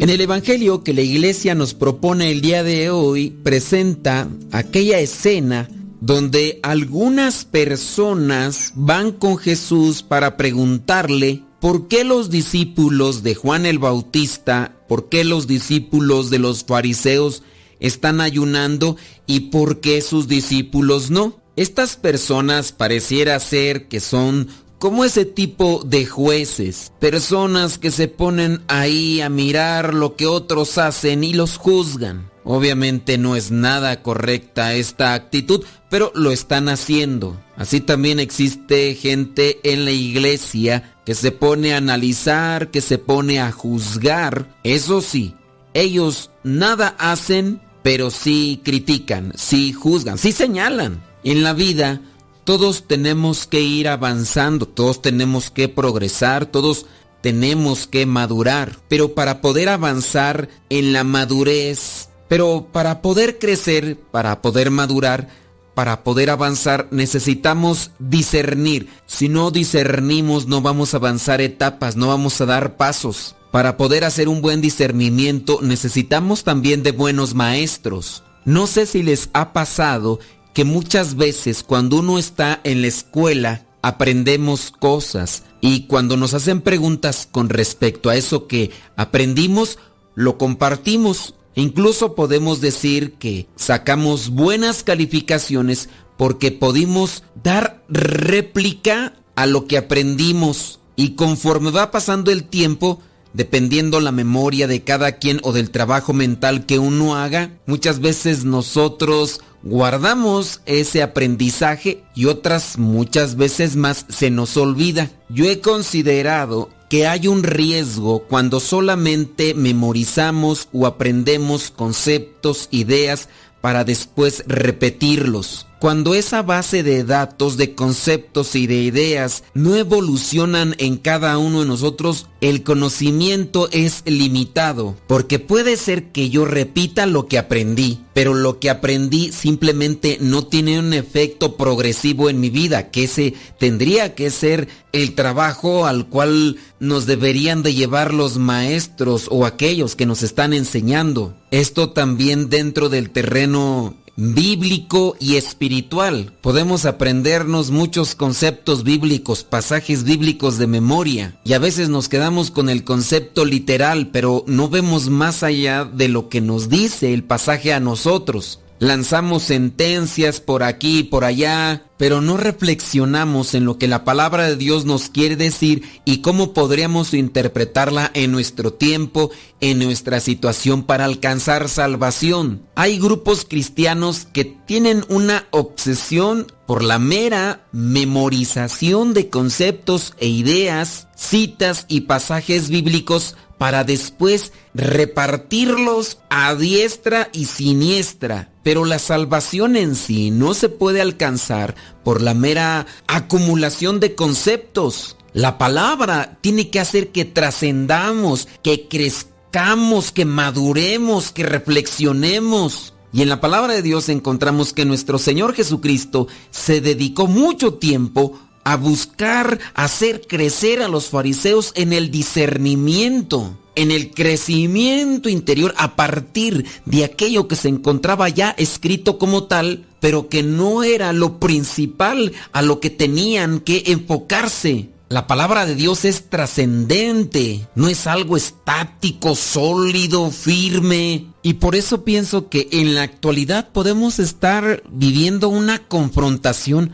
[0.01, 5.69] En el Evangelio que la iglesia nos propone el día de hoy presenta aquella escena
[6.01, 13.79] donde algunas personas van con Jesús para preguntarle por qué los discípulos de Juan el
[13.79, 17.43] Bautista, por qué los discípulos de los fariseos
[17.81, 18.97] están ayunando
[19.27, 21.39] y por qué sus discípulos no.
[21.57, 24.49] Estas personas pareciera ser que son
[24.79, 30.79] como ese tipo de jueces, personas que se ponen ahí a mirar lo que otros
[30.79, 32.31] hacen y los juzgan.
[32.51, 37.39] Obviamente no es nada correcta esta actitud, pero lo están haciendo.
[37.57, 43.39] Así también existe gente en la iglesia que se pone a analizar, que se pone
[43.39, 44.57] a juzgar.
[44.65, 45.35] Eso sí,
[45.75, 51.05] ellos nada hacen, pero sí critican, sí juzgan, sí señalan.
[51.25, 52.01] En la vida
[52.45, 56.87] todos tenemos que ir avanzando, todos tenemos que progresar, todos
[57.21, 64.43] tenemos que madurar, pero para poder avanzar en la madurez, pero para poder crecer, para
[64.43, 65.29] poder madurar,
[65.75, 68.89] para poder avanzar necesitamos discernir.
[69.07, 73.37] Si no discernimos no vamos a avanzar etapas, no vamos a dar pasos.
[73.51, 78.23] Para poder hacer un buen discernimiento necesitamos también de buenos maestros.
[78.45, 80.19] No sé si les ha pasado
[80.53, 86.61] que muchas veces cuando uno está en la escuela aprendemos cosas y cuando nos hacen
[86.61, 89.79] preguntas con respecto a eso que aprendimos,
[90.15, 99.67] lo compartimos Incluso podemos decir que sacamos buenas calificaciones porque pudimos dar réplica a lo
[99.67, 100.79] que aprendimos.
[100.95, 103.01] Y conforme va pasando el tiempo,
[103.33, 108.45] dependiendo la memoria de cada quien o del trabajo mental que uno haga, muchas veces
[108.45, 115.11] nosotros guardamos ese aprendizaje y otras muchas veces más se nos olvida.
[115.29, 123.29] Yo he considerado que hay un riesgo cuando solamente memorizamos o aprendemos conceptos, ideas,
[123.61, 125.68] para después repetirlos.
[125.81, 131.61] Cuando esa base de datos, de conceptos y de ideas no evolucionan en cada uno
[131.61, 138.01] de nosotros, el conocimiento es limitado, porque puede ser que yo repita lo que aprendí,
[138.13, 143.35] pero lo que aprendí simplemente no tiene un efecto progresivo en mi vida, que ese
[143.61, 149.95] tendría que ser el trabajo al cual nos deberían de llevar los maestros o aquellos
[149.95, 151.37] que nos están enseñando.
[151.53, 156.33] Esto también dentro del terreno bíblico y espiritual.
[156.41, 162.69] Podemos aprendernos muchos conceptos bíblicos, pasajes bíblicos de memoria, y a veces nos quedamos con
[162.69, 167.73] el concepto literal, pero no vemos más allá de lo que nos dice el pasaje
[167.73, 173.89] a nosotros lanzamos sentencias por aquí y por allá, pero no reflexionamos en lo que
[173.89, 179.31] la palabra de Dios nos quiere decir y cómo podríamos interpretarla en nuestro tiempo,
[179.61, 182.63] en nuestra situación para alcanzar salvación.
[182.77, 191.09] Hay grupos cristianos que tienen una obsesión por la mera memorización de conceptos e ideas,
[191.17, 198.51] citas y pasajes bíblicos para después repartirlos a diestra y siniestra.
[198.69, 201.75] Pero la salvación en sí no se puede alcanzar
[202.05, 205.17] por la mera acumulación de conceptos.
[205.33, 212.93] La palabra tiene que hacer que trascendamos, que crezcamos, que maduremos, que reflexionemos.
[213.11, 218.39] Y en la palabra de Dios encontramos que nuestro Señor Jesucristo se dedicó mucho tiempo
[218.69, 225.97] a buscar hacer crecer a los fariseos en el discernimiento, en el crecimiento interior a
[225.97, 231.41] partir de aquello que se encontraba ya escrito como tal, pero que no era lo
[231.41, 234.91] principal a lo que tenían que enfocarse.
[235.09, 241.29] La palabra de Dios es trascendente, no es algo estático, sólido, firme.
[241.43, 246.93] Y por eso pienso que en la actualidad podemos estar viviendo una confrontación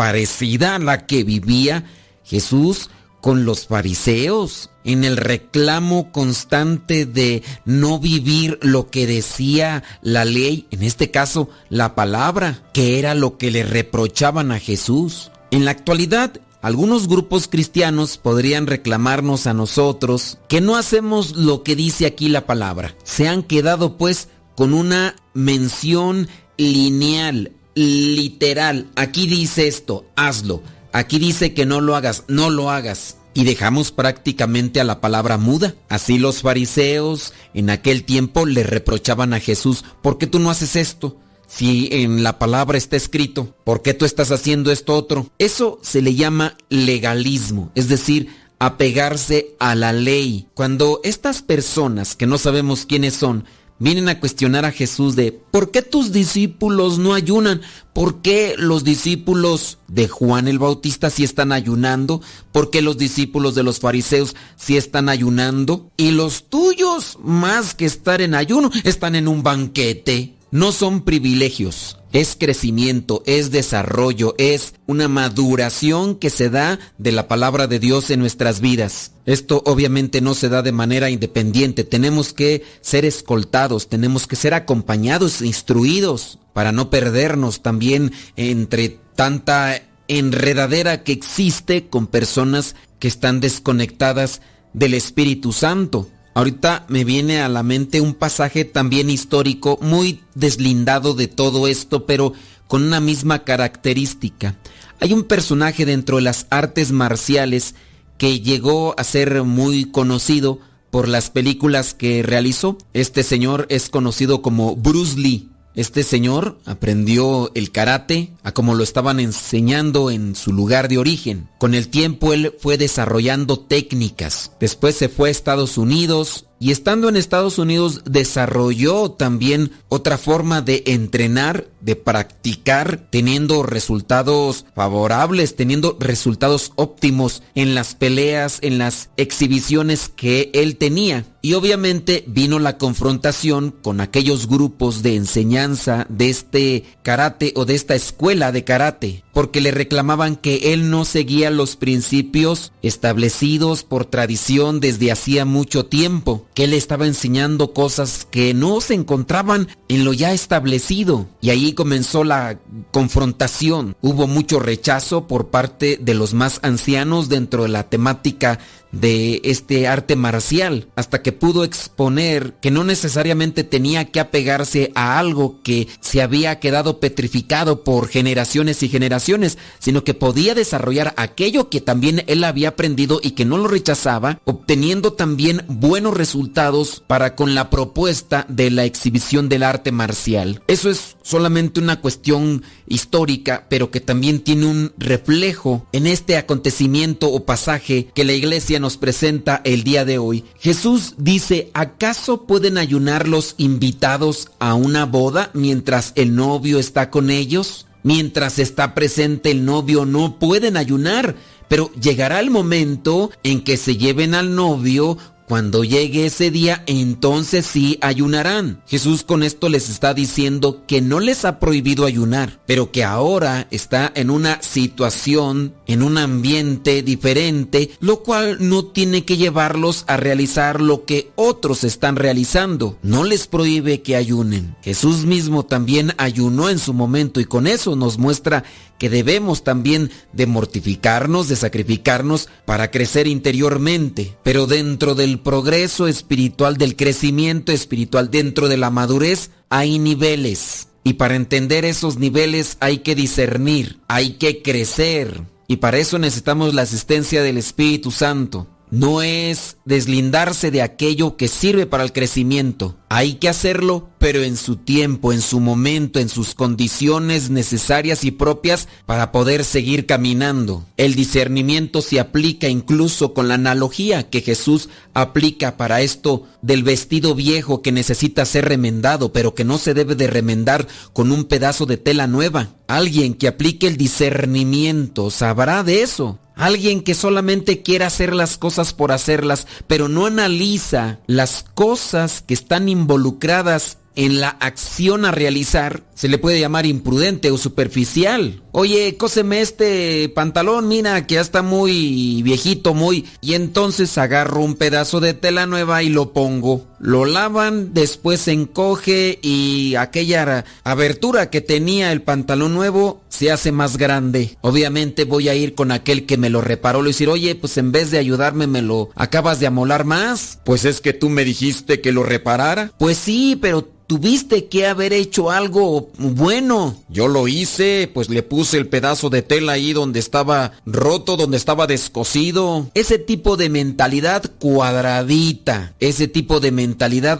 [0.00, 1.84] parecida a la que vivía
[2.24, 2.88] Jesús
[3.20, 10.66] con los fariseos, en el reclamo constante de no vivir lo que decía la ley,
[10.70, 15.30] en este caso la palabra, que era lo que le reprochaban a Jesús.
[15.50, 21.76] En la actualidad, algunos grupos cristianos podrían reclamarnos a nosotros que no hacemos lo que
[21.76, 22.96] dice aquí la palabra.
[23.04, 28.88] Se han quedado pues con una mención lineal, literal.
[28.96, 30.62] Aquí dice esto, hazlo.
[30.92, 33.16] Aquí dice que no lo hagas, no lo hagas.
[33.32, 35.74] Y dejamos prácticamente a la palabra muda.
[35.88, 40.74] Así los fariseos en aquel tiempo le reprochaban a Jesús, ¿por qué tú no haces
[40.76, 41.16] esto?
[41.46, 45.30] Si en la palabra está escrito, ¿por qué tú estás haciendo esto otro?
[45.38, 48.28] Eso se le llama legalismo, es decir,
[48.60, 50.46] apegarse a la ley.
[50.54, 53.46] Cuando estas personas que no sabemos quiénes son,
[53.80, 57.62] vienen a cuestionar a Jesús de ¿por qué tus discípulos no ayunan?
[57.92, 62.20] ¿Por qué los discípulos de Juan el Bautista sí están ayunando?
[62.52, 65.90] ¿Por qué los discípulos de los fariseos sí están ayunando?
[65.96, 70.34] Y los tuyos, más que estar en ayuno, están en un banquete.
[70.52, 77.28] No son privilegios, es crecimiento, es desarrollo, es una maduración que se da de la
[77.28, 79.12] palabra de Dios en nuestras vidas.
[79.26, 84.52] Esto obviamente no se da de manera independiente, tenemos que ser escoltados, tenemos que ser
[84.52, 93.38] acompañados, instruidos, para no perdernos también entre tanta enredadera que existe con personas que están
[93.38, 94.40] desconectadas
[94.72, 96.08] del Espíritu Santo.
[96.40, 102.06] Ahorita me viene a la mente un pasaje también histórico, muy deslindado de todo esto,
[102.06, 102.32] pero
[102.66, 104.56] con una misma característica.
[105.00, 107.74] Hay un personaje dentro de las artes marciales
[108.16, 110.60] que llegó a ser muy conocido
[110.90, 112.78] por las películas que realizó.
[112.94, 115.49] Este señor es conocido como Bruce Lee.
[115.74, 121.48] Este señor aprendió el karate a como lo estaban enseñando en su lugar de origen.
[121.58, 124.52] Con el tiempo él fue desarrollando técnicas.
[124.58, 130.60] Después se fue a Estados Unidos y estando en Estados Unidos desarrolló también otra forma
[130.60, 139.08] de entrenar, de practicar, teniendo resultados favorables, teniendo resultados óptimos en las peleas, en las
[139.16, 141.24] exhibiciones que él tenía.
[141.42, 147.74] Y obviamente vino la confrontación con aquellos grupos de enseñanza de este karate o de
[147.74, 154.04] esta escuela de karate, porque le reclamaban que él no seguía los principios establecidos por
[154.04, 160.04] tradición desde hacía mucho tiempo, que él estaba enseñando cosas que no se encontraban en
[160.04, 161.28] lo ya establecido.
[161.40, 162.58] Y ahí comenzó la
[162.90, 163.96] confrontación.
[164.00, 168.58] Hubo mucho rechazo por parte de los más ancianos dentro de la temática
[168.92, 175.18] de este arte marcial, hasta que pudo exponer que no necesariamente tenía que apegarse a
[175.18, 181.68] algo que se había quedado petrificado por generaciones y generaciones, sino que podía desarrollar aquello
[181.68, 187.36] que también él había aprendido y que no lo rechazaba, obteniendo también buenos resultados para
[187.36, 190.62] con la propuesta de la exhibición del arte marcial.
[190.66, 197.30] Eso es solamente una cuestión histórica, pero que también tiene un reflejo en este acontecimiento
[197.30, 200.44] o pasaje que la iglesia nos presenta el día de hoy.
[200.58, 207.30] Jesús dice, ¿acaso pueden ayunar los invitados a una boda mientras el novio está con
[207.30, 207.86] ellos?
[208.02, 211.36] Mientras está presente el novio no pueden ayunar,
[211.68, 215.18] pero llegará el momento en que se lleven al novio
[215.50, 218.84] cuando llegue ese día, entonces sí ayunarán.
[218.86, 223.66] Jesús con esto les está diciendo que no les ha prohibido ayunar, pero que ahora
[223.72, 230.16] está en una situación, en un ambiente diferente, lo cual no tiene que llevarlos a
[230.16, 232.96] realizar lo que otros están realizando.
[233.02, 234.76] No les prohíbe que ayunen.
[234.82, 238.62] Jesús mismo también ayunó en su momento y con eso nos muestra
[239.00, 244.36] que debemos también de mortificarnos, de sacrificarnos para crecer interiormente.
[244.44, 250.88] Pero dentro del progreso espiritual, del crecimiento espiritual, dentro de la madurez, hay niveles.
[251.04, 255.42] Y para entender esos niveles hay que discernir, hay que crecer.
[255.66, 261.48] Y para eso necesitamos la asistencia del Espíritu Santo no es deslindarse de aquello que
[261.48, 262.96] sirve para el crecimiento.
[263.12, 268.30] Hay que hacerlo, pero en su tiempo, en su momento, en sus condiciones necesarias y
[268.30, 270.86] propias para poder seguir caminando.
[270.96, 277.34] El discernimiento se aplica incluso con la analogía que Jesús aplica para esto del vestido
[277.34, 281.86] viejo que necesita ser remendado, pero que no se debe de remendar con un pedazo
[281.86, 282.76] de tela nueva.
[282.86, 286.38] Alguien que aplique el discernimiento sabrá de eso.
[286.60, 292.52] Alguien que solamente quiere hacer las cosas por hacerlas, pero no analiza las cosas que
[292.52, 298.62] están involucradas en la acción a realizar, se le puede llamar imprudente o superficial.
[298.72, 303.26] Oye, cóseme este pantalón, mira, que ya está muy viejito, muy...
[303.40, 306.89] Y entonces agarro un pedazo de tela nueva y lo pongo.
[307.00, 313.72] Lo lavan, después se encoge y aquella abertura que tenía el pantalón nuevo se hace
[313.72, 314.58] más grande.
[314.60, 317.90] Obviamente voy a ir con aquel que me lo reparó, le decir, oye, pues en
[317.90, 320.58] vez de ayudarme me lo acabas de amolar más.
[320.64, 322.92] Pues es que tú me dijiste que lo reparara.
[322.98, 326.96] Pues sí, pero tuviste que haber hecho algo bueno.
[327.08, 331.56] Yo lo hice, pues le puse el pedazo de tela ahí donde estaba roto, donde
[331.56, 332.90] estaba descosido.
[332.94, 336.89] Ese tipo de mentalidad cuadradita, ese tipo de mentalidad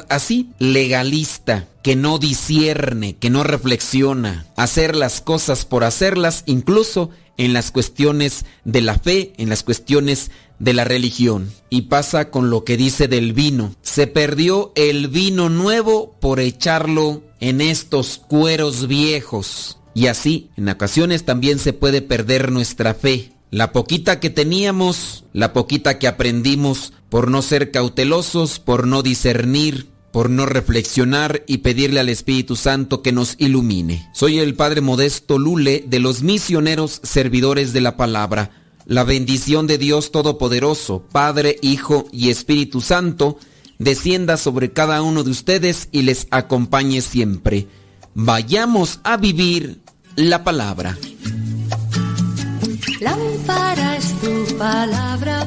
[0.09, 7.55] así, legalista que no discierne, que no reflexiona, hacer las cosas por hacerlas, incluso en
[7.55, 11.51] las cuestiones de la fe, en las cuestiones de la religión.
[11.71, 13.75] Y pasa con lo que dice del vino.
[13.81, 19.79] Se perdió el vino nuevo por echarlo en estos cueros viejos.
[19.95, 23.33] Y así, en ocasiones también se puede perder nuestra fe.
[23.51, 29.89] La poquita que teníamos, la poquita que aprendimos por no ser cautelosos, por no discernir,
[30.13, 34.09] por no reflexionar y pedirle al Espíritu Santo que nos ilumine.
[34.15, 38.51] Soy el Padre Modesto Lule de los misioneros servidores de la palabra.
[38.87, 43.39] La bendición de Dios Todopoderoso, Padre, Hijo y Espíritu Santo,
[43.79, 47.69] descienda sobre cada uno de ustedes y les acompañe siempre.
[48.15, 49.81] Vayamos a vivir
[50.17, 50.99] la palabra.
[54.59, 55.47] Palabra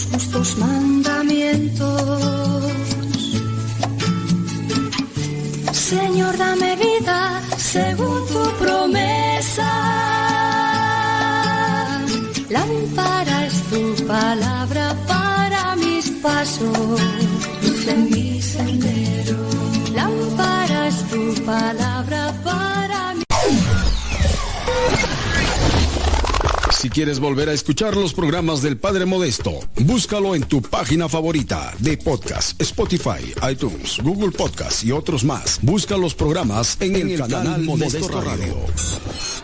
[0.00, 2.72] tus justos mandamientos.
[5.72, 9.68] Señor, dame vida según tu promesa.
[12.48, 17.00] Lámpara tu palabra para mis pasos,
[17.86, 19.36] en mi sendero.
[19.94, 21.99] Lámpara tu palabra
[26.80, 31.74] Si quieres volver a escuchar los programas del Padre Modesto, búscalo en tu página favorita
[31.78, 35.58] de podcast, Spotify, iTunes, Google Podcast y otros más.
[35.60, 38.56] Busca los programas en, el, canal, Modesto, Radio.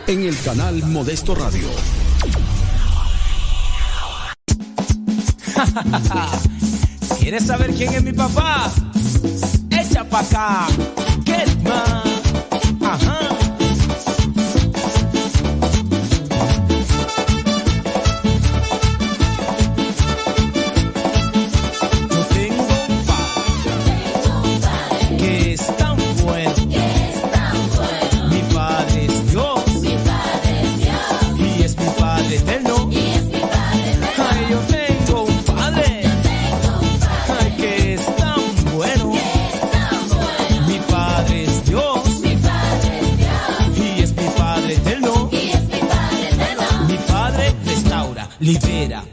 [0.07, 1.67] En el canal Modesto Radio.
[7.19, 8.73] ¿Quieres saber quién es mi papá?
[9.69, 10.67] Echa pa' acá.
[11.23, 12.01] Get man.
[12.81, 13.36] Ajá.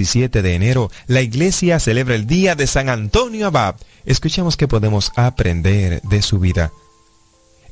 [0.00, 3.76] 17 de enero la iglesia celebra el día de San Antonio Abad.
[4.06, 6.72] Escuchemos qué podemos aprender de su vida.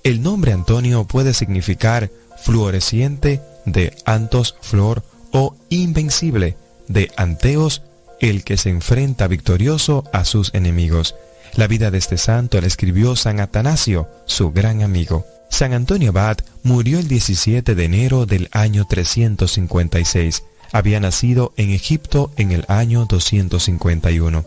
[0.05, 2.10] El nombre Antonio puede significar
[2.44, 5.02] fluoresciente de antos flor
[5.32, 7.82] o invencible de anteos,
[8.20, 11.14] el que se enfrenta victorioso a sus enemigos.
[11.55, 15.24] La vida de este santo la escribió San Atanasio, su gran amigo.
[15.48, 20.42] San Antonio Abad murió el 17 de enero del año 356.
[20.72, 24.44] Había nacido en Egipto en el año 251.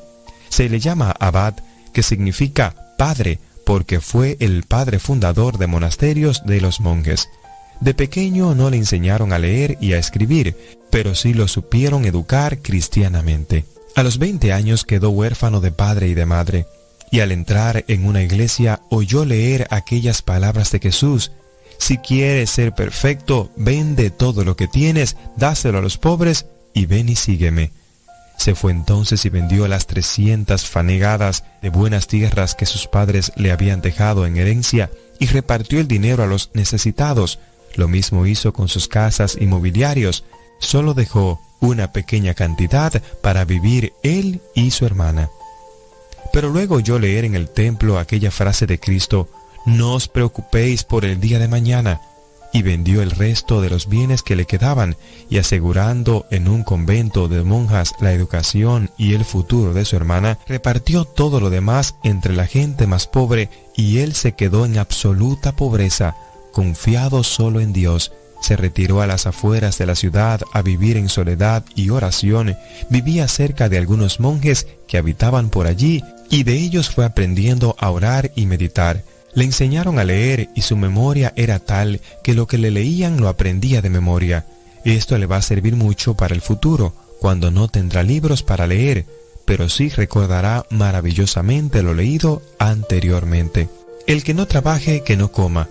[0.50, 1.56] Se le llama Abad,
[1.94, 7.30] que significa padre, porque fue el padre fundador de monasterios de los monjes.
[7.80, 10.56] De pequeño no le enseñaron a leer y a escribir,
[10.92, 13.66] pero sí lo supieron educar cristianamente.
[13.96, 16.66] A los 20 años quedó huérfano de padre y de madre,
[17.12, 21.32] y al entrar en una iglesia oyó leer aquellas palabras de Jesús.
[21.82, 26.46] Si quieres ser perfecto, vende todo lo que tienes, dáselo a los pobres
[26.76, 27.72] y ven y sígueme.
[28.38, 33.52] Se fue entonces y vendió las trescientas fanegadas de buenas tierras que sus padres le
[33.52, 37.40] habían dejado en herencia y repartió el dinero a los necesitados.
[37.74, 40.24] Lo mismo hizo con sus casas y mobiliarios.
[40.60, 45.32] Solo dejó una pequeña cantidad para vivir él y su hermana.
[46.32, 49.28] Pero luego oyó leer en el templo aquella frase de Cristo,
[49.66, 52.02] no os preocupéis por el día de mañana,
[52.54, 54.98] y vendió el resto de los bienes que le quedaban,
[55.30, 60.38] y asegurando en un convento de monjas la educación y el futuro de su hermana,
[60.48, 65.54] repartió todo lo demás entre la gente más pobre, y él se quedó en absoluta
[65.54, 66.16] pobreza,
[66.52, 68.12] confiado solo en Dios,
[68.42, 72.58] se retiró a las afueras de la ciudad a vivir en soledad y oración,
[72.90, 77.92] vivía cerca de algunos monjes que habitaban por allí y de ellos fue aprendiendo a
[77.92, 79.04] orar y meditar.
[79.34, 83.30] Le enseñaron a leer y su memoria era tal que lo que le leían lo
[83.30, 84.46] aprendía de memoria.
[84.84, 89.06] Esto le va a servir mucho para el futuro, cuando no tendrá libros para leer,
[89.46, 93.70] pero sí recordará maravillosamente lo leído anteriormente.
[94.08, 95.70] El que no trabaje, que no coma.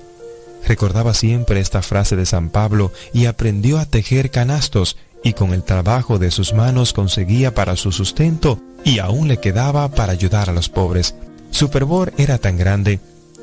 [0.66, 5.62] Recordaba siempre esta frase de San Pablo y aprendió a tejer canastos y con el
[5.62, 10.52] trabajo de sus manos conseguía para su sustento y aún le quedaba para ayudar a
[10.52, 11.14] los pobres.
[11.50, 13.00] Su fervor era tan grande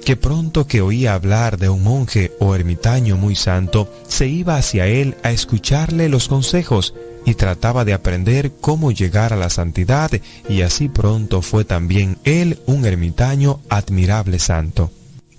[0.07, 4.87] que pronto que oía hablar de un monje o ermitaño muy santo, se iba hacia
[4.87, 6.93] él a escucharle los consejos
[7.25, 10.09] y trataba de aprender cómo llegar a la santidad
[10.47, 14.91] y así pronto fue también él un ermitaño admirable santo.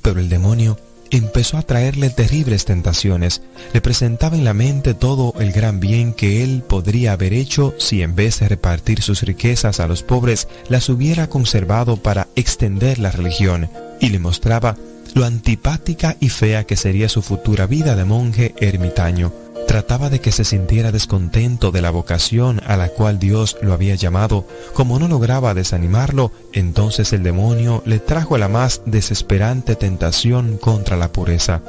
[0.02, 0.78] Pero el demonio
[1.10, 3.42] empezó a traerle terribles tentaciones.
[3.72, 8.02] Le presentaba en la mente todo el gran bien que él podría haber hecho si
[8.02, 13.10] en vez de repartir sus riquezas a los pobres, las hubiera conservado para extender la
[13.10, 13.70] religión,
[14.00, 14.76] y le mostraba
[15.14, 19.32] lo antipática y fea que sería su futura vida de monje ermitaño.
[19.66, 23.94] Trataba de que se sintiera descontento de la vocación a la cual Dios lo había
[23.94, 24.46] llamado.
[24.72, 31.12] Como no lograba desanimarlo, entonces el demonio le trajo la más desesperante tentación contra la
[31.12, 31.62] pureza.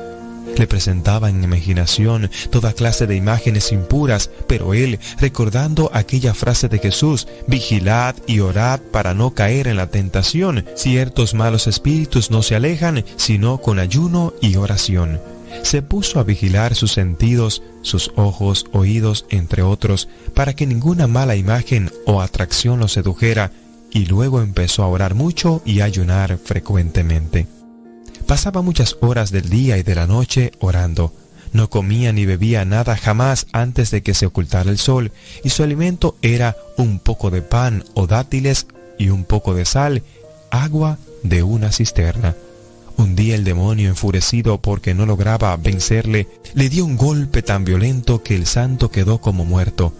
[0.57, 6.79] Le presentaba en imaginación toda clase de imágenes impuras, pero él, recordando aquella frase de
[6.79, 12.55] Jesús, vigilad y orad para no caer en la tentación, ciertos malos espíritus no se
[12.55, 15.19] alejan, sino con ayuno y oración
[15.63, 21.35] se puso a vigilar sus sentidos, sus ojos, oídos, entre otros, para que ninguna mala
[21.35, 23.51] imagen o atracción lo sedujera,
[23.91, 27.47] y luego empezó a orar mucho y a ayunar frecuentemente.
[28.27, 31.13] Pasaba muchas horas del día y de la noche orando.
[31.51, 35.11] No comía ni bebía nada jamás antes de que se ocultara el sol,
[35.43, 38.67] y su alimento era un poco de pan o dátiles
[38.99, 40.03] y un poco de sal,
[40.51, 42.35] agua de una cisterna.
[42.99, 48.23] Un día el demonio, enfurecido porque no lograba vencerle, le dio un golpe tan violento
[48.23, 49.93] que el santo quedó como muerto.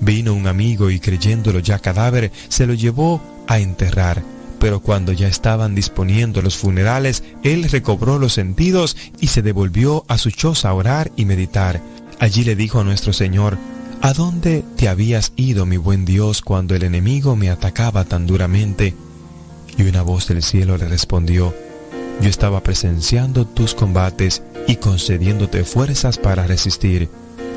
[0.00, 4.24] Vino un amigo y creyéndolo ya cadáver, se lo llevó a enterrar.
[4.58, 10.18] Pero cuando ya estaban disponiendo los funerales, él recobró los sentidos y se devolvió a
[10.18, 11.80] su choza a orar y meditar.
[12.18, 13.58] Allí le dijo a nuestro Señor,
[14.02, 18.96] ¿A dónde te habías ido, mi buen Dios, cuando el enemigo me atacaba tan duramente?
[19.78, 21.54] Y una voz del cielo le respondió,
[22.20, 27.08] yo estaba presenciando tus combates y concediéndote fuerzas para resistir.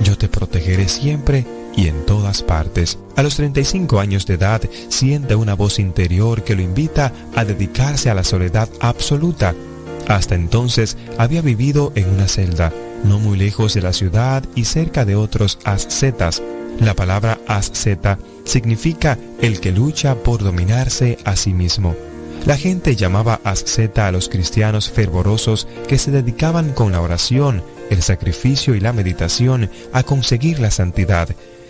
[0.03, 1.45] Yo te protegeré siempre
[1.75, 2.97] y en todas partes.
[3.15, 8.09] A los 35 años de edad siente una voz interior que lo invita a dedicarse
[8.09, 9.53] a la soledad absoluta.
[10.07, 12.71] Hasta entonces había vivido en una celda,
[13.03, 16.41] no muy lejos de la ciudad y cerca de otros ascetas.
[16.79, 21.95] La palabra asceta significa el que lucha por dominarse a sí mismo.
[22.45, 28.01] La gente llamaba asceta a los cristianos fervorosos que se dedicaban con la oración, el
[28.01, 31.29] sacrificio y la meditación a conseguir la santidad.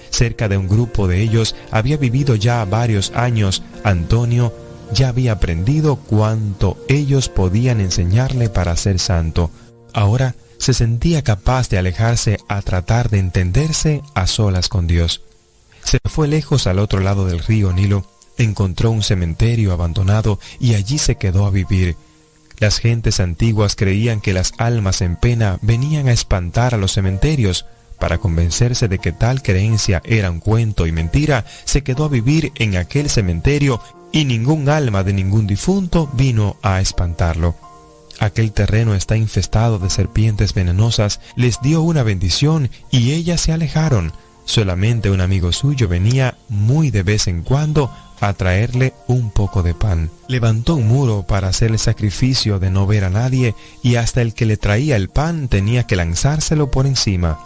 [0.10, 3.62] Cerca de un grupo de ellos había vivido ya varios años.
[3.84, 4.52] Antonio
[4.92, 9.52] ya había aprendido cuánto ellos podían enseñarle para ser santo.
[9.94, 15.22] Ahora se sentía capaz de alejarse a tratar de entenderse a solas con Dios.
[15.84, 18.08] Se fue lejos al otro lado del río Nilo,
[18.38, 21.96] encontró un cementerio abandonado y allí se quedó a vivir.
[22.60, 27.66] Las gentes antiguas creían que las almas en pena venían a espantar a los cementerios.
[28.00, 32.52] Para convencerse de que tal creencia era un cuento y mentira, se quedó a vivir
[32.56, 33.82] en aquel cementerio
[34.12, 37.56] y ningún alma de ningún difunto vino a espantarlo.
[38.20, 44.14] Aquel terreno está infestado de serpientes venenosas, les dio una bendición y ellas se alejaron.
[44.46, 47.92] Solamente un amigo suyo venía muy de vez en cuando
[48.28, 50.10] a traerle un poco de pan.
[50.28, 54.34] Levantó un muro para hacer el sacrificio de no ver a nadie y hasta el
[54.34, 57.40] que le traía el pan tenía que lanzárselo por encima.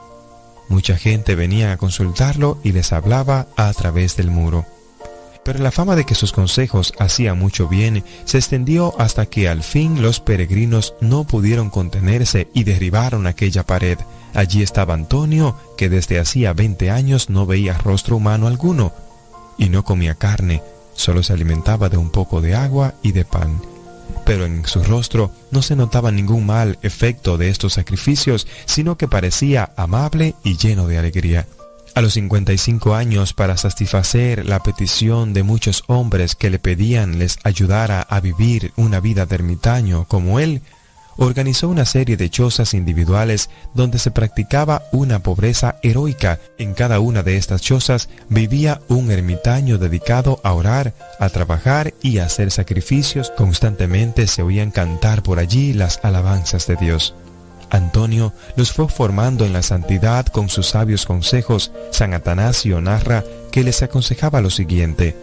[0.70, 4.66] Mucha gente venía a consultarlo y les hablaba a través del muro.
[5.44, 9.64] Pero la fama de que sus consejos hacían mucho bien se extendió hasta que al
[9.64, 13.98] fin los peregrinos no pudieron contenerse y derribaron aquella pared.
[14.34, 18.92] Allí estaba Antonio, que desde hacía 20 años no veía rostro humano alguno,
[19.58, 20.62] y no comía carne,
[20.94, 23.62] solo se alimentaba de un poco de agua y de pan.
[24.26, 29.08] Pero en su rostro no se notaba ningún mal efecto de estos sacrificios, sino que
[29.08, 31.48] parecía amable y lleno de alegría.
[31.96, 37.40] A los 55 años, para satisfacer la petición de muchos hombres que le pedían les
[37.44, 40.62] ayudara a vivir una vida de ermitaño como él,
[41.18, 46.40] organizó una serie de chozas individuales donde se practicaba una pobreza heroica.
[46.58, 52.20] En cada una de estas chozas vivía un ermitaño dedicado a orar, a trabajar y
[52.20, 53.32] a hacer sacrificios.
[53.36, 57.16] Constantemente se oían cantar por allí las alabanzas de Dios.
[57.70, 61.72] Antonio los fue formando en la santidad con sus sabios consejos.
[61.92, 65.18] San Atanasio narra que les aconsejaba lo siguiente,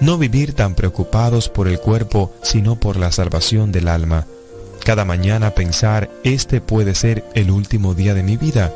[0.00, 4.26] no vivir tan preocupados por el cuerpo, sino por la salvación del alma.
[4.84, 8.72] Cada mañana pensar, este puede ser el último día de mi vida,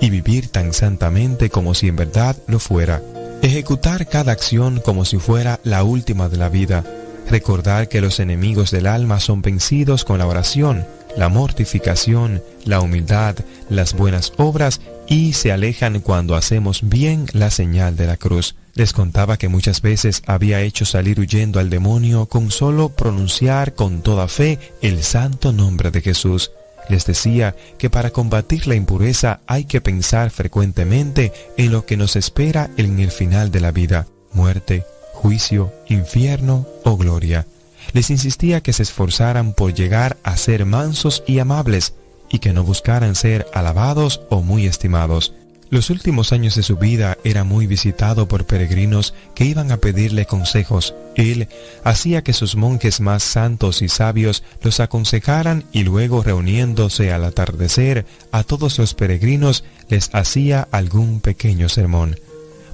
[0.00, 3.02] y vivir tan santamente como si en verdad lo fuera.
[3.42, 6.84] Ejecutar cada acción como si fuera la última de la vida.
[7.30, 10.86] Recordar que los enemigos del alma son vencidos con la oración,
[11.16, 13.36] la mortificación, la humildad,
[13.68, 18.54] las buenas obras y se alejan cuando hacemos bien la señal de la cruz.
[18.78, 24.00] Les contaba que muchas veces había hecho salir huyendo al demonio con solo pronunciar con
[24.00, 26.52] toda fe el santo nombre de Jesús.
[26.88, 32.16] Les decía que para combatir la impureza hay que pensar frecuentemente en lo que nos
[32.16, 37.46] espera en el final de la vida, muerte, juicio, infierno o gloria
[37.92, 41.94] les insistía que se esforzaran por llegar a ser mansos y amables
[42.30, 45.34] y que no buscaran ser alabados o muy estimados.
[45.70, 50.24] Los últimos años de su vida era muy visitado por peregrinos que iban a pedirle
[50.24, 50.94] consejos.
[51.14, 51.48] Él
[51.84, 58.06] hacía que sus monjes más santos y sabios los aconsejaran y luego reuniéndose al atardecer
[58.32, 62.18] a todos los peregrinos les hacía algún pequeño sermón.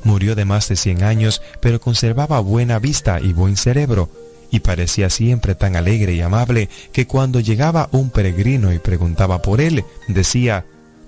[0.04, 4.08] Murió de más de 100 años, pero conservaba buena vista y buen cerebro
[4.52, 9.60] y parecía siempre tan alegre y amable que cuando llegaba un peregrino y preguntaba por
[9.60, 10.64] él, decía,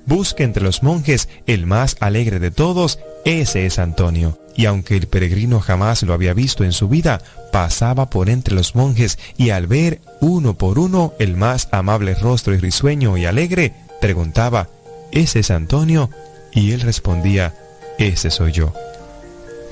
[0.07, 4.39] Busque entre los monjes el más alegre de todos, ese es Antonio.
[4.55, 7.21] Y aunque el peregrino jamás lo había visto en su vida,
[7.53, 12.55] pasaba por entre los monjes y al ver uno por uno el más amable rostro
[12.55, 14.69] y risueño y alegre, preguntaba,
[15.11, 16.09] ¿ese es Antonio?
[16.53, 17.55] Y él respondía,
[17.99, 18.73] ese soy yo.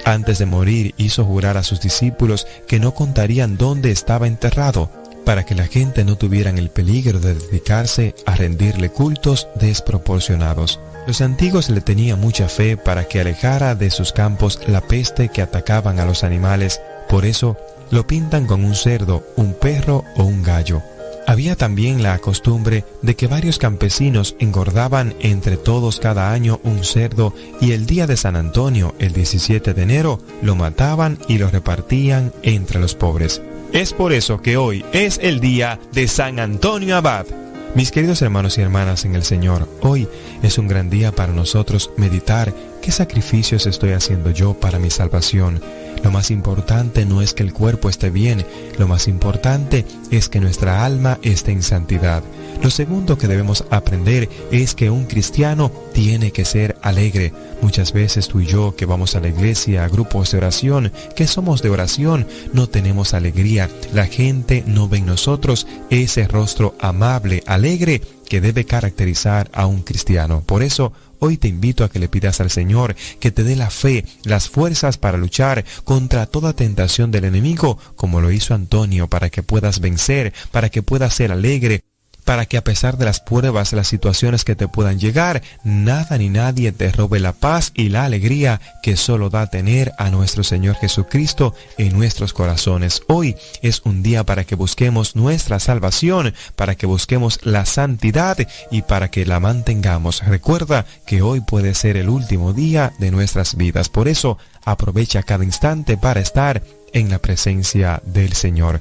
[0.05, 4.91] Antes de morir hizo jurar a sus discípulos que no contarían dónde estaba enterrado,
[5.25, 10.81] para que la gente no tuvieran el peligro de dedicarse a rendirle cultos desproporcionados.
[11.07, 15.43] Los antiguos le tenían mucha fe para que alejara de sus campos la peste que
[15.43, 17.57] atacaban a los animales, por eso
[17.91, 20.83] lo pintan con un cerdo, un perro o un gallo.
[21.27, 27.33] Había también la costumbre de que varios campesinos engordaban entre todos cada año un cerdo
[27.63, 32.33] y el día de San Antonio, el 17 de enero, lo mataban y lo repartían
[32.43, 33.41] entre los pobres.
[33.75, 37.27] Es por eso que hoy es el día de San Antonio Abad.
[37.75, 40.07] Mis queridos hermanos y hermanas en el Señor, hoy
[40.45, 45.61] es un gran día para nosotros meditar qué sacrificios estoy haciendo yo para mi salvación
[46.05, 48.45] lo más importante no es que el cuerpo esté bien,
[48.79, 52.23] lo más importante es que nuestra alma esté en santidad.
[52.65, 57.31] Lo segundo que debemos aprender es que un cristiano tiene que ser alegre.
[57.61, 61.27] Muchas veces tú y yo que vamos a la iglesia, a grupos de oración, que
[61.27, 63.69] somos de oración, no tenemos alegría.
[63.93, 68.01] La gente no ve en nosotros ese rostro amable, alegre
[68.31, 70.43] que debe caracterizar a un cristiano.
[70.47, 73.71] Por eso, Hoy te invito a que le pidas al Señor que te dé la
[73.71, 79.31] fe, las fuerzas para luchar contra toda tentación del enemigo, como lo hizo Antonio, para
[79.31, 81.83] que puedas vencer, para que puedas ser alegre,
[82.25, 86.29] para que a pesar de las pruebas, las situaciones que te puedan llegar, nada ni
[86.29, 90.77] nadie te robe la paz y la alegría que solo da tener a nuestro Señor
[90.77, 93.03] Jesucristo en nuestros corazones.
[93.09, 98.39] Hoy es un día para que busquemos nuestra salvación, para que busquemos la santidad
[98.71, 100.25] y para que la mantengamos.
[100.25, 103.89] Recuerda que hoy puede ser el último día de nuestras vidas.
[103.89, 108.81] Por eso, aprovecha cada instante para estar en la presencia del Señor.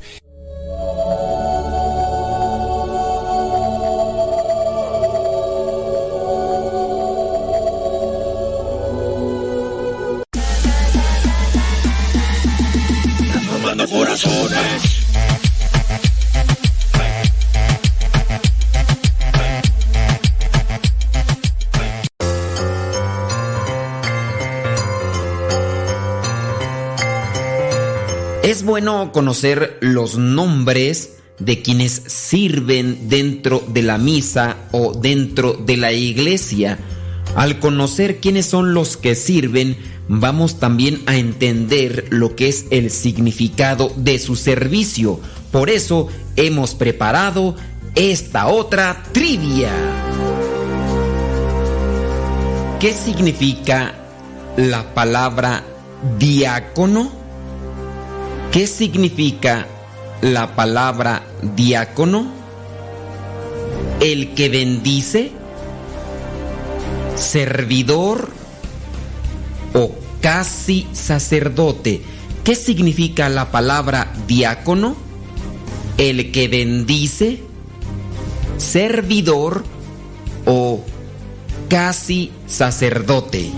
[28.43, 35.77] Es bueno conocer los nombres de quienes sirven dentro de la misa o dentro de
[35.77, 36.77] la iglesia.
[37.35, 39.75] Al conocer quiénes son los que sirven,
[40.07, 45.19] vamos también a entender lo que es el significado de su servicio.
[45.51, 47.55] Por eso hemos preparado
[47.95, 49.71] esta otra trivia.
[52.79, 53.95] ¿Qué significa
[54.57, 55.63] la palabra
[56.19, 57.11] diácono?
[58.51, 59.67] ¿Qué significa
[60.21, 61.23] la palabra
[61.55, 62.27] diácono?
[63.99, 65.31] El que bendice,
[67.23, 68.29] servidor,
[69.73, 69.91] o
[70.21, 72.01] casi sacerdote.
[72.43, 74.95] ¿Qué significa la palabra diácono?
[75.97, 77.39] El que bendice,
[78.57, 79.63] servidor
[80.45, 80.83] o
[81.69, 83.49] casi sacerdote.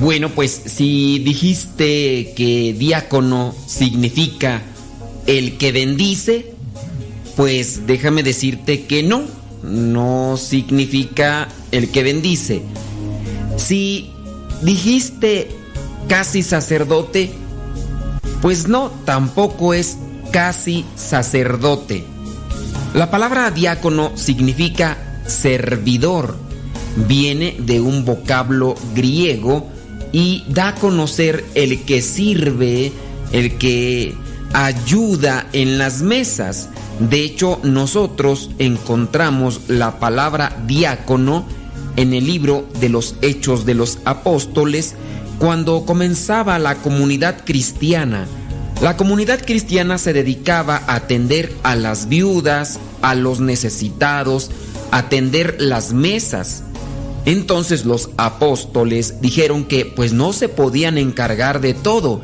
[0.00, 4.62] Bueno, pues si dijiste que diácono significa
[5.26, 6.54] el que bendice,
[7.36, 12.62] pues déjame decirte que no no significa el que bendice.
[13.56, 14.10] Si
[14.62, 15.48] dijiste
[16.08, 17.30] casi sacerdote,
[18.40, 19.98] pues no, tampoco es
[20.32, 22.04] casi sacerdote.
[22.94, 26.36] La palabra diácono significa servidor.
[27.08, 29.68] Viene de un vocablo griego
[30.12, 32.92] y da a conocer el que sirve,
[33.32, 34.14] el que
[34.52, 36.68] ayuda en las mesas.
[36.98, 41.44] De hecho, nosotros encontramos la palabra diácono
[41.96, 44.94] en el libro de los Hechos de los Apóstoles
[45.38, 48.26] cuando comenzaba la comunidad cristiana.
[48.80, 54.50] La comunidad cristiana se dedicaba a atender a las viudas, a los necesitados,
[54.90, 56.62] atender las mesas.
[57.24, 62.22] Entonces los apóstoles dijeron que pues no se podían encargar de todo,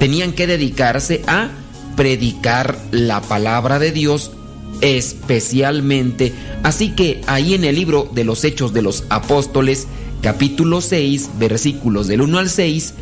[0.00, 1.50] tenían que dedicarse a
[1.94, 4.32] predicar la palabra de Dios
[4.80, 6.32] especialmente.
[6.62, 9.86] Así que ahí en el libro de los Hechos de los Apóstoles,
[10.22, 12.94] capítulo 6, versículos del 1 al 6,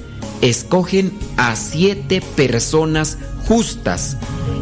[0.42, 4.16] escogen a siete personas justas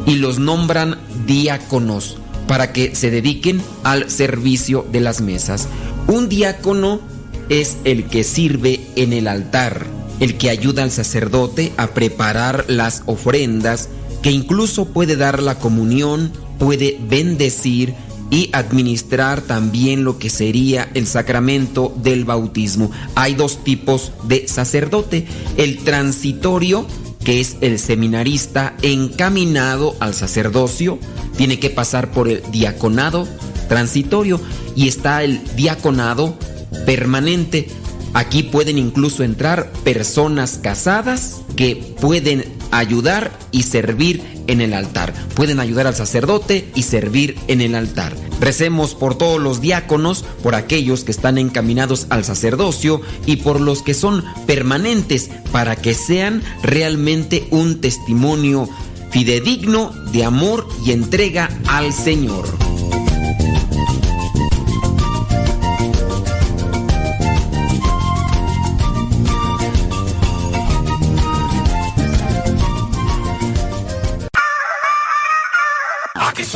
[0.07, 5.69] y los nombran diáconos para que se dediquen al servicio de las mesas.
[6.07, 7.01] Un diácono
[7.49, 9.87] es el que sirve en el altar,
[10.21, 13.89] el que ayuda al sacerdote a preparar las ofrendas,
[14.23, 17.95] que incluso puede dar la comunión, puede bendecir
[18.31, 22.91] y administrar también lo que sería el sacramento del bautismo.
[23.15, 25.27] Hay dos tipos de sacerdote,
[25.57, 26.87] el transitorio,
[27.25, 30.99] que es el seminarista encaminado al sacerdocio,
[31.37, 33.29] tiene que pasar por el diaconado
[33.69, 34.41] transitorio
[34.75, 36.37] y está el diaconado
[36.85, 37.69] permanente.
[38.17, 45.13] Aquí pueden incluso entrar personas casadas que pueden ayudar y servir en el altar.
[45.35, 48.17] Pueden ayudar al sacerdote y servir en el altar.
[48.41, 53.83] Recemos por todos los diáconos, por aquellos que están encaminados al sacerdocio y por los
[53.83, 58.67] que son permanentes para que sean realmente un testimonio
[59.11, 62.66] fidedigno de amor y entrega al Señor.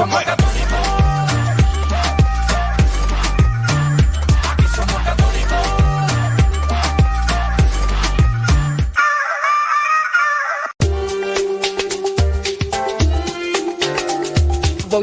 [0.00, 0.29] Aquí somos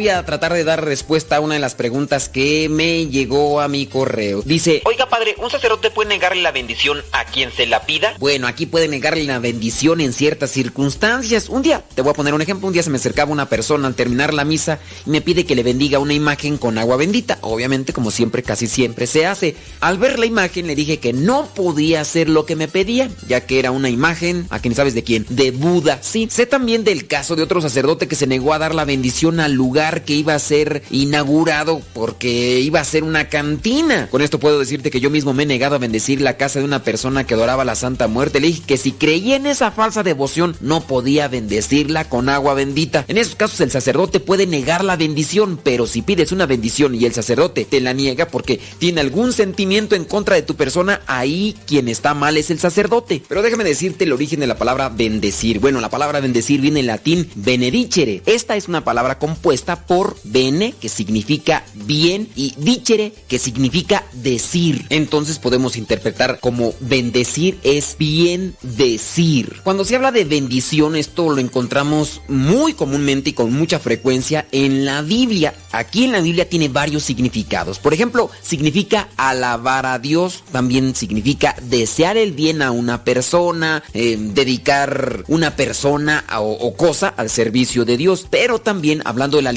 [0.08, 3.68] voy a tratar de dar respuesta a una de las preguntas que me llegó a
[3.68, 4.42] mi correo.
[4.42, 8.16] Dice, Oiga, padre, ¿un sacerdote puede negarle la bendición a quien se la pida?
[8.18, 11.50] bueno, aquí puede negarle la bendición en ciertas circunstancias.
[11.50, 13.86] Un día, te voy a poner un ejemplo, un día se me acercaba una persona
[13.86, 17.40] al terminar la misa y me pide que le bendiga una imagen con agua bendita.
[17.42, 19.58] Obviamente, como siempre, casi siempre se hace.
[19.82, 23.46] Al ver la imagen le dije que no podía hacer lo que me pedía, ya
[23.46, 26.00] que era una imagen, a quien sabes de quién, de Buda.
[26.02, 29.42] Sí, sé también del caso de otro sacerdote que se negó a dar la bendición
[29.42, 34.08] al lugar que iba a ser inaugurado porque iba a ser una cantina.
[34.10, 36.66] Con esto puedo decirte que yo mismo me he negado a bendecir la casa de
[36.66, 38.40] una persona que adoraba la Santa Muerte.
[38.40, 43.06] Le dije que si creía en esa falsa devoción no podía bendecirla con agua bendita.
[43.08, 47.06] En esos casos el sacerdote puede negar la bendición, pero si pides una bendición y
[47.06, 51.56] el sacerdote te la niega porque tiene algún sentimiento en contra de tu persona, ahí
[51.66, 53.24] quien está mal es el sacerdote.
[53.28, 55.60] Pero déjame decirte el origen de la palabra bendecir.
[55.60, 58.22] Bueno, la palabra bendecir viene en latín benedicere.
[58.26, 64.86] Esta es una palabra compuesta por bene, que significa bien, y dicere, que significa decir.
[64.90, 69.62] Entonces podemos interpretar como bendecir es bien decir.
[69.64, 74.86] Cuando se habla de bendición, esto lo encontramos muy comúnmente y con mucha frecuencia en
[74.86, 75.54] la Biblia.
[75.72, 77.80] Aquí en la Biblia tiene varios significados.
[77.80, 84.18] Por ejemplo, significa alabar a Dios, también significa desear el bien a una persona, eh,
[84.20, 88.28] dedicar una persona o, cosa al servicio de Dios.
[88.30, 89.52] Pero también, hablando de la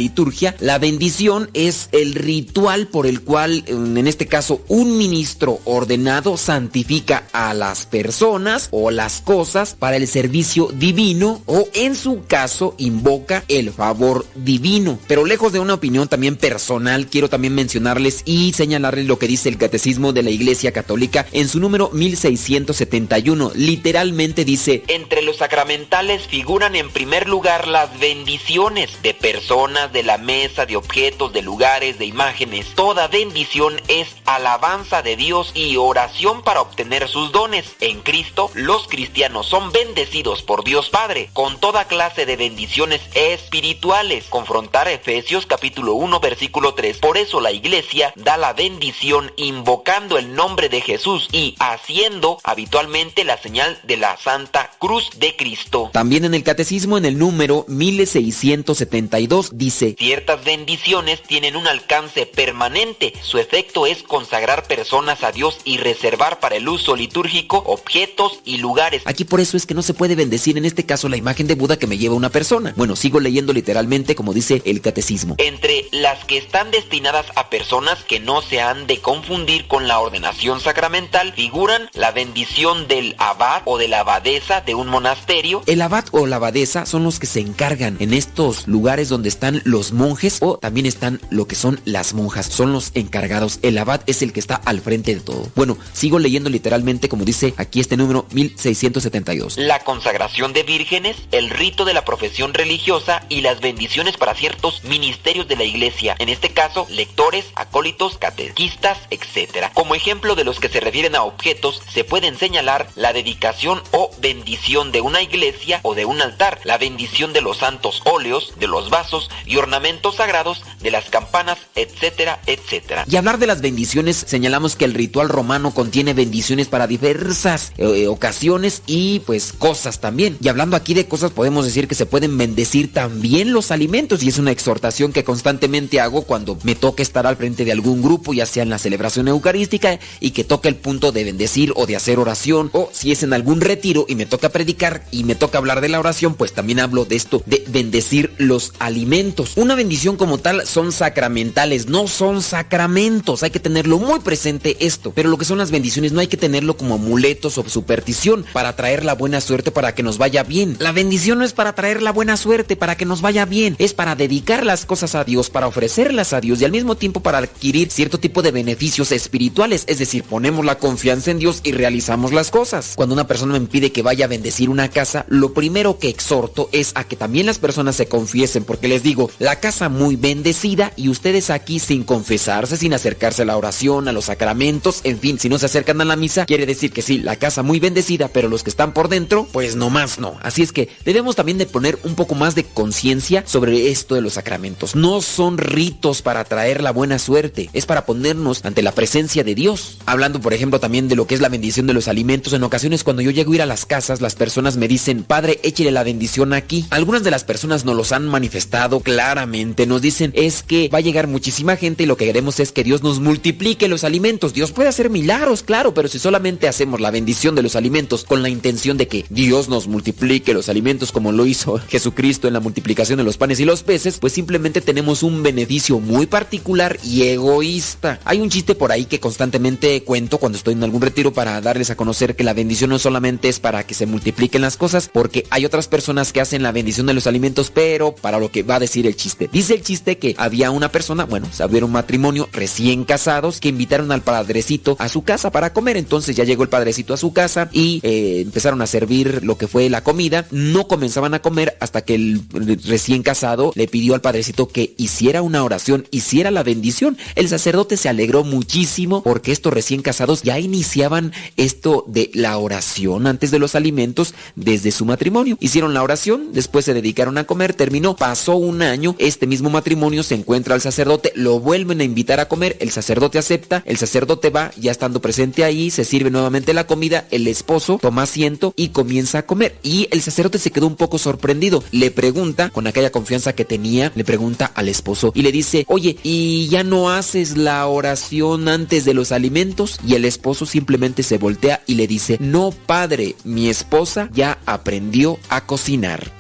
[0.61, 7.25] la bendición es el ritual por el cual, en este caso, un ministro ordenado santifica
[7.33, 13.45] a las personas o las cosas para el servicio divino o, en su caso, invoca
[13.49, 14.99] el favor divino.
[15.07, 19.49] Pero lejos de una opinión también personal, quiero también mencionarles y señalarles lo que dice
[19.49, 23.53] el Catecismo de la Iglesia Católica en su número 1671.
[23.55, 30.19] Literalmente dice, Entre los sacramentales figuran en primer lugar las bendiciones de personas, de la
[30.19, 32.75] mesa, de objetos, de lugares, de imágenes.
[32.75, 37.65] Toda bendición es alabanza de Dios y oración para obtener sus dones.
[37.81, 44.27] En Cristo, los cristianos son bendecidos por Dios Padre con toda clase de bendiciones espirituales.
[44.29, 46.99] Confrontar Efesios capítulo 1 versículo 3.
[46.99, 53.25] Por eso la iglesia da la bendición invocando el nombre de Jesús y haciendo habitualmente
[53.25, 55.91] la señal de la Santa Cruz de Cristo.
[55.93, 63.13] también en el Catecismo en el número 1672 dice, Ciertas bendiciones tienen un alcance permanente.
[63.23, 68.59] Su efecto es consagrar personas a Dios y reservar para el uso litúrgico objetos y
[68.59, 69.03] lugares.
[69.05, 71.55] Aquí por eso es que no se puede bendecir en este caso la imagen de
[71.55, 72.75] Buda que me lleva una persona.
[72.77, 75.35] Bueno, sigo leyendo literalmente como dice el catecismo.
[75.39, 79.99] Entre las que están destinadas a personas que no se han de confundir con la
[79.99, 85.83] ordenación sacramental figuran la bendición del abad o de la abadesa de un monasterio, El
[85.83, 89.80] abad o la abadesa son los que se encargan en estos lugares donde están los
[89.93, 92.47] monjes o también están lo que son las monjas.
[92.47, 93.59] Son los encargados.
[93.63, 95.49] El abad es el que está al frente de todo.
[95.57, 99.57] Bueno, sigo leyendo literalmente como dice aquí este número 1672.
[99.57, 104.85] la consagración de vírgenes, el rito de la profesión religiosa y las bendiciones para ciertos
[104.85, 109.71] ministerios de la iglesia, en este caso lectores, acólitos, catequistas, etc.
[109.75, 114.11] Como ejemplo de los que se refieren a objetos, se pueden señalar la dedicación o
[114.19, 118.67] bendición de una iglesia o de un altar, la bendición de los santos óleos, de
[118.67, 119.70] los vasos y ornamentos
[120.17, 123.05] sagrados, de las campanas, etcétera, etcétera.
[123.09, 128.07] Y hablar de las bendiciones, señalamos que el ritual romano contiene bendiciones para diversas eh,
[128.09, 130.37] ocasiones y pues cosas también.
[130.41, 134.29] Y hablando aquí de cosas, podemos decir que se pueden bendecir también los alimentos y
[134.29, 138.33] es una exhortación que constantemente hago cuando me toca estar al frente de algún grupo,
[138.33, 141.97] ya sea en la celebración eucarística y que toca el punto de bendecir o de
[141.97, 145.59] hacer oración o si es en algún retiro y me toca predicar y me toca
[145.59, 149.53] hablar de la oración, pues también hablo de esto de bendecir los alimentos.
[149.61, 153.43] Una bendición como tal son sacramentales, no son sacramentos.
[153.43, 155.13] Hay que tenerlo muy presente esto.
[155.15, 158.75] Pero lo que son las bendiciones no hay que tenerlo como amuletos o superstición para
[158.75, 160.77] traer la buena suerte para que nos vaya bien.
[160.79, 163.77] La bendición no es para traer la buena suerte para que nos vaya bien.
[163.79, 167.21] Es para dedicar las cosas a Dios, para ofrecerlas a Dios y al mismo tiempo
[167.21, 169.85] para adquirir cierto tipo de beneficios espirituales.
[169.89, 172.95] Es decir, ponemos la confianza en Dios y realizamos las cosas.
[172.97, 176.71] Cuando una persona me pide que vaya a bendecir una casa, lo primero que exhorto
[176.73, 181.09] es a que también las personas se confiesen porque les digo, casa muy bendecida y
[181.09, 185.49] ustedes aquí sin confesarse, sin acercarse a la oración, a los sacramentos, en fin, si
[185.49, 188.49] no se acercan a la misa, quiere decir que sí, la casa muy bendecida, pero
[188.49, 190.39] los que están por dentro, pues no más no.
[190.43, 194.21] Así es que debemos también de poner un poco más de conciencia sobre esto de
[194.21, 194.95] los sacramentos.
[194.95, 199.55] No son ritos para traer la buena suerte, es para ponernos ante la presencia de
[199.55, 199.99] Dios.
[200.07, 203.05] Hablando, por ejemplo, también de lo que es la bendición de los alimentos, en ocasiones
[203.05, 206.05] cuando yo llego a ir a las casas, las personas me dicen, Padre, échele la
[206.05, 206.87] bendición aquí.
[206.91, 209.01] Algunas de las personas nos los han manifestado
[209.47, 212.85] Nos dicen es que va a llegar muchísima gente y lo que queremos es que
[212.85, 214.53] Dios nos multiplique los alimentos.
[214.53, 218.43] Dios puede hacer milagros, claro, pero si solamente hacemos la bendición de los alimentos con
[218.43, 222.61] la intención de que Dios nos multiplique los alimentos como lo hizo Jesucristo en la
[222.61, 227.23] multiplicación de los panes y los peces, pues simplemente tenemos un beneficio muy particular y
[227.23, 228.21] egoísta.
[228.25, 231.91] Hay un chiste por ahí que constantemente cuento cuando estoy en algún retiro para darles
[231.91, 235.47] a conocer que la bendición no solamente es para que se multipliquen las cosas, porque
[235.51, 238.77] hay otras personas que hacen la bendición de los alimentos, pero para lo que va
[238.77, 239.49] a decir el chiste.
[239.53, 243.69] Dice el chiste que había una persona, bueno, se abrió un matrimonio recién casados que
[243.69, 245.97] invitaron al padrecito a su casa para comer.
[245.97, 249.69] Entonces ya llegó el padrecito a su casa y eh, empezaron a servir lo que
[249.69, 250.47] fue la comida.
[250.51, 252.43] No comenzaban a comer hasta que el
[252.85, 257.19] recién casado le pidió al padrecito que hiciera una oración, hiciera la bendición.
[257.35, 263.27] El sacerdote se alegró muchísimo porque estos recién casados ya iniciaban esto de la oración
[263.27, 265.59] antes de los alimentos desde su matrimonio.
[265.61, 270.23] Hicieron la oración, después se dedicaron a comer, terminó, pasó un año, este mismo matrimonio
[270.23, 274.51] se encuentra al sacerdote, lo vuelven a invitar a comer, el sacerdote acepta, el sacerdote
[274.51, 278.89] va, ya estando presente ahí, se sirve nuevamente la comida, el esposo toma asiento y
[278.89, 279.77] comienza a comer.
[279.83, 284.13] Y el sacerdote se quedó un poco sorprendido, le pregunta, con aquella confianza que tenía,
[284.15, 289.05] le pregunta al esposo y le dice, oye, ¿y ya no haces la oración antes
[289.05, 289.99] de los alimentos?
[290.07, 295.39] Y el esposo simplemente se voltea y le dice, no padre, mi esposa ya aprendió
[295.49, 296.33] a cocinar.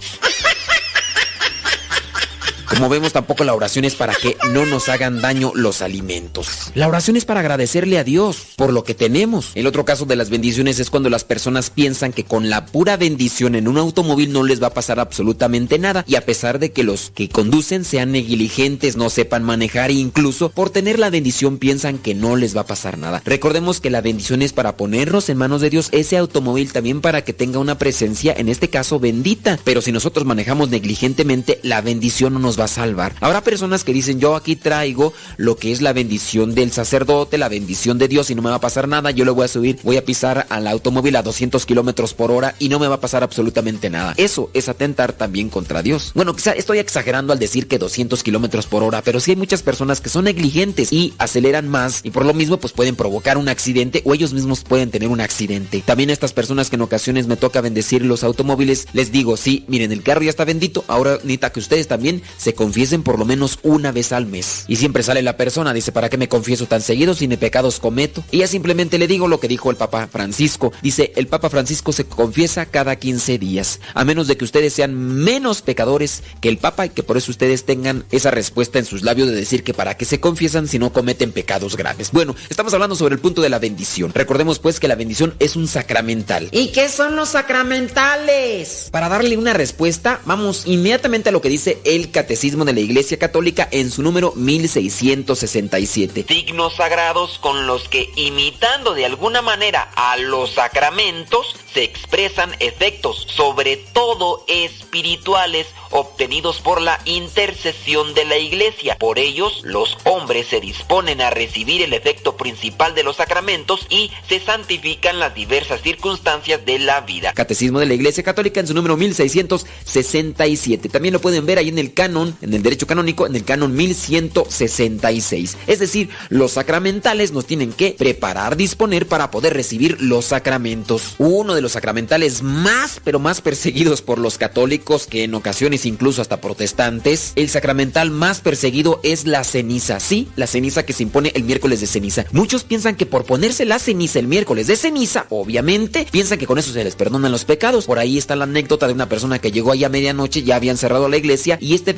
[2.70, 6.70] Como vemos, tampoco la oración es para que no nos hagan daño los alimentos.
[6.76, 9.51] La oración es para agradecerle a Dios por lo que tenemos.
[9.56, 12.97] El otro caso de las bendiciones es cuando las personas piensan que con la pura
[12.97, 16.05] bendición en un automóvil no les va a pasar absolutamente nada.
[16.06, 20.51] Y a pesar de que los que conducen sean negligentes, no sepan manejar e incluso
[20.51, 23.20] por tener la bendición piensan que no les va a pasar nada.
[23.24, 27.24] Recordemos que la bendición es para ponernos en manos de Dios ese automóvil también para
[27.24, 29.59] que tenga una presencia, en este caso bendita.
[29.64, 33.15] Pero si nosotros manejamos negligentemente, la bendición no nos va a salvar.
[33.20, 37.49] Habrá personas que dicen, yo aquí traigo lo que es la bendición del sacerdote, la
[37.49, 39.78] bendición de Dios y no me va a pasar nada, yo le voy a subir,
[39.82, 43.01] voy a pisar al automóvil a 200 kilómetros por hora y no me va a
[43.01, 44.15] pasar absolutamente nada.
[44.16, 46.12] Eso es atentar también contra Dios.
[46.15, 49.62] Bueno, quizá estoy exagerando al decir que 200 kilómetros por hora, pero sí hay muchas
[49.62, 53.49] personas que son negligentes y aceleran más y por lo mismo pues pueden provocar un
[53.49, 55.82] accidente o ellos mismos pueden tener un accidente.
[55.85, 59.93] También estas personas que en ocasiones me toca bendecir los automóviles, les digo, sí, miren,
[59.93, 63.59] el carro ya está bendito, ahora necesita que ustedes también se confiesen por lo menos
[63.62, 64.64] una vez al mes.
[64.68, 67.81] Y siempre sale la persona, dice, ¿para qué me confieso tan seguido si ni pecados
[67.81, 68.24] cometo?
[68.31, 70.72] Y ya simplemente le digo lo que dijo el Papa Francisco.
[70.82, 74.94] Dice, el Papa Francisco se confiesa cada 15 días, a menos de que ustedes sean
[74.94, 79.02] menos pecadores que el Papa y que por eso ustedes tengan esa respuesta en sus
[79.02, 82.10] labios de decir que para qué se confiesan si no cometen pecados graves.
[82.12, 84.12] Bueno, estamos hablando sobre el punto de la bendición.
[84.14, 86.48] Recordemos pues que la bendición es un sacramental.
[86.52, 88.89] ¿Y qué son los sacramentales?
[88.90, 93.19] Para darle una respuesta, vamos inmediatamente a lo que dice el Catecismo de la Iglesia
[93.19, 96.25] Católica en su número 1667.
[96.27, 103.27] Signos sagrados con los que, imitando de alguna manera a los sacramentos, se expresan efectos,
[103.29, 108.97] sobre todo espirituales, obtenidos por la intercesión de la iglesia.
[108.99, 114.11] Por ellos, los hombres se disponen a recibir el efecto principal de los sacramentos y
[114.29, 117.33] se santifican las diversas circunstancias de la vida.
[117.35, 120.89] Catecismo de la Iglesia Católica en su número 1667.
[120.89, 123.74] También lo pueden ver ahí en el canon, en el derecho canónico, en el canon
[123.74, 125.57] 1166.
[125.66, 131.15] Es decir, los sacramentales nos tienen que preparar, disponer para poder recibir los sacramentos.
[131.19, 136.23] Uno de los sacramentales más, pero más perseguidos por los católicos que en ocasiones incluso
[136.23, 140.01] hasta protestantes, el sacramental más perseguido es la ceniza.
[140.01, 142.24] Sí, la ceniza que se impone el miércoles de ceniza.
[142.32, 146.59] Muchos piensan que por ponerse la ceniza el miércoles de ceniza, obviamente, piensan que con
[146.59, 147.86] eso se les perdonan los pecados.
[147.86, 150.77] Por ahí está la anécdota de una persona que llegó ahí a medianoche, ya habían
[150.77, 151.94] cerrado la iglesia y este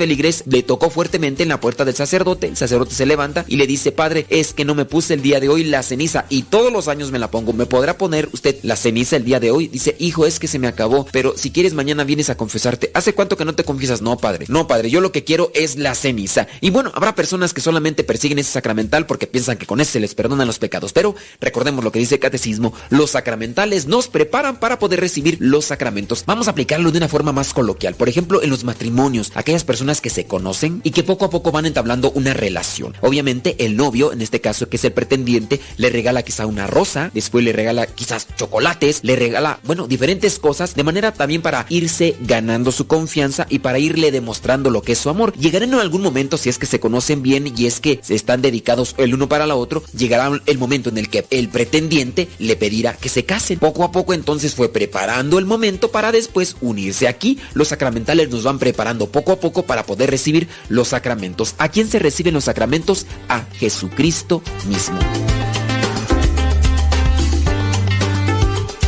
[0.46, 2.48] le tocó fuertemente en la puerta del sacerdote.
[2.48, 5.40] El sacerdote se levanta y le dice, padre, es que no me puse el día
[5.40, 7.52] de hoy la ceniza y todos los años me la pongo.
[7.52, 9.68] ¿Me podrá poner usted la ceniza el día de hoy?
[9.68, 12.90] Dice, hijo, es que se me acabó, pero si quieres mañana vienes a confesarte.
[12.94, 14.02] ¿Hace cuánto que no te confiesas?
[14.02, 14.46] No, padre.
[14.48, 16.46] No, padre, yo lo que quiero es la ceniza.
[16.60, 20.00] Y bueno, habrá personas que solamente persiguen ese sacramental porque piensan que con ese se
[20.00, 20.92] les perdonan los pecados.
[20.92, 25.66] Pero recordemos lo que dice el catecismo, los sacramentales nos preparan para poder recibir los
[25.66, 26.24] sacramentos.
[26.26, 27.94] Vamos a aplicarlo de una forma más coloquial.
[27.94, 31.52] Por ejemplo, en los matrimonios, aquellas personas que se conocen y que poco a poco
[31.52, 32.94] van entablando una relación.
[33.00, 37.10] Obviamente, el novio, en este caso que es el pretendiente, le regala quizá una rosa,
[37.14, 42.16] después le regala quizás chocolates, le regala, bueno, diferentes cosas, de manera también para irse
[42.20, 45.32] ganando su confianza y para irle demostrando lo que es su amor.
[45.34, 48.42] Llegarán en algún momento, si es que se conocen bien y es que se están
[48.42, 52.56] dedicados el uno para la otro, llegará el momento en el que el pretendiente le
[52.56, 53.58] pedirá que se casen.
[53.58, 57.38] Poco a poco entonces fue preparando el momento para después unirse aquí.
[57.54, 61.54] Los sacramentales nos van preparando poco a poco para poder recibir los sacramentos.
[61.58, 63.06] ¿A quién se reciben los sacramentos?
[63.28, 64.98] A Jesucristo mismo.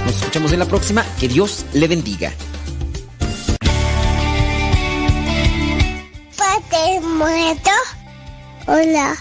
[0.05, 1.05] Nos escuchamos en la próxima.
[1.19, 2.33] Que Dios le bendiga.
[6.37, 7.71] Padre muerto.
[8.67, 9.17] Hola,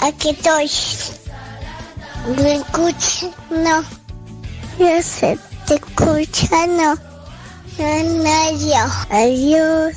[0.00, 0.70] aquí estoy.
[2.36, 3.30] ¿Me escuchas?
[3.50, 3.82] No.
[4.78, 6.94] Yo sé, te escucha, no.
[7.78, 8.84] No, no, yo.
[9.10, 9.96] Adiós.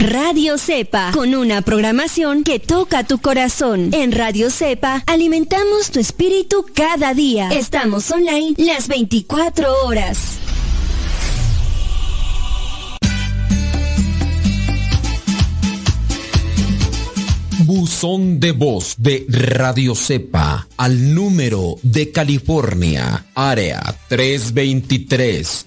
[0.00, 3.90] Radio Cepa, con una programación que toca tu corazón.
[3.92, 7.50] En Radio Cepa alimentamos tu espíritu cada día.
[7.50, 10.38] Estamos online las 24 horas.
[17.64, 25.66] Buzón de voz de Radio Cepa al número de California, área 323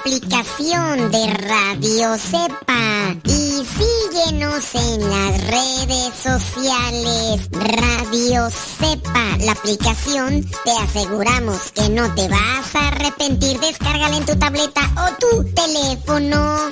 [0.00, 7.50] Aplicación de Radio Cepa y síguenos en las redes sociales.
[7.52, 13.60] Radio Cepa, la aplicación, te aseguramos que no te vas a arrepentir.
[13.60, 16.70] Descárgala en tu tableta o tu teléfono.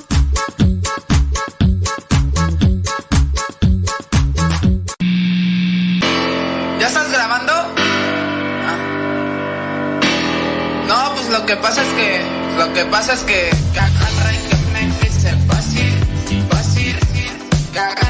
[6.80, 7.52] ¿Ya estás grabando?
[8.64, 8.78] Ah.
[10.88, 12.47] No, pues lo que pasa es que.
[12.58, 13.50] Lo que pasa es que.
[13.72, 16.98] Cagarra y que me dice fácil, fácil.
[17.72, 18.07] Cagarra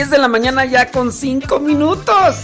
[0.00, 2.34] 10 de la mañana ya con 5 minutos.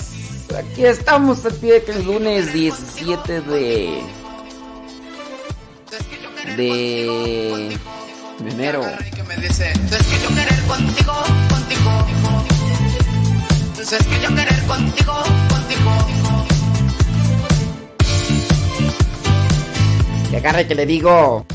[0.59, 4.03] Aquí estamos al pie que el lunes 17 de.
[6.55, 7.78] de.
[8.41, 8.83] de enero.
[9.15, 11.15] que me dice, es que yo querer contigo,
[11.49, 12.07] contigo.
[13.81, 15.15] Es que yo querer contigo,
[15.49, 16.07] contigo.
[20.31, 21.47] Que agarre que le digo.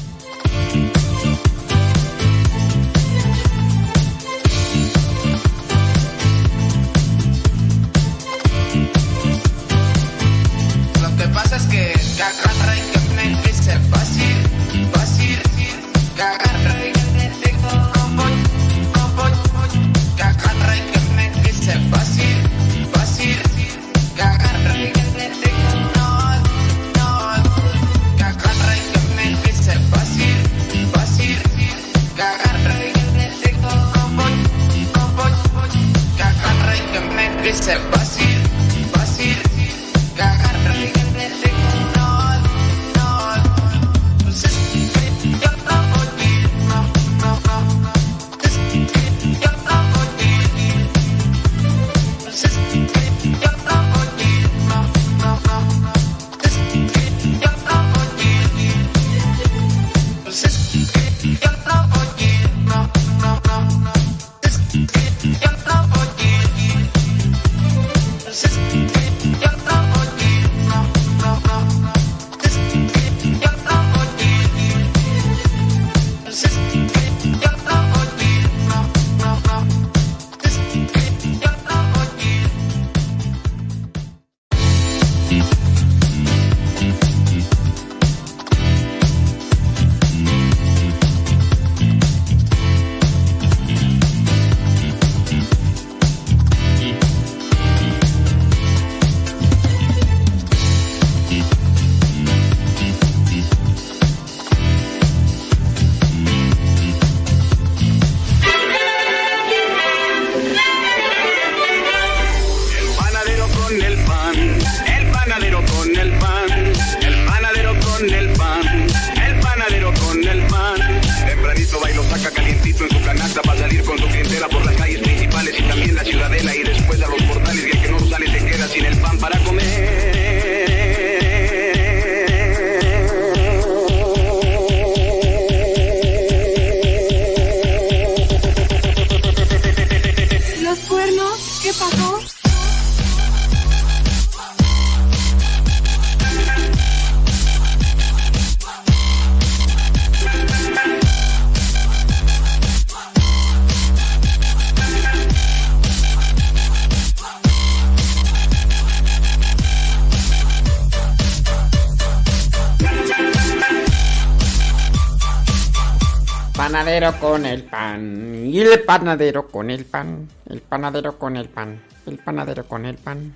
[167.01, 168.45] Panadero con el pan.
[168.45, 170.27] Y el panadero con el pan.
[170.47, 171.81] El panadero con el pan.
[172.05, 173.33] El panadero con el pan.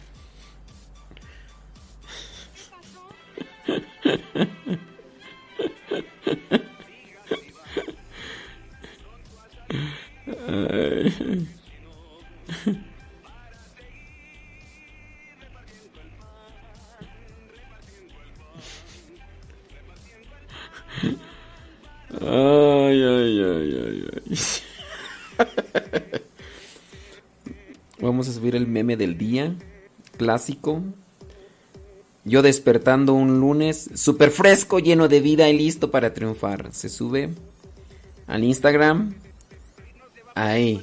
[32.23, 36.73] Yo despertando un lunes súper fresco, lleno de vida y listo para triunfar.
[36.73, 37.29] Se sube
[38.25, 39.13] al Instagram.
[40.33, 40.81] Ahí.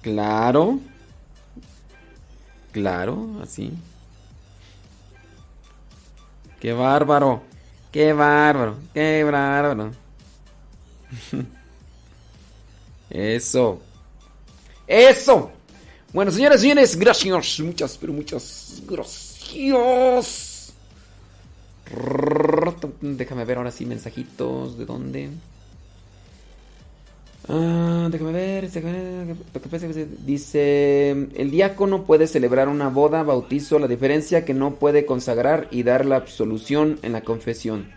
[0.00, 0.80] Claro.
[2.72, 3.72] Claro, así.
[6.60, 7.42] Qué bárbaro.
[7.92, 8.76] Qué bárbaro.
[8.94, 9.90] Qué bárbaro.
[13.10, 13.80] Eso.
[14.86, 15.52] Eso.
[16.12, 17.60] Bueno, señores, señores, gracias.
[17.60, 20.72] Muchas, pero muchas gracias.
[23.00, 24.78] Déjame ver ahora sí mensajitos.
[24.78, 25.30] ¿De dónde?
[27.48, 28.70] Ah, déjame ver.
[30.24, 33.78] Dice: El diácono puede celebrar una boda, bautizo.
[33.78, 37.90] La diferencia que no puede consagrar y dar la absolución en la confesión.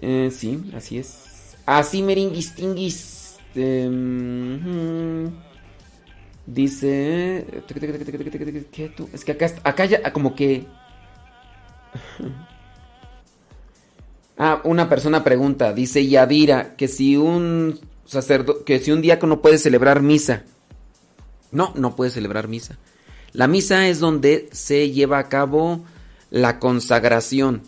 [0.00, 1.56] Eh, sí, así es.
[1.66, 3.36] Así meringuis tinguis.
[3.54, 5.30] Em, dice.
[5.30, 5.43] ¿Qué
[8.94, 9.08] tú?
[9.12, 10.66] Es que acá, acá ya como que.
[14.36, 19.58] Ah, una persona pregunta, dice Yadira, que si un sacerdote, que si un diácono puede
[19.58, 20.42] celebrar misa.
[21.52, 22.76] No, no puede celebrar misa.
[23.32, 25.84] La misa es donde se lleva a cabo
[26.30, 27.62] la consagración.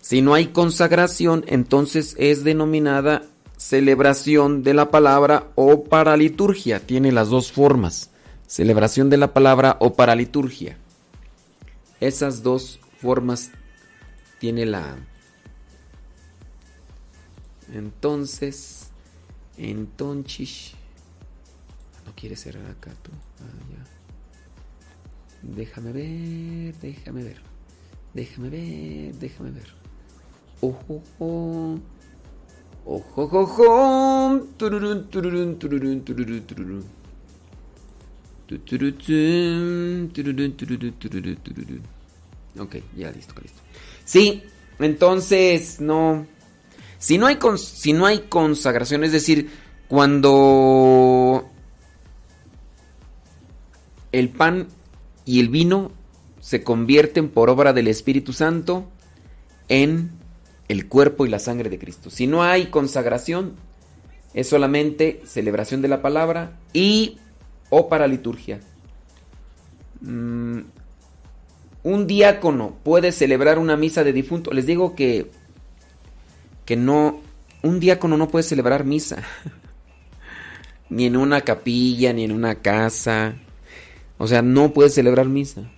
[0.00, 3.22] Si no hay consagración, entonces es denominada
[3.58, 6.80] celebración de la palabra o paraliturgia.
[6.80, 8.10] Tiene las dos formas.
[8.46, 10.78] Celebración de la palabra o paraliturgia.
[12.00, 13.50] Esas dos formas
[14.38, 14.96] tiene la...
[17.74, 18.88] Entonces,
[19.58, 20.72] entonces...
[22.06, 23.10] No quiere cerrar acá tú.
[23.40, 23.84] Ah, ya.
[25.42, 27.42] Déjame ver, déjame ver.
[28.14, 29.74] Déjame ver, déjame ver.
[30.60, 31.80] Ojo, ojo.
[32.90, 34.40] Ojo, ojo.
[34.56, 35.04] Tuturutun,
[40.14, 41.82] tururún, tururún, tururún, tururún.
[42.58, 43.60] Ok, ya listo, listo.
[44.06, 44.42] Sí,
[44.78, 46.26] entonces no.
[46.98, 49.50] Si no hay cons- si no hay consagración, es decir,
[49.86, 51.46] cuando
[54.12, 54.68] el pan
[55.26, 55.92] y el vino
[56.40, 58.88] se convierten por obra del Espíritu Santo
[59.68, 60.10] en
[60.68, 62.10] el cuerpo y la sangre de Cristo.
[62.10, 63.54] Si no hay consagración,
[64.34, 67.18] es solamente celebración de la palabra y
[67.70, 68.60] o para liturgia.
[70.00, 70.60] Mm,
[71.82, 74.52] un diácono puede celebrar una misa de difunto.
[74.52, 75.30] Les digo que
[76.64, 77.20] que no
[77.62, 79.22] un diácono no puede celebrar misa.
[80.90, 83.36] ni en una capilla, ni en una casa.
[84.18, 85.70] O sea, no puede celebrar misa.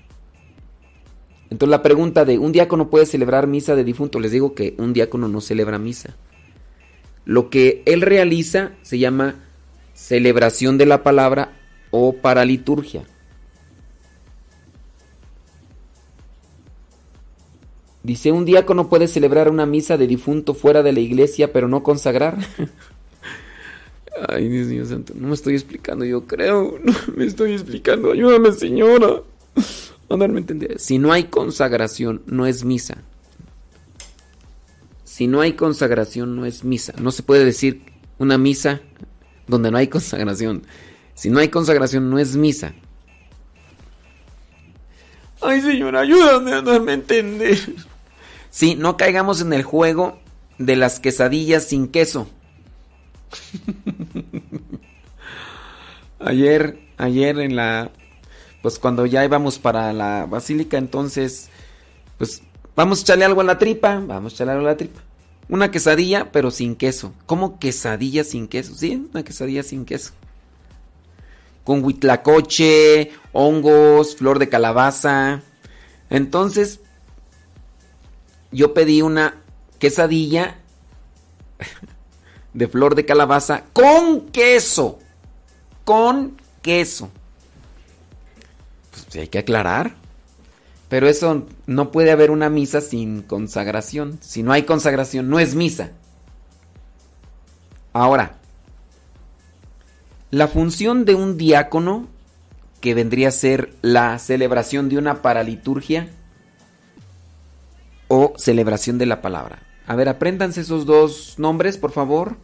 [1.51, 4.93] Entonces la pregunta de un diácono puede celebrar misa de difunto, les digo que un
[4.93, 6.17] diácono no celebra misa.
[7.25, 9.35] Lo que él realiza se llama
[9.93, 11.53] celebración de la palabra
[11.91, 13.03] o paraliturgia.
[18.03, 21.83] Dice, un diácono puede celebrar una misa de difunto fuera de la iglesia, pero no
[21.83, 22.39] consagrar.
[24.29, 28.12] Ay, Dios mío santo, no me estoy explicando, yo creo, no me estoy explicando.
[28.12, 29.23] Ayúdame, señora.
[30.10, 30.80] A darme a entender.
[30.80, 32.98] Si no hay consagración, no es misa.
[35.05, 36.92] Si no hay consagración, no es misa.
[36.98, 37.82] No se puede decir
[38.18, 38.80] una misa
[39.47, 40.66] donde no hay consagración.
[41.14, 42.74] Si no hay consagración, no es misa.
[45.40, 47.58] Ay, señora, ayúdame a darme a entender.
[48.50, 50.18] Sí, no caigamos en el juego
[50.58, 52.28] de las quesadillas sin queso.
[56.18, 57.92] ayer, ayer en la,
[58.62, 61.48] pues cuando ya íbamos para la basílica, entonces,
[62.18, 62.42] pues
[62.76, 65.00] vamos a echarle algo a la tripa, vamos a echarle algo a la tripa.
[65.48, 67.12] Una quesadilla, pero sin queso.
[67.26, 68.74] ¿Cómo quesadilla sin queso?
[68.74, 70.12] Sí, una quesadilla sin queso.
[71.64, 75.42] Con huitlacoche, hongos, flor de calabaza.
[76.08, 76.80] Entonces,
[78.52, 79.42] yo pedí una
[79.78, 80.58] quesadilla
[82.55, 84.98] de flor de calabaza con queso.
[85.84, 87.10] Con queso.
[89.10, 89.94] Pues hay que aclarar.
[90.89, 94.18] Pero eso no puede haber una misa sin consagración.
[94.20, 95.90] Si no hay consagración, no es misa.
[97.92, 98.36] Ahora,
[100.30, 102.06] la función de un diácono,
[102.80, 106.08] que vendría a ser la celebración de una paraliturgia
[108.08, 109.62] o celebración de la palabra.
[109.86, 112.36] A ver, apréndanse esos dos nombres, por favor.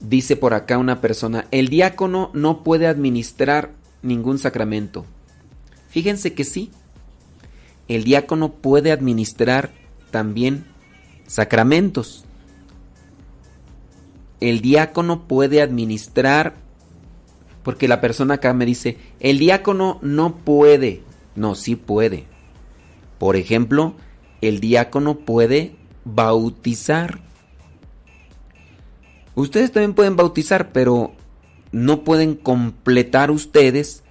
[0.00, 3.70] Dice por acá una persona, el diácono no puede administrar
[4.02, 5.06] ningún sacramento.
[5.88, 6.70] Fíjense que sí,
[7.88, 9.72] el diácono puede administrar
[10.10, 10.64] también
[11.26, 12.24] sacramentos.
[14.40, 16.54] El diácono puede administrar,
[17.62, 21.02] porque la persona acá me dice, el diácono no puede.
[21.36, 22.26] No, sí puede.
[23.18, 23.94] Por ejemplo,
[24.40, 27.20] el diácono puede bautizar.
[29.34, 31.12] Ustedes también pueden bautizar, pero
[31.72, 34.04] no pueden completar ustedes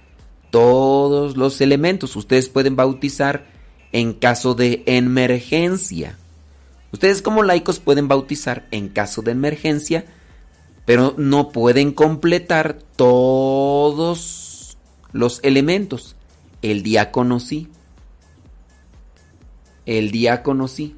[0.50, 2.14] todos los elementos.
[2.16, 3.46] Ustedes pueden bautizar
[3.92, 6.18] en caso de emergencia.
[6.92, 10.04] Ustedes como laicos pueden bautizar en caso de emergencia,
[10.84, 14.76] pero no pueden completar todos
[15.12, 16.16] los elementos.
[16.60, 17.68] El diácono sí.
[19.86, 20.96] El diácono sí.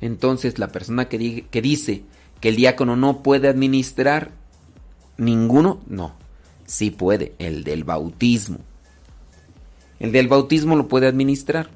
[0.00, 1.18] Entonces la persona que,
[1.62, 2.02] dice
[2.40, 4.32] que el diácono no puede administrar
[5.18, 6.14] ninguno, no,
[6.64, 8.60] sí puede, el del bautismo.
[10.00, 11.70] El del bautismo lo puede administrar.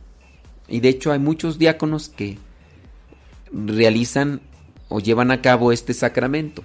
[0.69, 2.39] Y de hecho hay muchos diáconos que
[3.53, 4.41] realizan
[4.89, 6.65] o llevan a cabo este sacramento.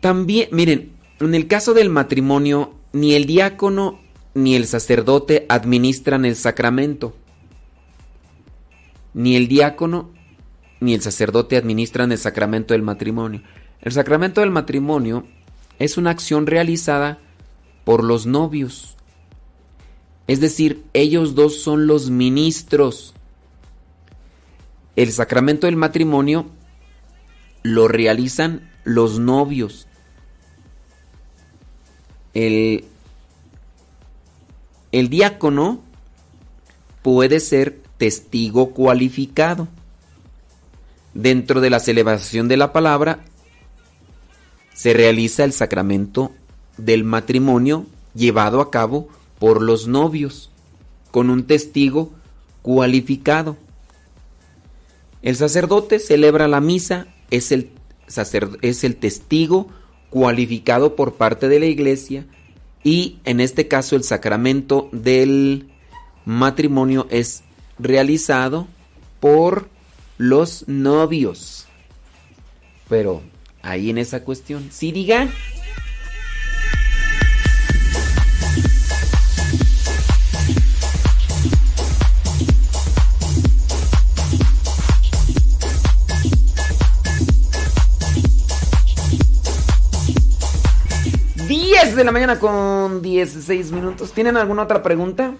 [0.00, 4.00] También, miren, en el caso del matrimonio, ni el diácono
[4.34, 7.14] ni el sacerdote administran el sacramento.
[9.14, 10.10] Ni el diácono
[10.80, 13.42] ni el sacerdote administran el sacramento del matrimonio.
[13.82, 15.26] El sacramento del matrimonio
[15.78, 17.18] es una acción realizada
[17.84, 18.96] por los novios.
[20.28, 23.12] Es decir, ellos dos son los ministros.
[24.94, 26.46] El sacramento del matrimonio
[27.64, 29.88] lo realizan los novios.
[32.34, 32.84] El,
[34.92, 35.82] diácono
[37.02, 39.66] puede ser testigo cualificado.
[41.14, 43.24] Dentro de la celebración de la palabra
[44.74, 46.32] se realiza el sacramento
[46.76, 50.50] del matrimonio llevado a cabo por los novios
[51.10, 52.12] con un testigo
[52.62, 53.56] cualificado.
[55.22, 57.70] El sacerdote celebra la misa, es el,
[58.62, 59.68] es el testigo
[60.10, 62.26] cualificado por parte de la iglesia
[62.84, 65.70] y en este caso el sacramento del
[66.24, 67.42] matrimonio es
[67.78, 68.66] realizado
[69.20, 69.68] por
[70.18, 71.66] los novios.
[72.88, 73.22] Pero
[73.62, 75.28] ahí en esa cuestión, sí diga.
[91.96, 94.12] de la mañana con 16 minutos.
[94.12, 95.34] ¿Tienen alguna otra pregunta?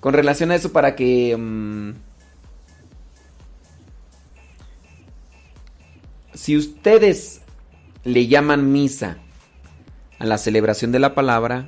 [0.00, 1.36] Con relación a eso para que...
[1.36, 2.05] Mm,
[6.46, 7.40] si ustedes
[8.04, 9.16] le llaman misa
[10.20, 11.66] a la celebración de la palabra,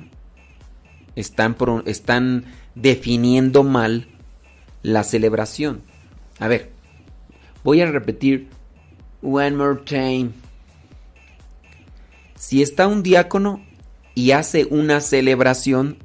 [1.17, 4.07] están, están definiendo mal
[4.81, 5.81] la celebración.
[6.39, 6.71] A ver,
[7.61, 8.47] voy a repetir
[9.21, 10.29] one more time.
[12.35, 13.61] Si está un diácono
[14.15, 15.97] y hace una celebración,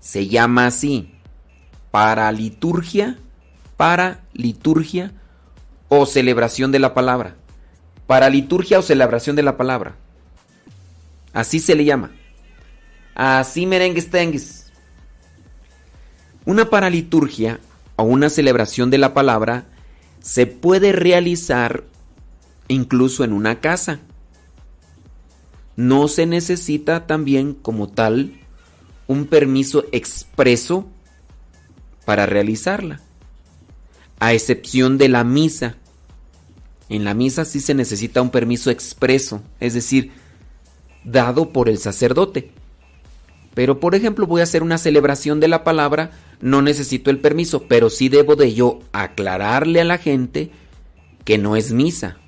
[0.00, 1.14] se llama así,
[1.90, 3.16] para liturgia,
[3.78, 5.14] para liturgia
[5.98, 7.36] o celebración de la palabra.
[8.06, 9.96] Para liturgia o celebración de la palabra.
[11.32, 12.12] Así se le llama.
[13.14, 14.72] Así merengues tengues.
[16.44, 17.60] Una paraliturgia
[17.96, 19.64] o una celebración de la palabra
[20.20, 21.84] se puede realizar
[22.68, 24.00] incluso en una casa
[25.76, 28.32] no se necesita también como tal
[29.06, 30.88] un permiso expreso
[32.04, 33.00] para realizarla,
[34.18, 35.76] a excepción de la misa.
[36.88, 40.12] En la misa sí se necesita un permiso expreso, es decir,
[41.04, 42.50] dado por el sacerdote.
[43.54, 47.64] Pero por ejemplo voy a hacer una celebración de la palabra, no necesito el permiso,
[47.68, 50.50] pero sí debo de yo aclararle a la gente
[51.24, 52.18] que no es misa.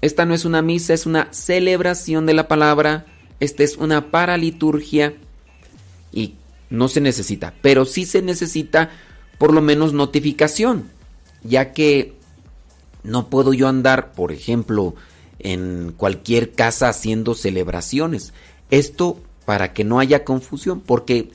[0.00, 3.06] Esta no es una misa, es una celebración de la palabra.
[3.40, 5.14] Esta es una paraliturgia
[6.12, 6.34] y
[6.70, 8.90] no se necesita, pero sí se necesita
[9.38, 10.88] por lo menos notificación,
[11.42, 12.13] ya que
[13.04, 14.94] no puedo yo andar, por ejemplo,
[15.38, 18.32] en cualquier casa haciendo celebraciones.
[18.70, 21.30] Esto para que no haya confusión, porque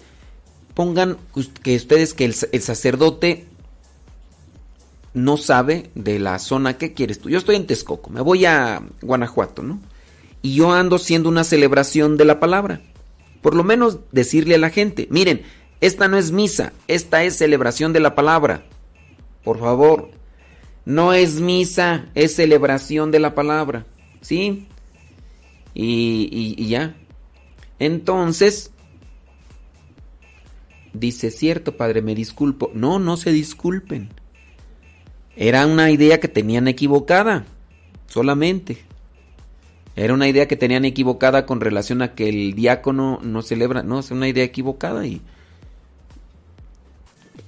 [0.73, 1.17] pongan
[1.63, 3.45] que ustedes que el, sacerdote
[5.13, 7.29] no sabe de la zona que quieres tú.
[7.29, 9.79] Yo estoy en Texcoco, me voy a Guanajuato, ¿no?
[10.41, 12.81] Y yo ando haciendo una celebración de la palabra.
[13.41, 15.43] Por lo menos decirle a la gente, miren,
[15.81, 18.65] esta no es misa, esta es celebración de la palabra.
[19.43, 20.09] Por favor,
[20.89, 23.85] no es misa, es celebración de la palabra.
[24.21, 24.67] ¿Sí?
[25.75, 26.95] Y, y- ya.
[27.77, 28.71] Entonces,
[30.91, 32.71] dice, cierto, padre, me disculpo.
[32.73, 34.09] No, no se disculpen.
[35.35, 37.45] Era una idea que tenían equivocada,
[38.07, 38.83] solamente.
[39.95, 43.83] Era una idea que tenían equivocada con relación a que el diácono no celebra.
[43.83, 45.21] No, es una idea equivocada y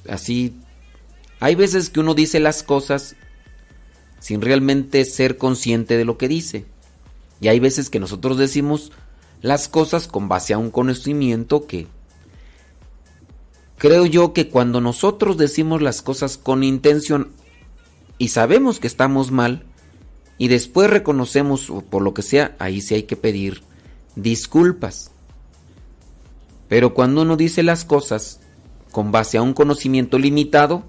[0.08, 0.54] así.
[1.40, 3.16] Hay veces que uno dice las cosas
[4.22, 6.66] sin realmente ser consciente de lo que dice.
[7.42, 8.94] Y hay veces que nosotros decimos
[9.42, 11.88] las cosas con base a un conocimiento que
[13.78, 17.32] creo yo que cuando nosotros decimos las cosas con intención
[18.20, 19.66] y sabemos que estamos mal
[20.38, 23.64] y después reconocemos por lo que sea, ahí sí hay que pedir
[24.16, 25.10] disculpas.
[26.70, 28.40] Pero cuando uno dice las cosas
[28.92, 30.84] con base a un conocimiento limitado,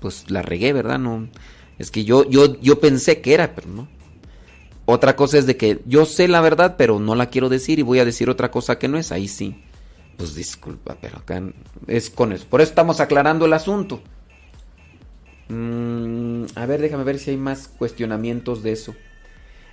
[0.00, 0.98] pues la regué, ¿verdad?
[0.98, 1.28] No,
[1.78, 3.88] es que yo, yo, yo pensé que era, pero no.
[4.86, 7.82] Otra cosa es de que yo sé la verdad, pero no la quiero decir y
[7.82, 9.12] voy a decir otra cosa que no es.
[9.12, 9.62] Ahí sí.
[10.16, 11.42] Pues disculpa, pero acá
[11.86, 12.46] es con eso.
[12.48, 14.02] Por eso estamos aclarando el asunto.
[15.48, 18.94] Mm, a ver, déjame ver si hay más cuestionamientos de eso.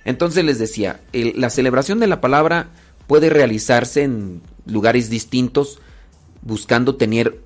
[0.04, 2.70] Entonces les decía, la celebración de la palabra
[3.06, 5.78] puede realizarse en lugares distintos,
[6.42, 7.38] buscando tener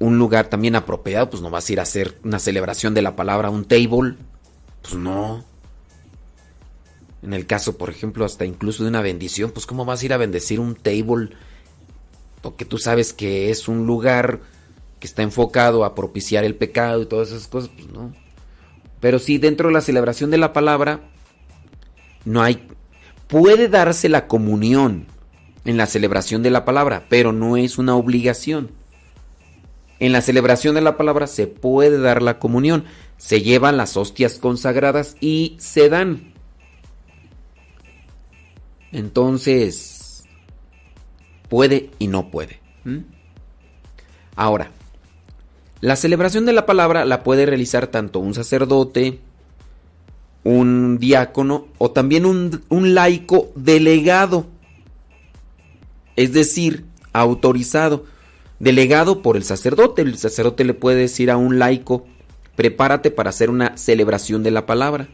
[0.00, 1.30] un lugar también apropiado.
[1.30, 4.16] Pues no vas a ir a hacer una celebración de la palabra un table.
[4.82, 5.44] Pues no.
[7.22, 10.12] En el caso, por ejemplo, hasta incluso de una bendición, pues cómo vas a ir
[10.12, 11.30] a bendecir un table
[12.42, 14.40] porque tú sabes que es un lugar
[14.98, 18.12] que está enfocado a propiciar el pecado y todas esas cosas, pues no.
[19.00, 21.00] Pero sí, dentro de la celebración de la palabra,
[22.24, 22.66] no hay...
[23.28, 25.06] Puede darse la comunión
[25.64, 28.72] en la celebración de la palabra, pero no es una obligación.
[30.00, 32.84] En la celebración de la palabra se puede dar la comunión,
[33.18, 36.32] se llevan las hostias consagradas y se dan.
[38.92, 40.24] Entonces,
[41.50, 42.60] puede y no puede.
[44.36, 44.70] Ahora,
[45.82, 49.20] la celebración de la palabra la puede realizar tanto un sacerdote,
[50.44, 54.46] un diácono o también un laico delegado.
[56.16, 58.06] Es decir, autorizado.
[58.60, 60.02] Delegado por el sacerdote.
[60.02, 62.06] El sacerdote le puede decir a un laico,
[62.56, 65.08] prepárate para hacer una celebración de la palabra.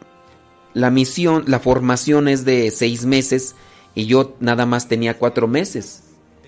[0.75, 3.55] La misión, la formación es de seis meses
[3.95, 6.05] y yo nada más tenía cuatro meses.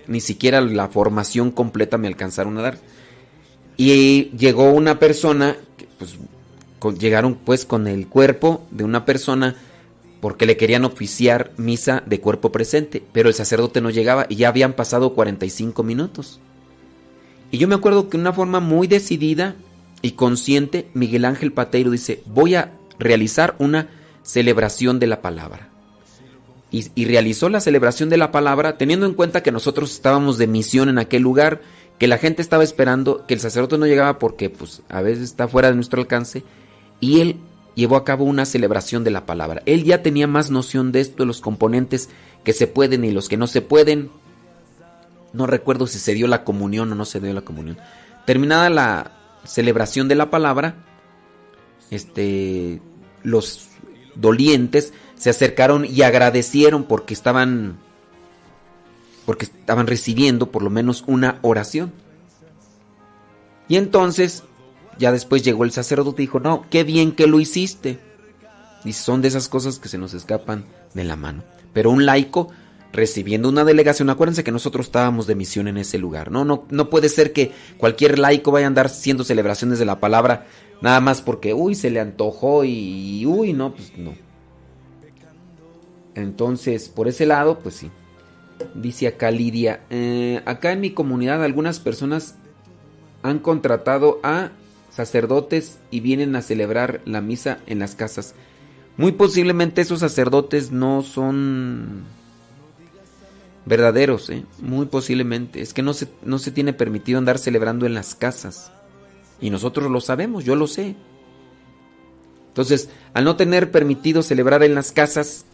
[0.07, 2.79] Ni siquiera la formación completa me alcanzaron a dar.
[3.77, 5.57] Y llegó una persona,
[5.99, 6.17] pues
[6.99, 9.57] llegaron pues con el cuerpo de una persona
[10.21, 14.49] porque le querían oficiar misa de cuerpo presente, pero el sacerdote no llegaba y ya
[14.49, 16.41] habían pasado 45 minutos.
[17.55, 19.55] Y yo me acuerdo que de una forma muy decidida
[20.03, 23.91] y consciente, Miguel Ángel Pateiro dice, voy a realizar una
[24.25, 25.69] celebración de la palabra.
[26.73, 30.49] Y, y realizó la celebración de la palabra teniendo en cuenta que nosotros estábamos de
[30.49, 31.63] misión en aquel lugar,
[31.97, 35.47] que la gente estaba esperando, que el sacerdote no llegaba porque pues a veces está
[35.47, 36.43] fuera de nuestro alcance,
[36.99, 37.37] y él
[37.77, 39.63] llevó a cabo una celebración de la palabra.
[39.65, 42.09] Él ya tenía más noción de esto, de los componentes
[42.43, 44.11] que se pueden y los que no se pueden.
[45.35, 47.77] No recuerdo si se dio la comunión o no se dio la comunión.
[48.25, 49.11] terminada la
[49.45, 50.77] celebración de la palabra,
[51.91, 52.81] este,
[53.23, 53.69] los
[54.15, 57.79] dolientes se acercaron y agradecieron porque estaban
[59.27, 61.93] porque estaban recibiendo por lo menos una oración.
[63.69, 64.45] Y entonces,
[64.99, 67.99] ya después llegó el sacerdote y dijo, no, qué bien que lo hiciste.
[68.85, 71.43] Y son de esas cosas que se nos escapan de la mano.
[71.73, 72.51] Pero un laico
[72.95, 76.45] recibiendo una delegación, acuérdense que nosotros estábamos de misión en ese lugar, ¿no?
[76.45, 80.47] No, no puede ser que cualquier laico vaya a andar haciendo celebraciones de la palabra
[80.81, 84.15] nada más porque, uy, se le antojó y, uy, no, pues no.
[86.15, 87.91] Entonces, por ese lado, pues sí.
[88.77, 92.37] Dice acá Lidia, eh, acá en mi comunidad algunas personas
[93.25, 94.53] han contratado a
[94.91, 98.37] sacerdotes y vienen a celebrar la misa en las casas.
[98.97, 102.05] Muy posiblemente esos sacerdotes no son
[103.67, 104.45] verdaderos, ¿eh?
[104.61, 105.61] muy posiblemente.
[105.61, 108.73] Es que no se, no se tiene permitido andar celebrando en las casas.
[109.41, 110.97] Y nosotros lo sabemos, yo lo sé.
[112.49, 115.45] Entonces, al no tener permitido celebrar en las casas,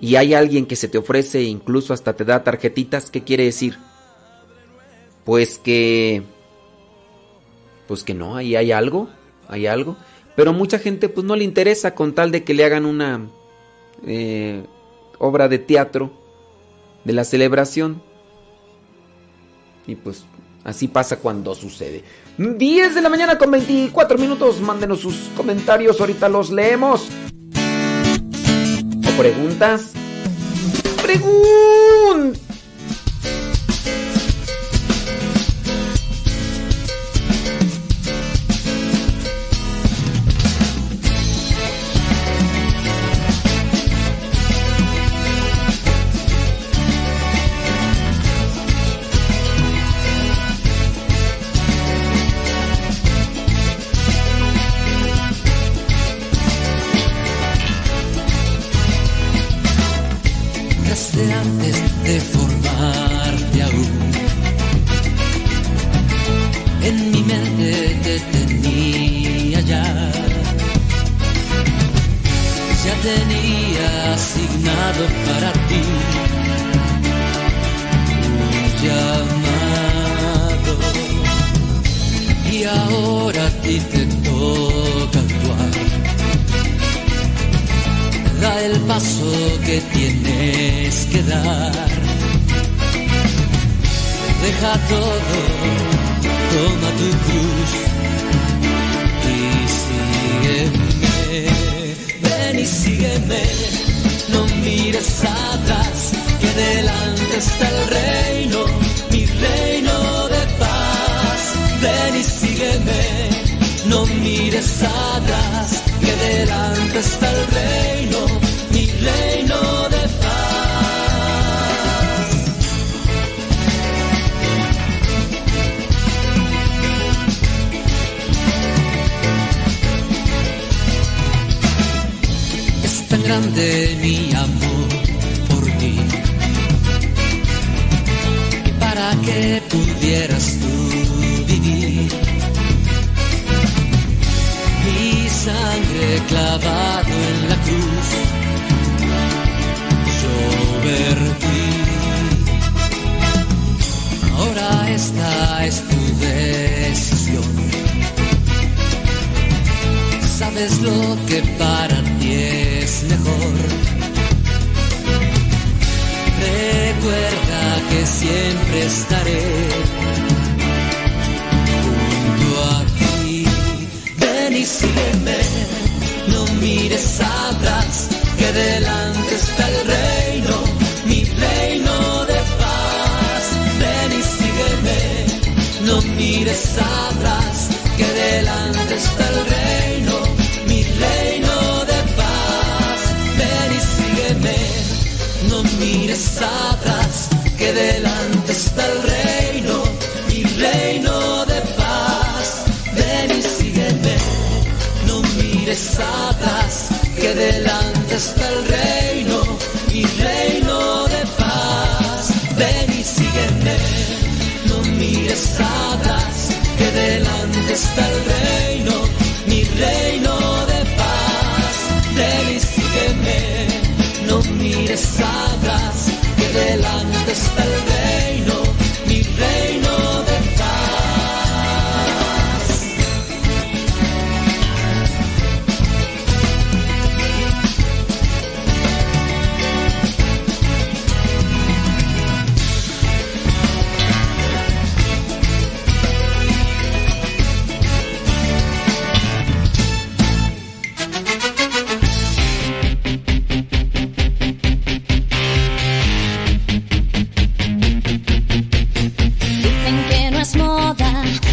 [0.00, 3.78] y hay alguien que se te ofrece incluso hasta te da tarjetitas, ¿qué quiere decir?
[5.24, 6.22] Pues que...
[7.86, 9.10] Pues que no, ahí hay algo,
[9.48, 9.96] hay algo.
[10.36, 13.28] Pero mucha gente pues no le interesa con tal de que le hagan una
[14.06, 14.64] eh,
[15.18, 16.23] obra de teatro
[17.04, 18.02] de la celebración.
[19.86, 20.24] Y pues
[20.64, 22.04] así pasa cuando sucede.
[22.38, 27.08] 10 de la mañana con 24 minutos, mándenos sus comentarios, ahorita los leemos
[29.16, 29.92] preguntas?
[31.02, 32.43] Preguntas.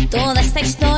[0.10, 0.91] toda esta historia.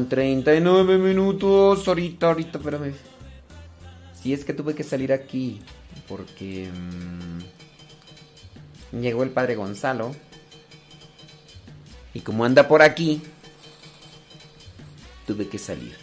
[0.00, 1.86] Con 39 minutos.
[1.86, 2.94] Ahorita, ahorita, espérame.
[4.22, 5.60] Si es que tuve que salir aquí
[6.08, 6.70] porque
[8.92, 10.14] mm, llegó el padre Gonzalo.
[12.14, 13.20] Y como anda por aquí,
[15.26, 15.94] tuve que salir.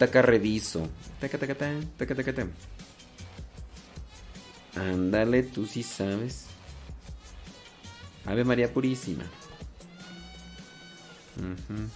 [0.00, 0.88] Acá reviso.
[1.20, 2.46] Taca, taca, ta, taca, taca, ta.
[4.74, 6.46] Ándale, tú sí sabes.
[8.24, 9.24] Ave María Purísima.
[11.36, 11.90] Ujú.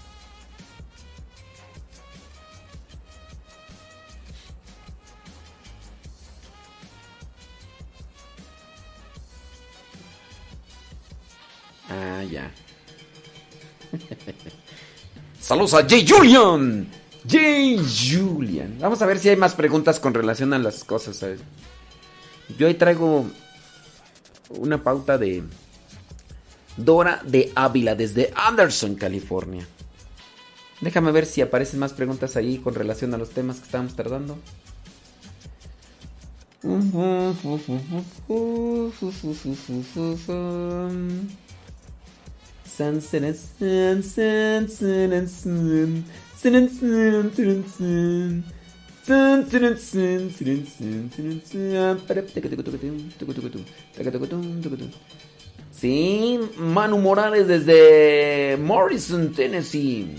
[11.89, 12.51] Ah, ya.
[15.41, 16.05] Saludos a J.
[16.07, 17.04] Julian.
[17.31, 17.83] J.
[17.83, 18.79] Julian.
[18.81, 21.25] Vamos a ver si hay más preguntas con relación a las cosas.
[22.59, 23.27] Yo ahí traigo
[24.51, 25.43] una pauta de
[26.77, 29.67] Dora de Ávila desde Anderson, California.
[30.81, 34.37] Déjame ver si aparecen más preguntas ahí con relación a los temas que estábamos tardando.
[55.73, 60.17] Sí, Manu Morales desde Morrison, Tennessee.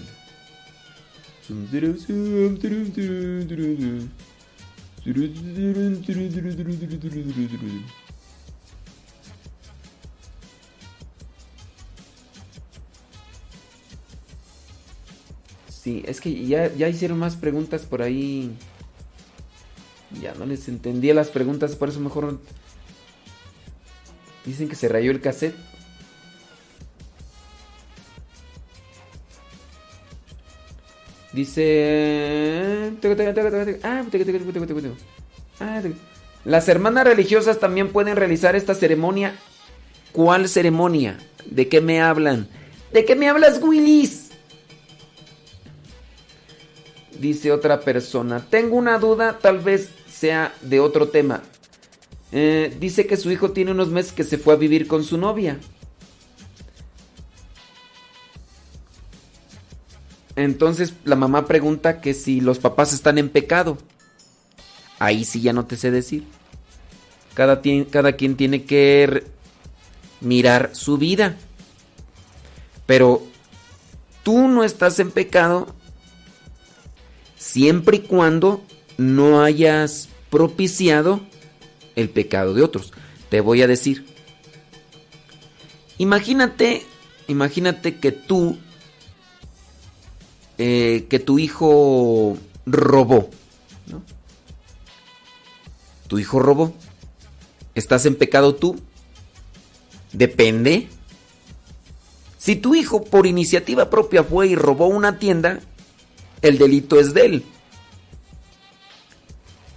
[15.85, 18.49] Sí, es que ya, ya hicieron más preguntas por ahí.
[20.19, 22.39] Ya no les entendía las preguntas, por eso mejor
[24.47, 25.53] Dicen que se rayó el cassette.
[31.33, 32.93] Dice...
[35.59, 35.83] Ah,
[36.45, 39.35] Las hermanas religiosas también pueden realizar esta ceremonia.
[40.13, 41.19] ¿Cuál ceremonia?
[41.45, 42.47] ¿De qué me hablan?
[42.91, 44.24] ¿De qué me hablas, Willis?
[47.25, 48.39] Dice otra persona.
[48.51, 51.41] Tengo una duda, tal vez sea de otro tema.
[52.31, 55.17] Eh, dice que su hijo tiene unos meses que se fue a vivir con su
[55.17, 55.59] novia.
[60.35, 63.79] Entonces la mamá pregunta que si los papás están en pecado.
[64.99, 66.25] Ahí sí ya no te sé decir.
[67.33, 69.23] Cada, cada quien tiene que
[70.21, 71.37] mirar su vida.
[72.85, 73.23] Pero
[74.21, 75.73] tú no estás en pecado
[77.45, 78.63] siempre y cuando
[78.97, 81.21] no hayas propiciado
[81.95, 82.91] el pecado de otros.
[83.29, 84.05] Te voy a decir.
[85.99, 86.83] Imagínate,
[87.27, 88.57] imagínate que tú,
[90.57, 93.29] eh, que tu hijo robó.
[93.87, 94.01] ¿no?
[96.07, 96.73] Tu hijo robó.
[97.75, 98.75] ¿Estás en pecado tú?
[100.13, 100.87] Depende.
[102.39, 105.61] Si tu hijo por iniciativa propia fue y robó una tienda,
[106.47, 107.43] el delito es de él,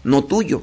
[0.05, 0.62] no tuyo.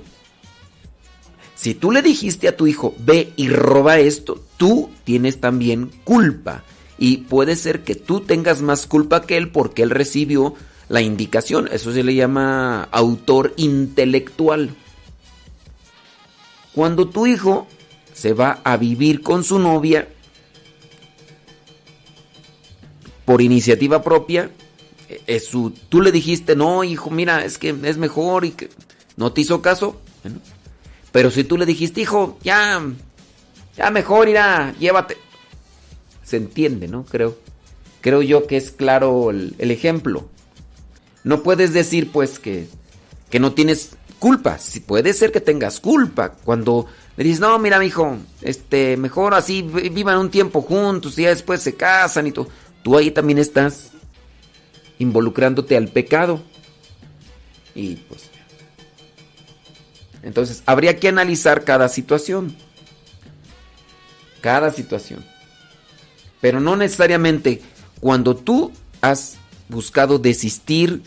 [1.55, 6.63] Si tú le dijiste a tu hijo, ve y roba esto, tú tienes también culpa.
[6.97, 10.53] Y puede ser que tú tengas más culpa que él porque él recibió
[10.89, 11.67] la indicación.
[11.71, 14.75] Eso se le llama autor intelectual.
[16.73, 17.67] Cuando tu hijo
[18.13, 20.07] se va a vivir con su novia
[23.25, 24.51] por iniciativa propia,
[25.27, 28.69] es su, tú le dijiste, no, hijo, mira, es que es mejor y que
[29.17, 30.01] no te hizo caso.
[31.11, 32.81] Pero si tú le dijiste, hijo, ya,
[33.77, 35.17] ya mejor irá, llévate.
[36.23, 37.05] Se entiende, ¿no?
[37.05, 37.37] Creo.
[38.01, 40.27] Creo yo que es claro el, ejemplo.
[41.23, 42.67] No puedes decir, pues, que,
[43.29, 44.57] que no tienes culpa.
[44.57, 46.33] Si puede ser que tengas culpa.
[46.33, 51.23] Cuando le dices, no, mira, hijo, este, mejor así vi- vivan un tiempo juntos y
[51.23, 52.47] ya después se casan y todo.
[52.83, 53.91] Tú ahí también estás
[54.99, 56.41] involucrándote al pecado.
[57.73, 58.29] Y pues.
[60.23, 62.55] Entonces, habría que analizar cada situación.
[64.41, 65.23] Cada situación.
[66.41, 67.61] Pero no necesariamente
[67.99, 69.37] cuando tú has
[69.69, 71.03] buscado desistir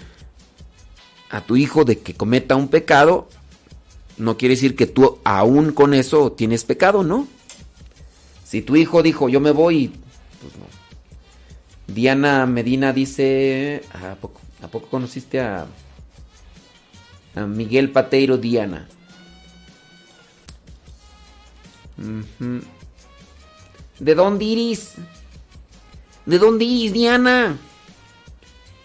[1.30, 3.28] a tu hijo de que cometa un pecado,
[4.16, 7.28] no quiere decir que tú aún con eso tienes pecado, ¿no?
[8.44, 9.88] Si tu hijo dijo, yo me voy,
[10.40, 10.77] pues no.
[11.88, 15.66] Diana Medina dice, ¿a poco, ¿a poco conociste a,
[17.34, 18.86] a Miguel Pateiro Diana?
[23.98, 24.94] ¿De dónde iris?
[26.26, 27.56] ¿De dónde iris, Diana?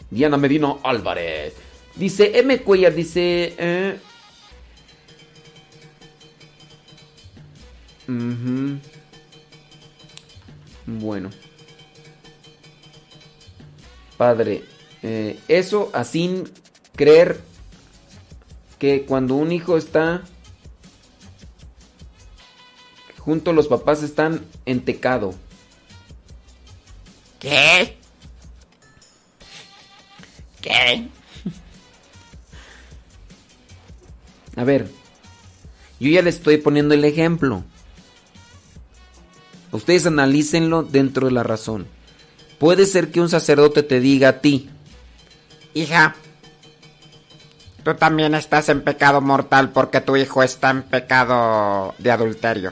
[0.09, 1.53] Diana Medina Álvarez.
[1.95, 2.61] Dice M.
[2.61, 3.53] Cuellar, dice...
[3.57, 3.99] eh.
[10.85, 11.30] Bueno.
[14.17, 14.64] Padre,
[15.01, 16.43] eh, eso así
[16.95, 17.42] creer
[18.80, 20.24] que cuando un hijo está
[23.17, 25.33] junto los papás están en pecado.
[27.40, 27.98] ¿Qué?
[30.61, 31.08] ¿Qué?
[34.56, 34.90] A ver,
[36.00, 37.64] yo ya le estoy poniendo el ejemplo.
[39.72, 41.88] Ustedes analícenlo dentro de la razón.
[42.64, 44.69] Puede ser que un sacerdote te diga a ti,
[45.74, 46.16] Hija,
[47.83, 52.72] tú también estás en pecado mortal porque tu hijo está en pecado de adulterio.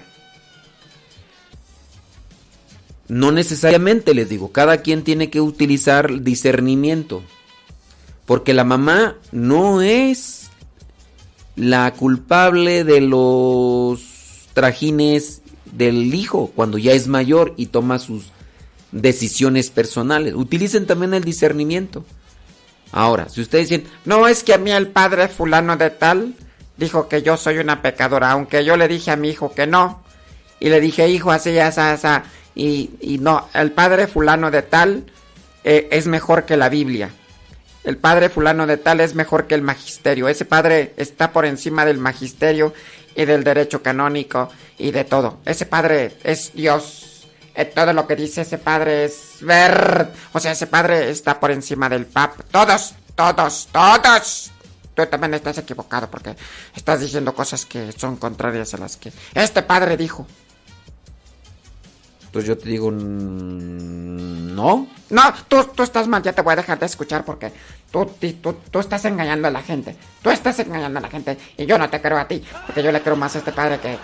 [3.10, 7.22] no necesariamente les digo, cada quien tiene que utilizar discernimiento.
[8.26, 10.52] Porque la mamá no es
[11.58, 18.32] la culpable de los trajines del hijo cuando ya es mayor y toma sus
[18.92, 20.34] decisiones personales.
[20.34, 22.06] Utilicen también el discernimiento.
[22.92, 26.34] Ahora, si ustedes dicen, No es que a mí el padre fulano de tal
[26.78, 30.04] dijo que yo soy una pecadora, aunque yo le dije a mi hijo que no.
[30.60, 32.08] Y le dije, hijo, así, así, así.
[32.54, 35.06] Y, y no, el padre fulano de tal
[35.64, 37.12] eh, es mejor que la Biblia.
[37.84, 40.28] El padre fulano de tal es mejor que el magisterio.
[40.28, 42.74] Ese padre está por encima del magisterio
[43.16, 45.40] y del derecho canónico y de todo.
[45.46, 47.11] Ese padre es Dios.
[47.54, 50.12] Eh, todo lo que dice ese padre es ver.
[50.34, 52.44] O sea, ese padre está por encima del papa.
[52.52, 54.52] Todos, todos, todos.
[54.94, 56.36] Tú también estás equivocado porque
[56.76, 60.28] estás diciendo cosas que son contrarias a las que este padre dijo.
[62.32, 64.88] Entonces yo te digo, no.
[65.10, 67.52] No, tú, tú estás mal, ya te voy a dejar de escuchar porque
[67.92, 68.06] tú,
[68.42, 69.98] tú, tú estás engañando a la gente.
[70.22, 72.94] Tú estás engañando a la gente y yo no te creo a ti, porque yo
[72.94, 73.98] le creo más a este padre que...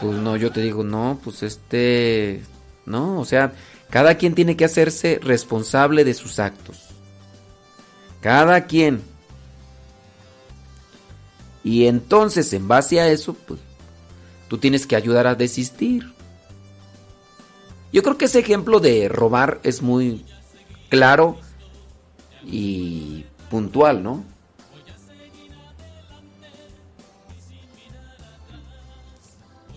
[0.00, 2.42] Pues no, yo te digo, no, pues este,
[2.86, 3.52] no, o sea,
[3.90, 6.88] cada quien tiene que hacerse responsable de sus actos.
[8.20, 9.02] Cada quien.
[11.62, 13.60] Y entonces, en base a eso, pues,
[14.48, 16.12] tú tienes que ayudar a desistir.
[17.92, 20.24] Yo creo que ese ejemplo de robar es muy
[20.88, 21.38] claro
[22.44, 24.24] y puntual, ¿no?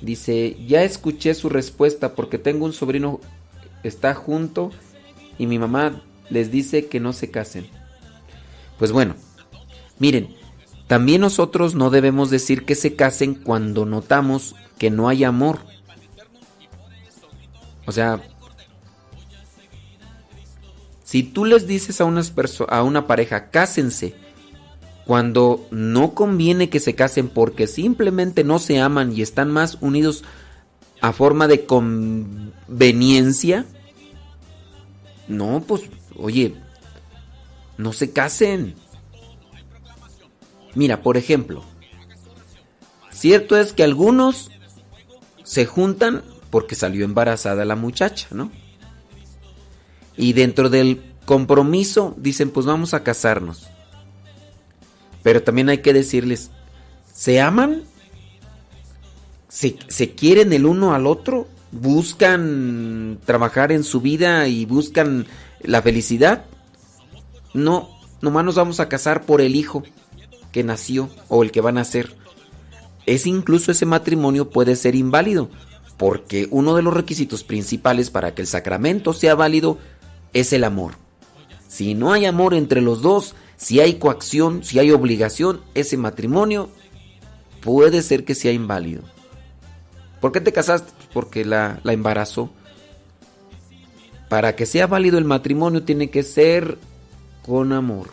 [0.01, 3.19] Dice, ya escuché su respuesta porque tengo un sobrino,
[3.83, 4.71] está junto
[5.37, 7.67] y mi mamá les dice que no se casen.
[8.77, 9.15] Pues bueno,
[9.97, 10.35] miren,
[10.87, 15.59] también nosotros no debemos decir que se casen cuando notamos que no hay amor.
[17.85, 18.21] O sea,
[21.03, 22.33] si tú les dices a, unas
[22.67, 24.15] a una pareja, cásense,
[25.07, 30.25] cuando no conviene que se casen porque simplemente no se aman y están más unidos
[30.99, 33.65] a forma de conveniencia,
[35.29, 35.83] no, pues,
[36.17, 36.55] oye,
[37.77, 38.75] no se casen.
[40.75, 41.63] Mira, por ejemplo,
[43.09, 44.51] cierto es que algunos
[45.45, 48.51] se juntan porque salió embarazada la muchacha, ¿no?
[50.17, 53.69] Y dentro del compromiso dicen, pues vamos a casarnos.
[55.27, 56.51] Pero también hay que decirles,
[57.13, 57.83] ¿se aman?
[59.49, 61.49] ¿Se, se quieren el uno al otro?
[61.73, 65.27] ¿Buscan trabajar en su vida y buscan
[65.59, 66.45] la felicidad?
[67.53, 67.89] No,
[68.21, 69.83] nomás nos vamos a casar por el hijo
[70.53, 72.15] que nació o el que va a nacer.
[73.05, 75.49] Es incluso ese matrimonio puede ser inválido,
[75.97, 79.77] porque uno de los requisitos principales para que el sacramento sea válido
[80.31, 80.93] es el amor.
[81.67, 86.69] Si no hay amor entre los dos, si hay coacción, si hay obligación, ese matrimonio
[87.61, 89.01] puede ser que sea inválido.
[90.21, 90.91] ¿Por qué te casaste?
[90.95, 92.51] Pues porque la, la embarazó.
[94.29, 96.77] Para que sea válido el matrimonio tiene que ser
[97.45, 98.09] con amor.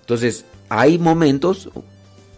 [0.00, 1.70] Entonces, hay momentos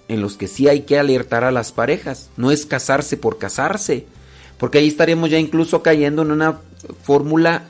[0.09, 2.31] en los que sí hay que alertar a las parejas.
[2.37, 4.07] No es casarse por casarse.
[4.59, 6.59] Porque ahí estaríamos ya incluso cayendo en una
[7.05, 7.65] fórmula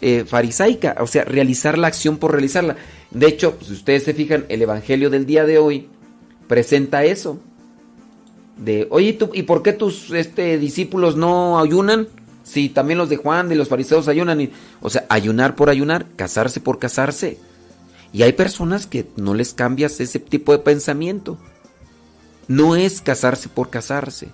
[0.00, 0.96] eh, farisaica.
[1.00, 2.76] O sea, realizar la acción por realizarla.
[3.10, 5.88] De hecho, si ustedes se fijan, el Evangelio del día de hoy
[6.46, 7.38] presenta eso.
[8.56, 12.08] De, oye, ¿tú, ¿y por qué tus este, discípulos no ayunan?
[12.42, 14.40] Si también los de Juan y los fariseos ayunan.
[14.40, 17.38] Y, o sea, ayunar por ayunar, casarse por casarse.
[18.12, 21.38] Y hay personas que no les cambias ese tipo de pensamiento.
[22.48, 24.28] No es casarse por casarse,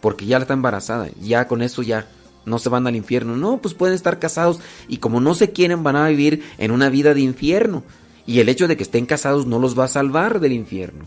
[0.00, 2.08] porque ya está embarazada, ya con eso ya
[2.44, 3.36] no se van al infierno.
[3.36, 6.88] No, pues pueden estar casados y como no se quieren van a vivir en una
[6.88, 7.82] vida de infierno.
[8.26, 11.06] Y el hecho de que estén casados no los va a salvar del infierno.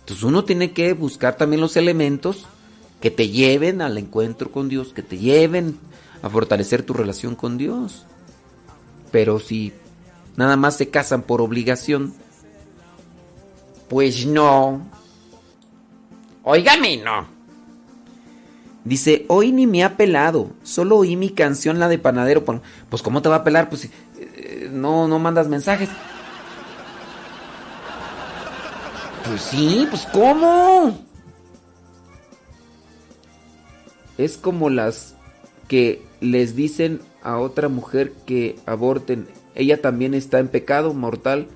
[0.00, 2.46] Entonces uno tiene que buscar también los elementos
[3.00, 5.78] que te lleven al encuentro con Dios, que te lleven
[6.22, 8.04] a fortalecer tu relación con Dios.
[9.10, 9.72] Pero si
[10.36, 12.14] nada más se casan por obligación,
[13.88, 14.90] pues no.
[16.42, 17.33] Óigame, no.
[18.84, 22.44] Dice, hoy ni me ha pelado, solo oí mi canción, la de panadero.
[22.44, 23.70] Pues pues, ¿cómo te va a pelar?
[23.70, 23.88] Pues
[24.18, 25.88] eh, no, no mandas mensajes.
[29.24, 30.98] Pues sí, pues ¿cómo?
[34.18, 35.14] Es como las
[35.66, 39.26] que les dicen a otra mujer que aborten.
[39.54, 41.46] Ella también está en pecado mortal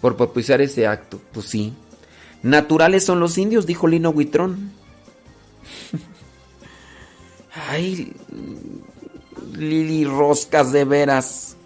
[0.00, 1.20] por propiciar ese acto.
[1.32, 1.72] Pues sí.
[2.42, 4.72] Naturales son los indios, dijo Lino Huitrón.
[7.54, 8.12] Ay,
[9.52, 11.56] Lili Roscas de veras.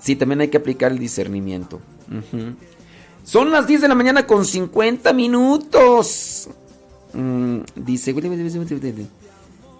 [0.00, 1.80] Sí, también hay que aplicar el discernimiento.
[3.24, 6.48] Son las 10 de la mañana con 50 minutos.
[7.12, 8.14] Mm, dice,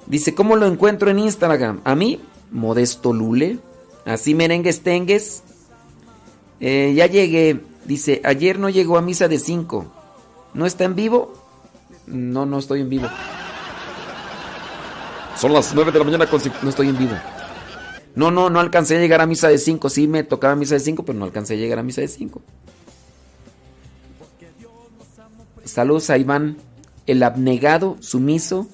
[0.06, 1.80] dice, ¿cómo lo encuentro en Instagram?
[1.84, 3.58] A mí, Modesto Lule.
[4.04, 5.42] Así merengues tengues.
[6.60, 7.60] Eh, ya llegué.
[7.84, 9.86] Dice, ayer no llegó a misa de 5.
[10.54, 11.34] ¿No está en vivo?
[12.06, 13.08] No, no estoy en vivo.
[15.38, 16.40] Son las 9 de la mañana con...
[16.62, 17.14] No estoy en vivo.
[18.14, 19.90] No, no, no alcancé a llegar a misa de 5.
[19.90, 22.40] Sí me tocaba misa de 5, pero no alcancé a llegar a misa de 5.
[25.64, 26.56] Saludos a Iván,
[27.06, 28.66] el abnegado, sumiso,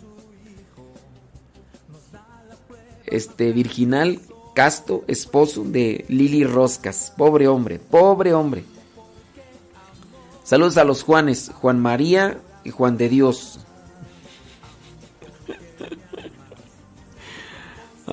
[3.07, 4.21] este virginal,
[4.55, 7.13] casto, esposo de Lili Roscas.
[7.17, 8.65] Pobre hombre, pobre hombre.
[10.45, 13.59] Saludos a los Juanes, Juan María y Juan de Dios.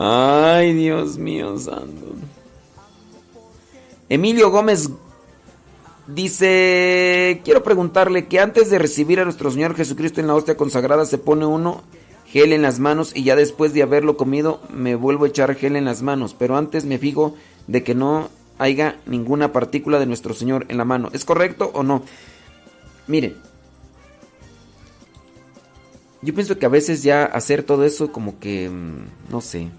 [0.01, 2.15] Ay, Dios mío, santo.
[4.07, 4.89] Emilio Gómez
[6.07, 11.05] dice, quiero preguntarle que antes de recibir a nuestro Señor Jesucristo en la hostia consagrada
[11.05, 11.83] se pone uno
[12.27, 15.75] gel en las manos y ya después de haberlo comido me vuelvo a echar gel
[15.75, 17.35] en las manos, pero antes me fijo
[17.67, 21.09] de que no haya ninguna partícula de nuestro Señor en la mano.
[21.11, 22.03] ¿Es correcto o no?
[23.07, 23.35] Miren,
[26.21, 29.69] yo pienso que a veces ya hacer todo eso como que, mm, no sé.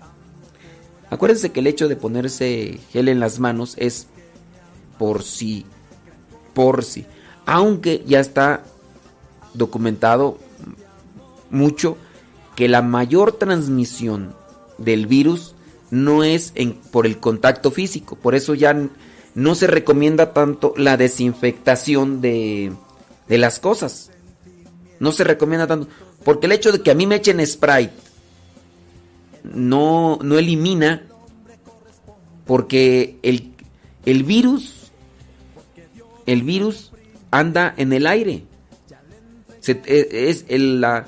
[1.10, 4.06] Acuérdense que el hecho de ponerse gel en las manos es
[4.96, 5.66] por sí,
[6.54, 7.04] por sí.
[7.46, 8.62] Aunque ya está
[9.54, 10.38] documentado
[11.50, 11.96] mucho
[12.54, 14.34] que la mayor transmisión
[14.78, 15.54] del virus
[15.90, 18.14] no es en, por el contacto físico.
[18.14, 18.76] Por eso ya
[19.34, 22.72] no se recomienda tanto la desinfectación de,
[23.28, 24.12] de las cosas.
[25.00, 25.88] No se recomienda tanto.
[26.24, 28.09] Porque el hecho de que a mí me echen Sprite
[29.44, 31.02] no, no elimina
[32.46, 33.52] porque el,
[34.04, 34.76] el virus
[36.26, 36.92] el virus
[37.30, 38.44] anda en el aire.
[39.66, 41.06] E- es el- la,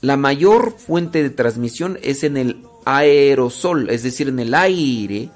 [0.00, 5.28] la mayor fuente de transmisión es en el aerosol, es decir, en el aire.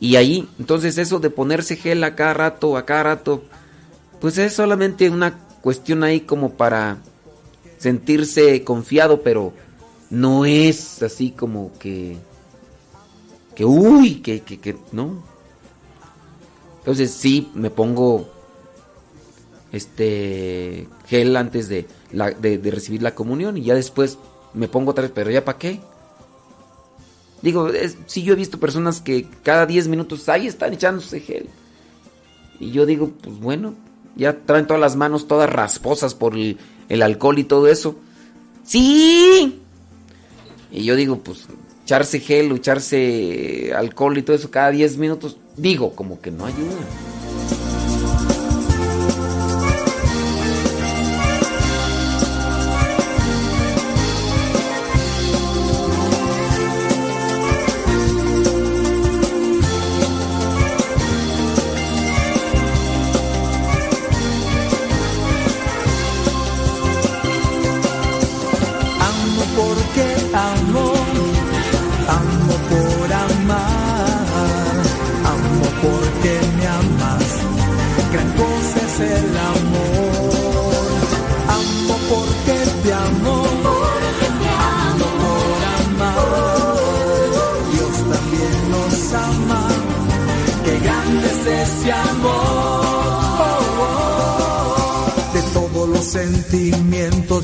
[0.00, 3.44] Y ahí, entonces eso de ponerse gel a cada rato, a cada rato,
[4.20, 6.98] pues es solamente una cuestión ahí como para
[7.78, 9.52] sentirse confiado, pero
[10.14, 12.16] no es así como que,
[13.54, 15.22] que uy, que, que, que, no.
[16.78, 18.28] Entonces sí, me pongo
[19.72, 24.18] este gel antes de, la- de, recibir la comunión y ya después
[24.52, 25.80] me pongo otra vez, pero ya para qué.
[27.42, 31.48] Digo, es, sí yo he visto personas que cada 10 minutos ahí están echándose gel.
[32.60, 33.74] Y yo digo, pues bueno,
[34.16, 37.96] ya traen todas las manos todas rasposas por el, el alcohol y todo eso.
[38.64, 39.60] Sí.
[40.74, 41.46] Y yo digo, pues
[41.84, 46.46] echarse gel o echarse alcohol y todo eso cada 10 minutos, digo, como que no
[46.46, 46.74] ayuda.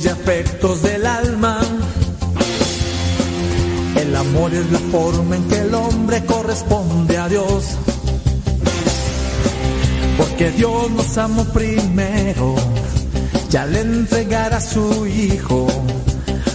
[0.03, 1.59] Y afectos del alma.
[3.97, 7.65] El amor es la forma en que el hombre corresponde a Dios.
[10.17, 12.55] Porque Dios nos amó primero
[13.53, 15.67] y al entregar a su Hijo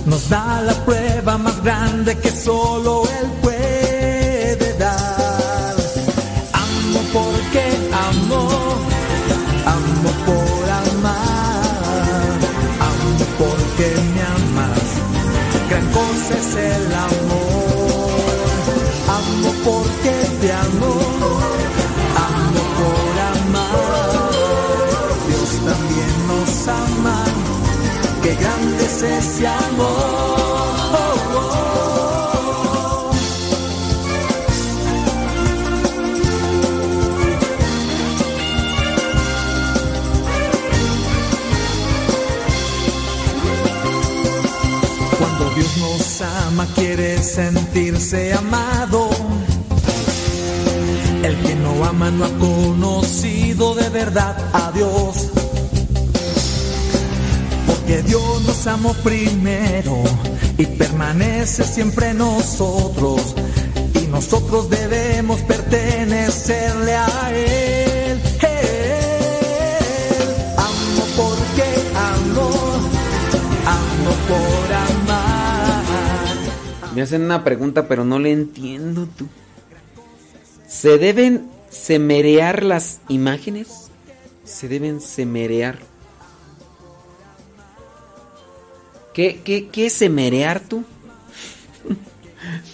[0.06, 5.75] nos da la prueba más grande que solo Él puede dar.
[6.53, 7.64] Amo porque
[8.09, 8.49] amo,
[13.76, 14.80] porque me amas,
[15.70, 18.16] gran cosa es el amor.
[19.08, 20.92] Amo porque te amo,
[22.26, 23.70] amo por amar,
[25.28, 27.24] Dios también nos ama,
[28.24, 30.35] qué grande es ese amor.
[46.76, 49.10] Quiere sentirse amado.
[51.24, 55.30] El que no ama no ha conocido de verdad a Dios.
[57.66, 60.04] Porque Dios nos amó primero
[60.58, 63.36] y permanece siempre nosotros.
[63.95, 68.22] Y nosotros debemos pertenecerle a Él.
[68.42, 68.95] Él.
[70.58, 72.50] Amo porque amo,
[73.66, 74.65] amo por amar.
[76.95, 79.27] Me hacen una pregunta, pero no le entiendo tú.
[80.65, 83.91] ¿Se deben semerear las imágenes?
[84.45, 85.80] ¿Se deben semerear?
[89.14, 90.85] ¿Qué, qué, qué es semerear tú?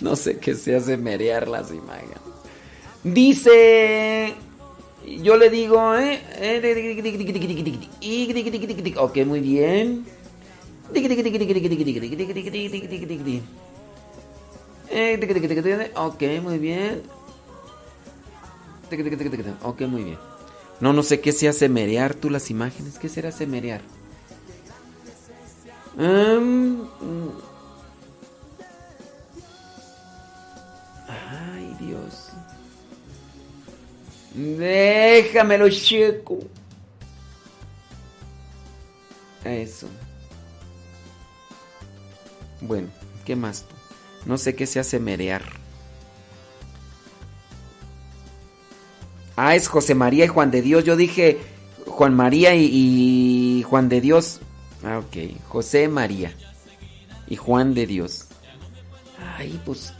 [0.01, 2.17] no sé qué sea semerear las imágenes.
[3.03, 4.35] Dice
[5.23, 6.21] Yo le digo, ¿eh?
[8.97, 10.05] Ok, muy bien.
[15.95, 17.03] Ok, muy bien.
[19.63, 20.17] Ok, muy bien.
[20.81, 22.97] No, no sé qué sea semerear tú las imágenes.
[22.99, 23.81] ¿Qué será semerear?
[25.97, 26.87] Um,
[31.07, 32.29] ay, Dios.
[34.33, 36.39] Déjamelo checo.
[39.43, 39.87] Eso.
[42.61, 42.89] Bueno,
[43.25, 43.80] ¿qué más tú?
[44.25, 45.41] No sé qué se hace merear.
[49.35, 50.83] Ah, es José María y Juan de Dios.
[50.83, 51.39] Yo dije
[51.87, 54.39] Juan María y, Juan de Dios.
[54.83, 55.35] Ah, ok.
[55.47, 56.33] José María
[57.27, 58.27] y Juan de Dios.
[59.37, 59.93] Ay, pues.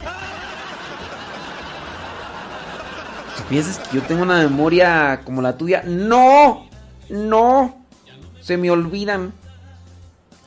[3.36, 5.82] ¿Tú piensas que yo tengo una memoria como la tuya?
[5.86, 6.68] ¡No!
[7.08, 7.84] ¡No!
[8.40, 9.32] Se me olvidan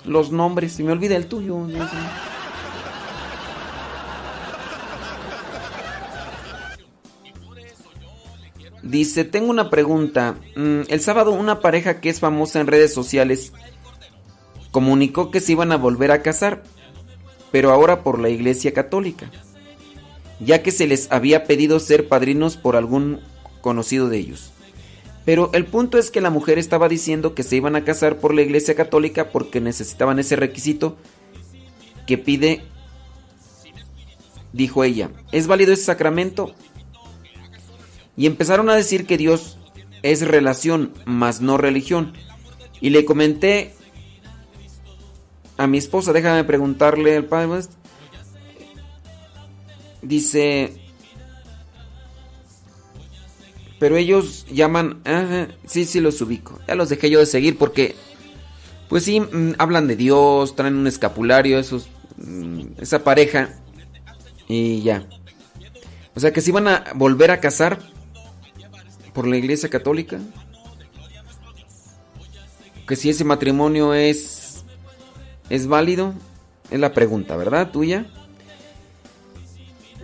[0.06, 0.74] los nombres.
[0.74, 1.58] Se me olvida el tuyo.
[1.58, 2.35] no.
[8.86, 10.36] Dice, tengo una pregunta.
[10.56, 13.52] Mm, El sábado una pareja que es famosa en redes sociales
[14.70, 16.62] comunicó que se iban a volver a casar,
[17.52, 19.32] pero ahora por la Iglesia Católica,
[20.40, 23.22] ya que se les había pedido ser padrinos por algún
[23.62, 24.52] conocido de ellos.
[25.26, 28.36] Pero el punto es que la mujer estaba diciendo que se iban a casar por
[28.36, 30.96] la Iglesia Católica porque necesitaban ese requisito
[32.06, 32.62] que pide,
[34.54, 36.54] dijo ella, ¿es válido ese sacramento?
[38.18, 39.58] Y empezaron a decir que Dios
[40.02, 42.14] es relación, mas no religión.
[42.82, 43.74] Y le comenté
[45.58, 47.48] a mi esposa, déjame preguntarle al padre.
[47.48, 47.70] pues,
[50.02, 50.74] Dice,
[53.80, 56.60] pero ellos llaman, ajá, sí, sí los ubico.
[56.68, 57.96] Ya los dejé yo de seguir porque,
[58.88, 61.88] pues sí, mm, hablan de Dios, traen un escapulario, esos,
[62.18, 63.50] mm, esa pareja
[64.48, 65.08] y ya.
[66.16, 67.80] O sea que si van a volver a casar
[69.16, 70.20] por la iglesia católica.
[72.88, 74.64] Que si ese matrimonio es
[75.50, 76.14] es válido,
[76.70, 77.72] es la pregunta, ¿verdad?
[77.72, 78.06] Tuya.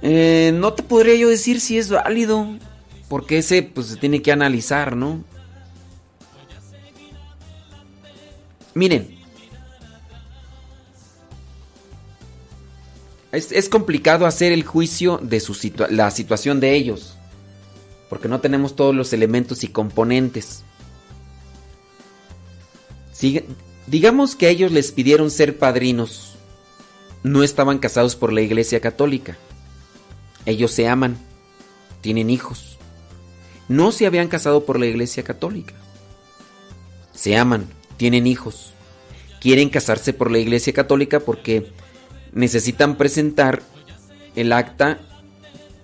[0.02, 2.48] Eh, no te podría yo decir si es válido,
[3.08, 5.24] porque ese pues se tiene que analizar, ¿no?
[8.74, 9.20] Miren,
[13.32, 17.18] es, es complicado hacer el juicio de su situa- la situación de ellos
[18.12, 20.66] porque no tenemos todos los elementos y componentes.
[23.88, 26.36] Digamos que ellos les pidieron ser padrinos.
[27.24, 29.38] No estaban casados por la Iglesia Católica.
[30.46, 31.18] Ellos se aman,
[32.02, 32.78] tienen hijos.
[33.70, 35.74] No se habían casado por la Iglesia Católica.
[37.14, 37.66] Se aman,
[37.96, 38.74] tienen hijos.
[39.40, 41.72] Quieren casarse por la Iglesia Católica porque
[42.34, 43.62] necesitan presentar
[44.36, 45.00] el acta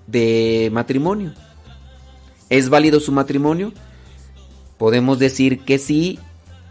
[0.08, 1.34] de matrimonio.
[2.50, 3.74] ¿Es válido su matrimonio?
[4.77, 6.19] Podemos decir que sí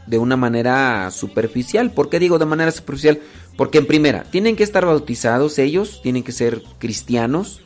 [0.07, 1.91] de una manera superficial.
[1.91, 3.21] ¿Por qué digo de manera superficial?
[3.57, 7.61] Porque en primera, tienen que estar bautizados ellos, tienen que ser cristianos.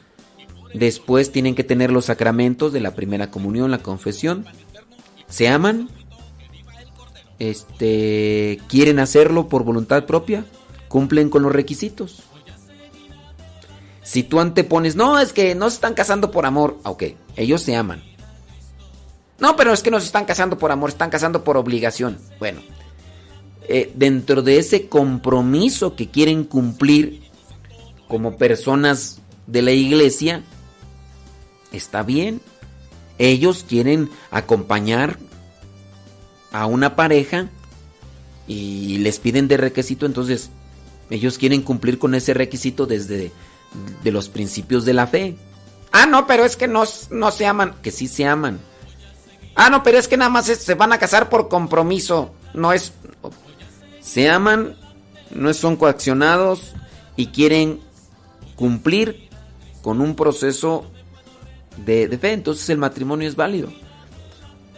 [0.73, 4.47] Después tienen que tener los sacramentos de la primera comunión, la confesión.
[5.29, 5.89] ¿Se aman?
[7.39, 10.45] Este, ¿quieren hacerlo por voluntad propia?
[10.89, 12.25] ¿Cumplen con los requisitos?
[14.11, 16.79] Si tú antepones, no, es que no se están casando por amor.
[16.83, 17.05] Ah, Ok,
[17.37, 18.03] ellos se aman.
[19.39, 22.19] No, pero es que no se están casando por amor, están casando por obligación.
[22.41, 22.61] Bueno,
[23.69, 27.23] eh, dentro de ese compromiso que quieren cumplir
[28.09, 30.43] como personas de la iglesia,
[31.71, 32.41] está bien.
[33.17, 35.19] Ellos quieren acompañar
[36.51, 37.49] a una pareja
[38.49, 40.51] y les piden de requisito, entonces
[41.11, 43.31] ellos quieren cumplir con ese requisito desde
[44.03, 45.37] de los principios de la fe.
[45.93, 47.77] Ah, no, pero es que no, no se aman.
[47.83, 48.61] Que sí se aman.
[49.55, 52.33] Ah, no, pero es que nada más se van a casar por compromiso.
[52.55, 52.93] No es...
[54.01, 54.77] Se aman,
[55.31, 56.73] no son coaccionados
[57.17, 57.81] y quieren
[58.57, 59.29] cumplir
[59.83, 60.91] con un proceso
[61.77, 62.33] de, de fe.
[62.33, 63.71] Entonces el matrimonio es válido.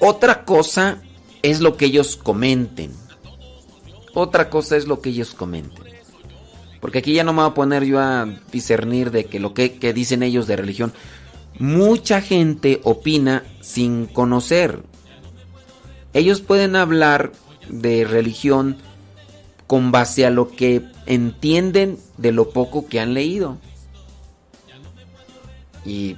[0.00, 1.00] Otra cosa
[1.42, 2.92] es lo que ellos comenten.
[4.14, 5.81] Otra cosa es lo que ellos comenten.
[6.82, 9.74] Porque aquí ya no me voy a poner yo a discernir de que lo que,
[9.74, 10.92] que dicen ellos de religión.
[11.60, 14.82] Mucha gente opina sin conocer.
[16.12, 17.30] Ellos pueden hablar
[17.68, 18.78] de religión
[19.68, 23.58] con base a lo que entienden de lo poco que han leído.
[25.84, 26.16] Y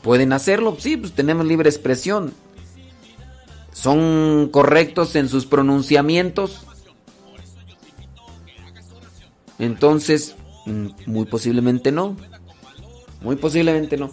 [0.00, 2.32] pueden hacerlo, sí, pues tenemos libre expresión.
[3.74, 6.65] ¿Son correctos en sus pronunciamientos?
[9.58, 10.36] Entonces,
[10.66, 12.16] mm, muy posiblemente no.
[13.20, 14.10] Muy posiblemente no.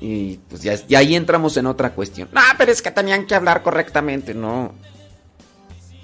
[0.00, 2.28] Y pues ya, ya ahí entramos en otra cuestión.
[2.32, 4.34] No, pero es que tenían que hablar correctamente.
[4.34, 4.72] No.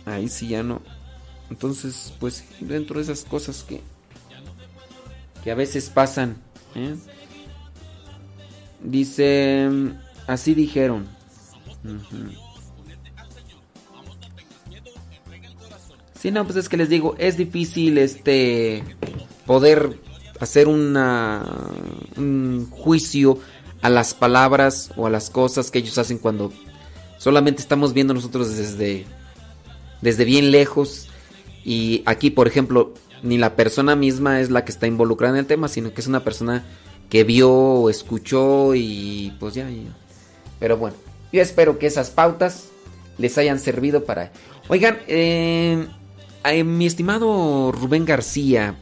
[0.04, 0.82] Ahí sí ya no.
[1.50, 3.80] Entonces, pues dentro de esas cosas que,
[5.42, 6.36] que a veces pasan.
[6.74, 6.96] ¿eh?
[8.82, 9.68] Dice,
[10.26, 11.06] así dijeron.
[16.24, 18.82] Sí, no, pues es que les digo, es difícil este
[19.44, 19.98] poder
[20.40, 21.44] hacer una
[22.16, 23.38] un juicio
[23.82, 26.50] a las palabras o a las cosas que ellos hacen cuando
[27.18, 29.04] solamente estamos viendo nosotros desde
[30.00, 31.08] desde bien lejos
[31.62, 35.46] y aquí, por ejemplo, ni la persona misma es la que está involucrada en el
[35.46, 36.64] tema, sino que es una persona
[37.10, 39.94] que vio o escuchó y pues ya, ya.
[40.58, 40.96] Pero bueno,
[41.34, 42.68] yo espero que esas pautas
[43.18, 44.32] les hayan servido para...
[44.68, 45.86] Oigan, eh,
[46.52, 48.76] eh, mi estimado Rubén García,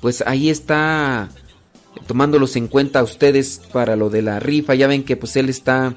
[0.00, 1.28] pues ahí está
[2.06, 4.74] tomándolos en cuenta a ustedes para lo de la rifa.
[4.74, 5.94] Ya ven que pues él está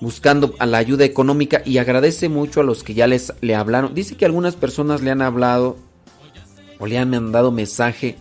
[0.00, 3.94] buscando a la ayuda económica y agradece mucho a los que ya les le hablaron.
[3.94, 5.76] Dice que algunas personas le han hablado
[6.78, 8.16] o le han mandado mensaje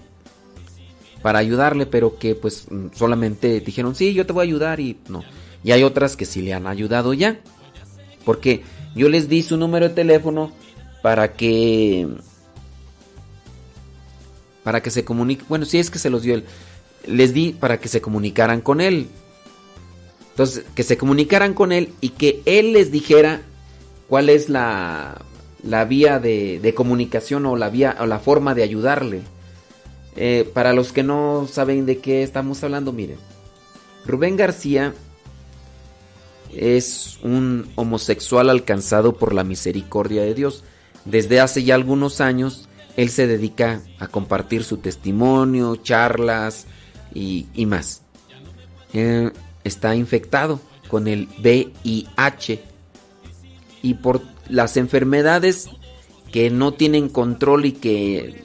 [1.22, 5.24] para ayudarle, pero que pues solamente dijeron, "Sí, yo te voy a ayudar" y no.
[5.64, 7.40] Y hay otras que sí le han ayudado ya.
[8.24, 8.64] Porque
[8.96, 10.52] yo les di su número de teléfono
[11.06, 12.08] para que
[14.64, 16.46] para que se comunique, bueno, si es que se los dio él.
[17.06, 19.08] Les di para que se comunicaran con él.
[20.32, 23.44] Entonces, que se comunicaran con él y que él les dijera
[24.10, 25.22] cuál es la,
[25.62, 29.22] la vía de, comunicación o la vía o la forma de ayudarle.
[30.16, 33.20] Eh, para los que no saben de qué estamos hablando, miren.
[34.08, 34.96] Rubén García
[36.52, 40.64] es un homosexual alcanzado por la misericordia de Dios.
[41.06, 42.68] Desde hace ya algunos años,
[42.98, 46.66] él se dedica a compartir su testimonio, charlas
[47.14, 48.02] y, más.
[49.64, 52.64] Está infectado con el VIH
[53.82, 55.70] y por las enfermedades
[56.32, 58.44] que no tienen control y que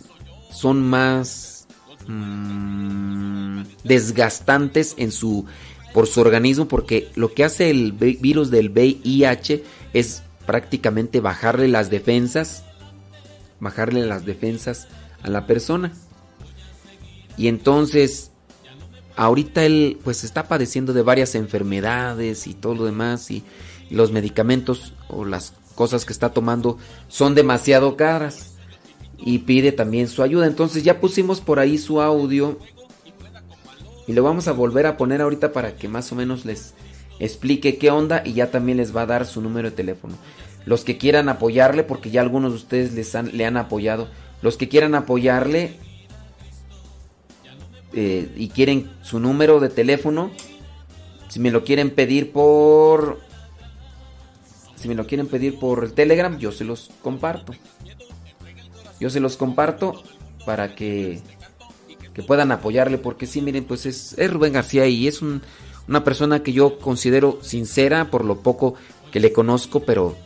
[0.50, 1.66] son más
[2.06, 5.44] mm, desgastantes en su
[5.92, 11.68] por su organismo porque lo que hace el vi- virus del VIH es prácticamente bajarle
[11.68, 12.64] las defensas
[13.60, 14.88] bajarle las defensas
[15.22, 15.92] a la persona
[17.36, 18.32] y entonces
[19.14, 23.44] ahorita él pues está padeciendo de varias enfermedades y todo lo demás y
[23.90, 28.54] los medicamentos o las cosas que está tomando son demasiado caras
[29.18, 30.48] y pide también su ayuda.
[30.48, 32.58] Entonces ya pusimos por ahí su audio
[34.08, 36.74] y lo vamos a volver a poner ahorita para que más o menos les
[37.20, 40.14] explique qué onda y ya también les va a dar su número de teléfono.
[40.66, 44.08] Los que quieran apoyarle, porque ya algunos de ustedes les han, le han apoyado,
[44.42, 45.76] los que quieran apoyarle
[47.92, 50.30] eh, y quieren su número de teléfono,
[51.28, 53.20] si me lo quieren pedir por...
[54.76, 57.52] Si me lo quieren pedir por Telegram, yo se los comparto.
[58.98, 60.02] Yo se los comparto
[60.46, 61.20] para que,
[62.14, 65.42] que puedan apoyarle, porque sí, miren, pues es, es Rubén García y es un-
[65.88, 68.74] una persona que yo considero sincera por lo poco
[69.12, 70.16] que le conozco, pero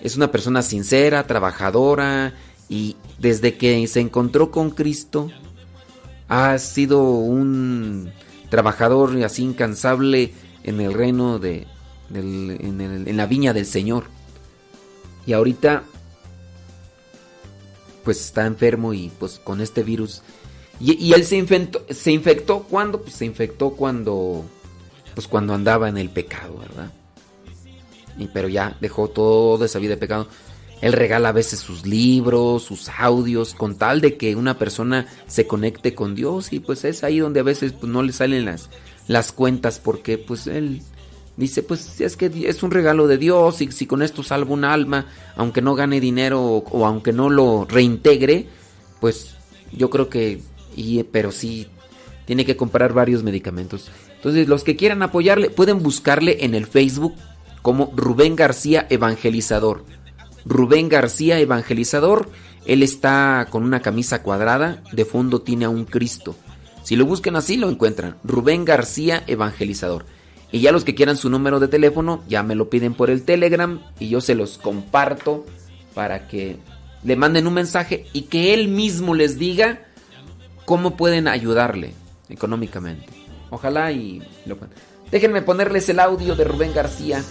[0.00, 2.34] es una persona sincera, trabajadora
[2.68, 5.30] y desde que se encontró con Cristo
[6.28, 8.12] ha sido un
[8.50, 10.32] trabajador así incansable
[10.62, 11.66] en el reino de
[12.12, 14.04] en la viña del Señor.
[15.26, 15.84] Y ahorita
[18.04, 20.22] pues está enfermo y pues con este virus
[20.80, 24.44] y, y él se infectó, se infectó cuando pues se infectó cuando
[25.14, 26.92] pues cuando andaba en el pecado, ¿verdad?
[28.18, 30.28] Y, pero ya dejó toda esa vida de pecado.
[30.80, 35.46] Él regala a veces sus libros, sus audios, con tal de que una persona se
[35.46, 36.52] conecte con Dios.
[36.52, 38.68] Y pues es ahí donde a veces pues, no le salen las,
[39.08, 40.82] las cuentas porque pues él
[41.36, 44.64] dice, pues es que es un regalo de Dios y si con esto salvo un
[44.64, 48.46] alma, aunque no gane dinero o, aunque no lo reintegre,
[49.00, 49.34] pues
[49.72, 50.40] yo creo que,
[50.76, 51.68] y, pero sí,
[52.24, 53.90] tiene que comprar varios medicamentos.
[54.24, 57.14] Entonces, los que quieran apoyarle, pueden buscarle en el Facebook
[57.60, 59.84] como Rubén García Evangelizador.
[60.46, 62.30] Rubén García Evangelizador,
[62.64, 66.34] él está con una camisa cuadrada, de fondo tiene a un Cristo.
[66.84, 68.16] Si lo buscan así, lo encuentran.
[68.24, 70.06] Rubén García Evangelizador.
[70.50, 73.24] Y ya los que quieran su número de teléfono, ya me lo piden por el
[73.24, 75.44] Telegram y yo se los comparto
[75.92, 76.56] para que
[77.02, 79.84] le manden un mensaje y que él mismo les diga
[80.64, 81.92] cómo pueden ayudarle.
[82.30, 83.23] económicamente.
[83.54, 84.74] Ojalá y lo puedan.
[85.12, 87.22] Déjenme ponerles el audio de Rubén García.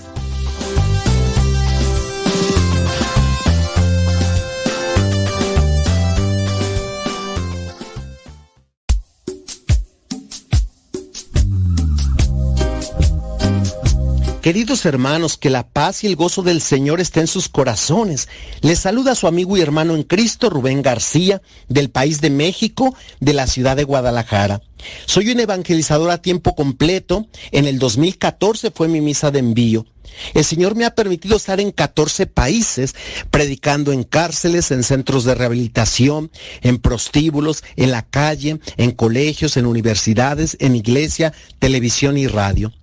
[14.44, 18.28] Queridos hermanos, que la paz y el gozo del Señor esté en sus corazones.
[18.60, 23.32] Les saluda su amigo y hermano en Cristo, Rubén García, del país de México, de
[23.32, 24.62] la ciudad de Guadalajara.
[25.06, 27.26] Soy un evangelizador a tiempo completo.
[27.52, 29.86] En el 2014 fue mi misa de envío.
[30.34, 32.96] El Señor me ha permitido estar en 14 países,
[33.32, 36.32] predicando en cárceles, en centros de rehabilitación,
[36.64, 42.74] en prostíbulos, en la calle, en colegios, en universidades, en iglesia, televisión y radio.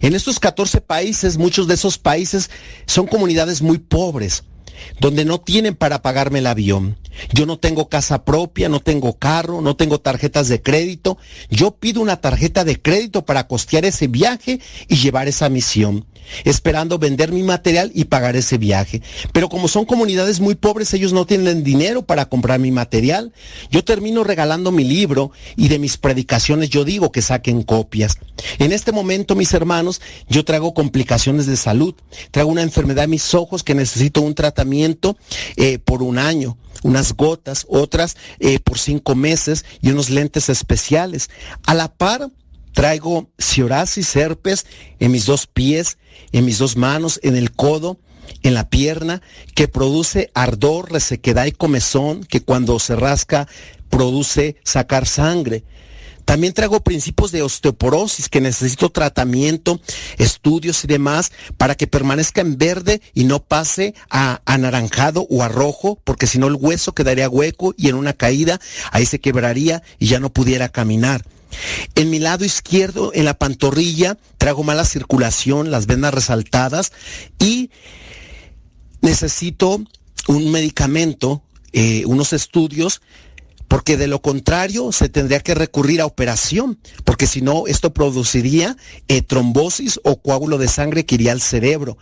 [0.00, 2.50] En estos 14 países, muchos de esos países
[2.86, 4.44] son comunidades muy pobres,
[5.00, 6.96] donde no tienen para pagarme el avión.
[7.32, 11.18] Yo no tengo casa propia, no tengo carro, no tengo tarjetas de crédito.
[11.50, 16.06] Yo pido una tarjeta de crédito para costear ese viaje y llevar esa misión,
[16.44, 19.00] esperando vender mi material y pagar ese viaje.
[19.32, 23.32] Pero como son comunidades muy pobres, ellos no tienen dinero para comprar mi material.
[23.70, 28.18] Yo termino regalando mi libro y de mis predicaciones yo digo que saquen copias.
[28.58, 31.94] En este momento, mis hermanos, yo traigo complicaciones de salud.
[32.32, 34.73] Traigo una enfermedad en mis ojos que necesito un tratamiento
[35.56, 41.30] eh, por un año unas gotas, otras eh, por cinco meses y unos lentes especiales.
[41.66, 42.30] A la par,
[42.72, 44.66] traigo psoriasis, herpes
[45.00, 45.98] en mis dos pies,
[46.32, 47.98] en mis dos manos, en el codo,
[48.42, 49.22] en la pierna,
[49.54, 53.48] que produce ardor, resequedad y comezón, que cuando se rasca
[53.88, 55.64] produce sacar sangre.
[56.24, 59.80] También traigo principios de osteoporosis que necesito tratamiento,
[60.18, 65.48] estudios y demás para que permanezca en verde y no pase a anaranjado o a
[65.48, 69.82] rojo, porque si no el hueso quedaría hueco y en una caída ahí se quebraría
[69.98, 71.24] y ya no pudiera caminar.
[71.94, 76.92] En mi lado izquierdo, en la pantorrilla, traigo mala circulación, las venas resaltadas
[77.38, 77.70] y
[79.00, 79.80] necesito
[80.26, 83.02] un medicamento, eh, unos estudios
[83.68, 88.76] porque de lo contrario se tendría que recurrir a operación, porque si no esto produciría
[89.08, 91.96] eh, trombosis o coágulo de sangre que iría al cerebro.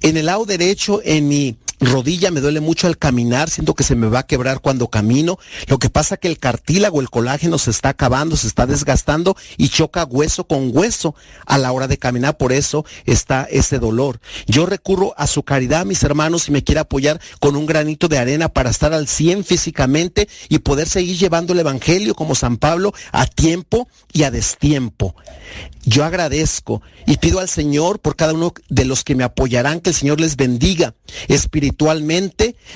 [0.00, 3.96] En el lado derecho, en mi rodilla me duele mucho al caminar, siento que se
[3.96, 5.38] me va a quebrar cuando camino.
[5.66, 9.68] Lo que pasa que el cartílago, el colágeno se está acabando, se está desgastando y
[9.68, 11.14] choca hueso con hueso
[11.46, 14.20] a la hora de caminar, por eso está ese dolor.
[14.46, 18.18] Yo recurro a su caridad, mis hermanos, si me quiere apoyar con un granito de
[18.18, 22.92] arena para estar al 100 físicamente y poder seguir llevando el evangelio como San Pablo
[23.10, 25.14] a tiempo y a destiempo.
[25.84, 29.90] Yo agradezco y pido al Señor por cada uno de los que me apoyarán, que
[29.90, 30.94] el Señor les bendiga
[31.26, 31.71] espiritualmente,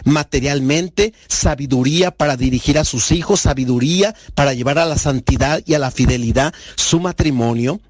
[0.04, 5.78] materialmente, sabiduría para dirigir a sus hijos, sabiduría para llevar a la santidad y a
[5.78, 7.80] la fidelidad su matrimonio.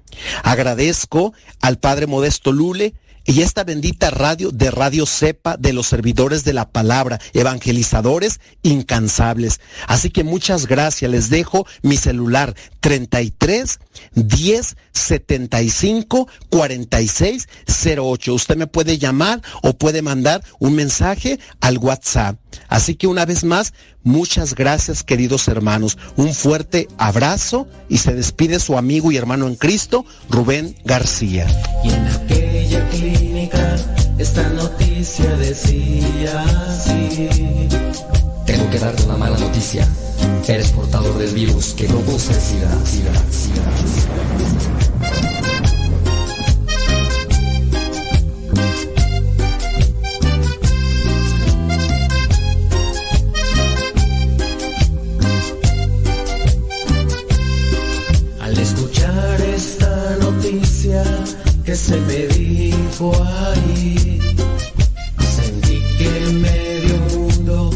[0.43, 2.93] Agradezco al Padre Modesto Lule,
[3.27, 9.59] y esta bendita radio de Radio Cepa de los servidores de la palabra, evangelizadores incansables.
[9.85, 11.11] Así que muchas gracias.
[11.11, 13.79] Les dejo mi celular 33
[14.15, 17.47] 10 75 46
[17.97, 18.33] 08.
[18.33, 22.39] Usted me puede llamar o puede mandar un mensaje al WhatsApp.
[22.69, 23.73] Así que una vez más,
[24.03, 25.97] muchas gracias queridos hermanos.
[26.15, 31.45] Un fuerte abrazo y se despide su amigo y hermano en Cristo, Rubén García.
[34.17, 37.29] Esta noticia decía así.
[38.45, 39.87] Tengo que darte una mala noticia.
[40.47, 43.63] Eres portador del virus que produce SIDA, SIDA, SIDA.
[58.39, 61.03] Al escuchar esta noticia
[61.67, 64.21] que se me dijo ahí,
[65.19, 67.71] sentí que medio mundo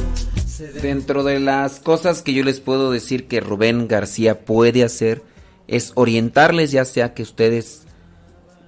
[0.81, 5.21] Dentro de las cosas que yo les puedo decir que Rubén García puede hacer
[5.67, 7.81] es orientarles ya sea que ustedes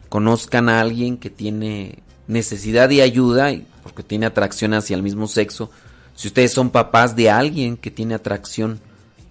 [0.09, 3.49] conozcan a alguien que tiene necesidad de ayuda
[3.81, 5.71] porque tiene atracción hacia el mismo sexo.
[6.15, 8.81] Si ustedes son papás de alguien que tiene atracción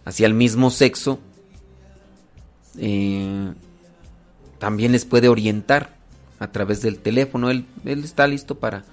[0.07, 1.21] hacia el mismo sexo,
[2.79, 3.53] eh,
[4.63, 5.91] también les puede orientar
[6.39, 7.51] a través del teléfono.
[7.51, 8.85] Él, él está listo para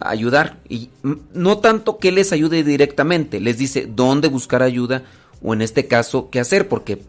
[0.00, 0.58] ayudar.
[0.68, 0.90] Y
[1.32, 5.04] no tanto que les ayude directamente, les dice dónde buscar ayuda
[5.42, 7.00] o en este caso qué hacer, porque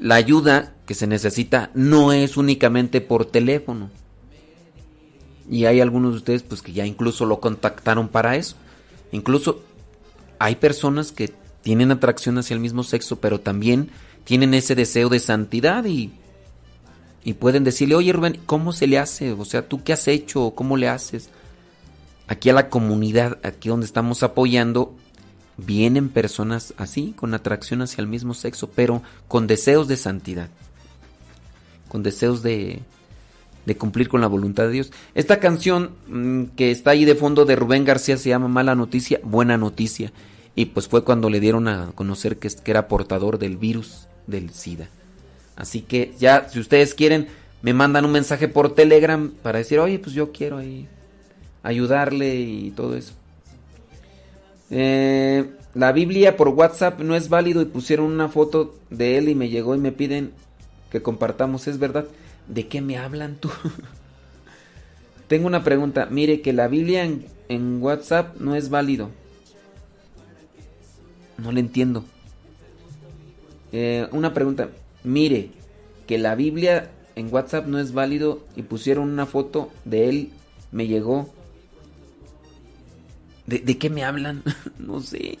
[0.00, 3.90] la ayuda que se necesita no es únicamente por teléfono.
[5.50, 8.56] Y hay algunos de ustedes pues que ya incluso lo contactaron para eso.
[9.12, 9.62] Incluso
[10.38, 13.90] hay personas que tienen atracción hacia el mismo sexo, pero también
[14.24, 16.10] tienen ese deseo de santidad y,
[17.24, 19.32] y pueden decirle, oye Rubén, ¿cómo se le hace?
[19.32, 20.52] O sea, ¿tú qué has hecho?
[20.54, 21.30] ¿Cómo le haces?
[22.28, 24.94] Aquí a la comunidad, aquí donde estamos apoyando,
[25.56, 30.50] vienen personas así, con atracción hacia el mismo sexo, pero con deseos de santidad,
[31.88, 32.82] con deseos de,
[33.64, 34.92] de cumplir con la voluntad de Dios.
[35.14, 39.20] Esta canción mm, que está ahí de fondo de Rubén García se llama Mala Noticia,
[39.22, 40.12] Buena Noticia.
[40.54, 44.50] Y pues fue cuando le dieron a conocer que, que era portador del virus del
[44.50, 44.88] SIDA.
[45.56, 47.28] Así que ya, si ustedes quieren,
[47.62, 50.88] me mandan un mensaje por Telegram para decir, oye, pues yo quiero ahí
[51.62, 53.14] ayudarle y todo eso.
[54.70, 59.34] Eh, la Biblia por WhatsApp no es válido y pusieron una foto de él y
[59.34, 60.32] me llegó y me piden
[60.90, 62.06] que compartamos, ¿es verdad?
[62.48, 63.50] ¿De qué me hablan tú?
[65.28, 67.04] Tengo una pregunta, mire que la Biblia
[67.48, 69.10] en, WhatsApp no es válido.
[71.38, 72.04] No le entiendo.
[73.72, 74.68] Eh, una pregunta.
[75.04, 75.50] Mire,
[76.06, 80.30] que la Biblia en WhatsApp no es válido y pusieron una foto de él,
[80.72, 81.32] me llegó.
[83.46, 84.42] ¿De, de qué me hablan?
[84.78, 85.38] no sé.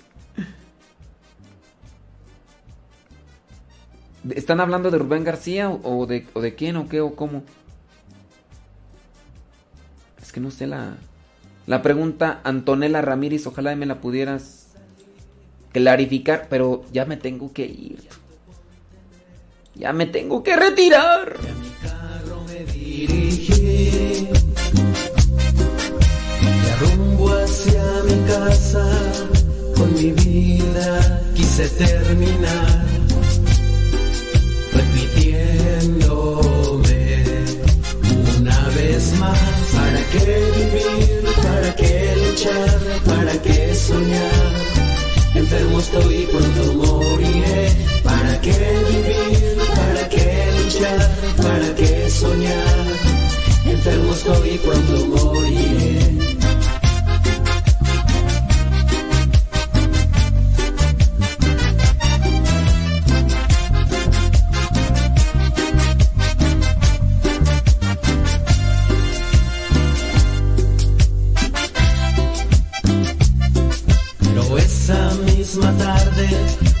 [4.30, 7.42] ¿Están hablando de Rubén García o, o de, o de quién o qué o cómo?
[10.22, 10.96] Es que no sé la...
[11.66, 14.68] La pregunta Antonella Ramírez, ojalá me la pudieras
[15.72, 18.00] clarificar, pero ya me tengo que ir.
[19.74, 21.36] Ya me tengo que retirar.
[22.72, 24.28] dirigí
[26.40, 28.86] Me rumbo hacia mi casa
[29.76, 32.86] Con mi vida quise terminar
[34.72, 37.24] Repitiéndome
[38.38, 39.38] una vez más
[39.74, 41.24] ¿Para qué vivir?
[41.42, 42.80] ¿Para qué luchar?
[43.04, 44.54] ¿Para qué soñar?
[45.34, 47.72] Enfermo estoy y pronto moriré
[48.02, 48.52] ¿Para qué
[48.88, 49.63] vivir?
[50.04, 51.16] ¿Para qué luchar?
[51.38, 52.86] ¿Para qué soñar?
[53.64, 56.14] Enfermo estoy pronto moriré
[75.78, 76.03] tarde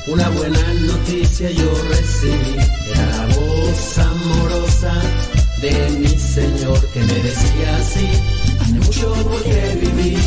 [0.06, 2.56] una buena noticia yo recibí.
[2.92, 4.92] Era la voz amorosa
[5.60, 8.08] de mi Señor que me decía así.
[8.64, 10.18] Hay mucho por qué vivir,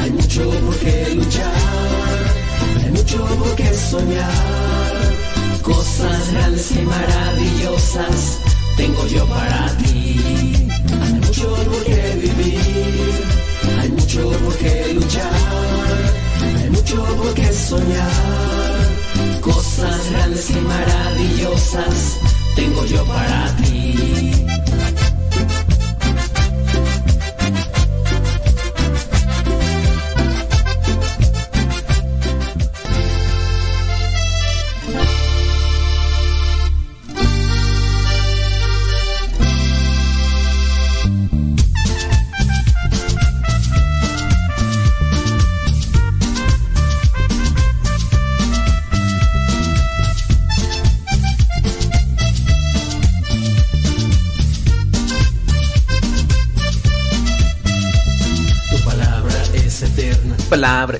[0.00, 1.52] hay mucho por qué luchar,
[2.82, 4.32] hay mucho por qué soñar.
[5.62, 8.38] Cosas grandes y maravillosas
[8.76, 10.68] tengo yo para ti.
[11.02, 12.60] Hay mucho por qué vivir,
[13.80, 14.45] hay mucho por
[16.96, 18.10] mucho por qué soñar.
[19.40, 22.18] Cosas grandes y maravillosas
[22.54, 24.55] tengo yo para ti.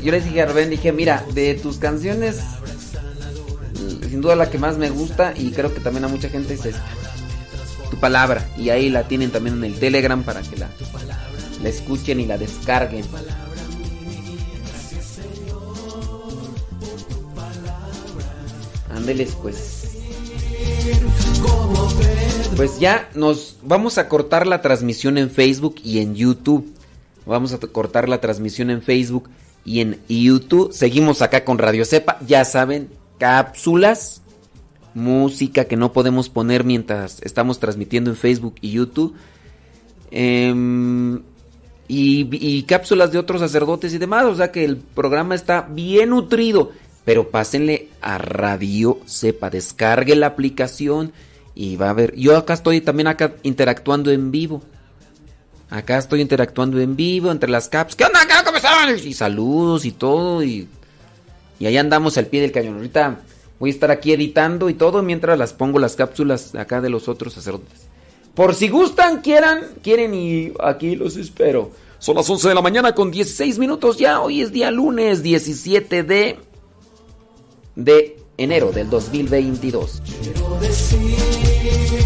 [0.02, 2.40] Yo les dije a Rubén, dije, mira, de tus canciones,
[4.08, 6.66] sin duda la que más me gusta y creo que también a mucha gente es
[6.66, 6.84] esta.
[7.90, 8.48] Tu palabra.
[8.56, 10.68] Y ahí la tienen también en el Telegram para que la,
[11.62, 13.04] la escuchen y la descarguen.
[18.94, 19.82] Ándeles pues.
[22.56, 26.72] Pues ya nos vamos a cortar la transmisión en Facebook y en YouTube.
[27.26, 29.28] Vamos a cortar la transmisión en Facebook
[29.66, 30.72] y en YouTube.
[30.72, 32.18] Seguimos acá con Radio Cepa.
[32.26, 32.88] Ya saben,
[33.18, 34.22] cápsulas,
[34.94, 39.14] música que no podemos poner mientras estamos transmitiendo en Facebook y YouTube.
[40.12, 41.20] Em,
[41.88, 44.24] y, cápsulas de otros sacerdotes y demás.
[44.24, 46.70] O sea que el programa está bien nutrido.
[47.04, 49.50] Pero pásenle a Radio Cepa.
[49.50, 51.12] Descargue la aplicación
[51.54, 52.14] y va a ver.
[52.14, 53.08] Yo acá estoy también
[53.42, 54.62] interactuando en vivo.
[55.68, 57.96] Acá estoy interactuando en vivo entre las caps.
[57.96, 58.20] ¿Qué onda?
[58.26, 58.96] ¿Qué ¿Cómo están?
[58.96, 60.42] Y saludos y todo.
[60.42, 60.68] Y,
[61.58, 62.76] y ahí andamos al pie del cañón.
[62.76, 63.18] Ahorita
[63.58, 67.08] voy a estar aquí editando y todo mientras las pongo las cápsulas acá de los
[67.08, 67.86] otros sacerdotes.
[68.34, 71.72] Por si gustan, quieran, quieren y aquí los espero.
[71.98, 74.20] Son las 11 de la mañana con 16 minutos ya.
[74.20, 76.38] Hoy es día lunes 17 de,
[77.74, 80.02] de enero del 2022.
[80.22, 82.05] Quiero decir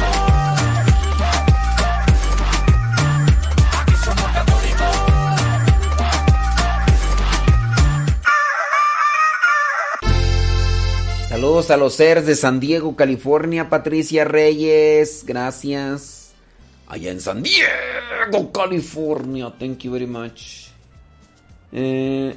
[11.41, 16.33] Saludos a los seres de San Diego, California, Patricia Reyes, gracias.
[16.85, 20.67] Allá en San Diego, California, thank you very much.
[21.71, 22.35] Eh,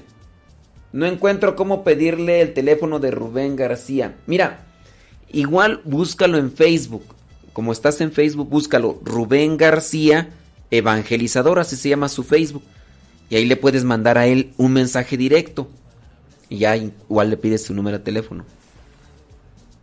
[0.95, 4.17] no encuentro cómo pedirle el teléfono de Rubén García.
[4.27, 4.65] Mira,
[5.31, 7.05] igual búscalo en Facebook.
[7.53, 8.99] Como estás en Facebook, búscalo.
[9.05, 10.31] Rubén García,
[10.71, 12.63] evangelizador, así se llama su Facebook.
[13.29, 15.69] Y ahí le puedes mandar a él un mensaje directo.
[16.49, 18.47] Y ya igual le pides su número de teléfono.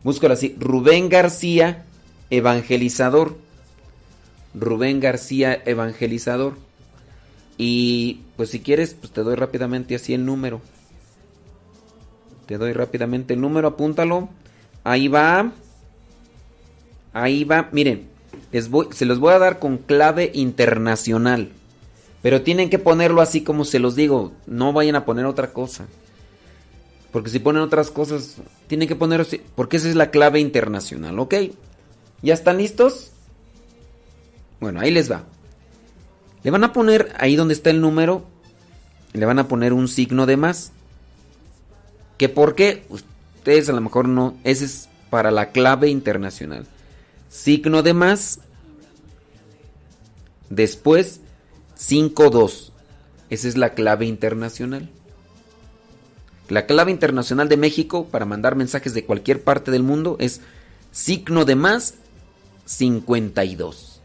[0.03, 0.55] Búscalo así.
[0.59, 1.85] Rubén García,
[2.29, 3.37] evangelizador.
[4.53, 6.53] Rubén García, evangelizador.
[7.57, 10.61] Y pues si quieres, pues te doy rápidamente así el número.
[12.47, 14.29] Te doy rápidamente el número, apúntalo.
[14.83, 15.51] Ahí va.
[17.13, 17.69] Ahí va.
[17.71, 18.07] Miren,
[18.91, 21.49] se los voy a dar con clave internacional.
[22.21, 24.31] Pero tienen que ponerlo así como se los digo.
[24.47, 25.85] No vayan a poner otra cosa.
[27.11, 29.25] Porque si ponen otras cosas, tienen que poner.
[29.55, 31.35] Porque esa es la clave internacional, ¿ok?
[32.21, 33.11] ¿Ya están listos?
[34.59, 35.23] Bueno, ahí les va.
[36.43, 38.25] Le van a poner ahí donde está el número.
[39.13, 40.71] Le van a poner un signo de más.
[42.17, 42.85] ¿Que por qué?
[42.89, 44.37] Ustedes a lo mejor no.
[44.43, 46.65] Ese es para la clave internacional.
[47.29, 48.39] Signo de más.
[50.49, 51.19] Después,
[51.75, 52.71] 52.
[53.29, 54.89] Esa es la clave internacional.
[56.51, 60.41] La clave internacional de México para mandar mensajes de cualquier parte del mundo es
[60.91, 61.93] signo de más
[62.65, 64.01] 52.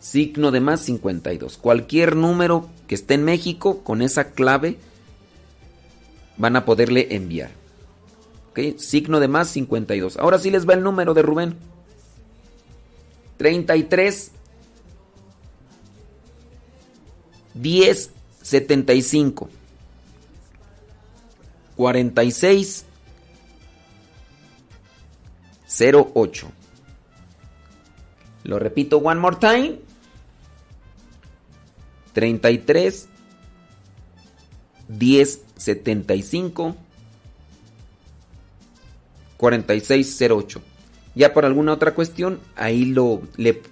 [0.00, 1.56] Signo de más 52.
[1.56, 4.76] Cualquier número que esté en México con esa clave
[6.36, 7.52] van a poderle enviar.
[8.50, 8.76] ¿Ok?
[8.80, 10.16] Signo de más 52.
[10.16, 11.54] Ahora sí les va el número de Rubén.
[13.36, 14.32] 33
[17.54, 18.10] 10
[18.42, 19.57] 75
[21.78, 22.84] 46
[25.80, 26.52] 08.
[28.42, 29.78] Lo repito one more time.
[32.14, 33.08] 33
[34.88, 36.76] 10 75
[39.36, 40.62] 46 08.
[41.14, 43.62] Ya por alguna otra cuestión, ahí lo le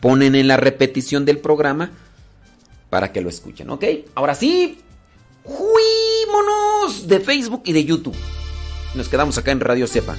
[0.00, 1.92] ponen en la repetición del programa
[2.88, 3.84] para que lo escuchen, ¿ok?
[4.16, 4.80] Ahora sí,
[5.50, 7.08] ¡Juímonos!
[7.08, 8.14] De Facebook y de YouTube.
[8.94, 10.16] Nos quedamos acá en Radio Cepa.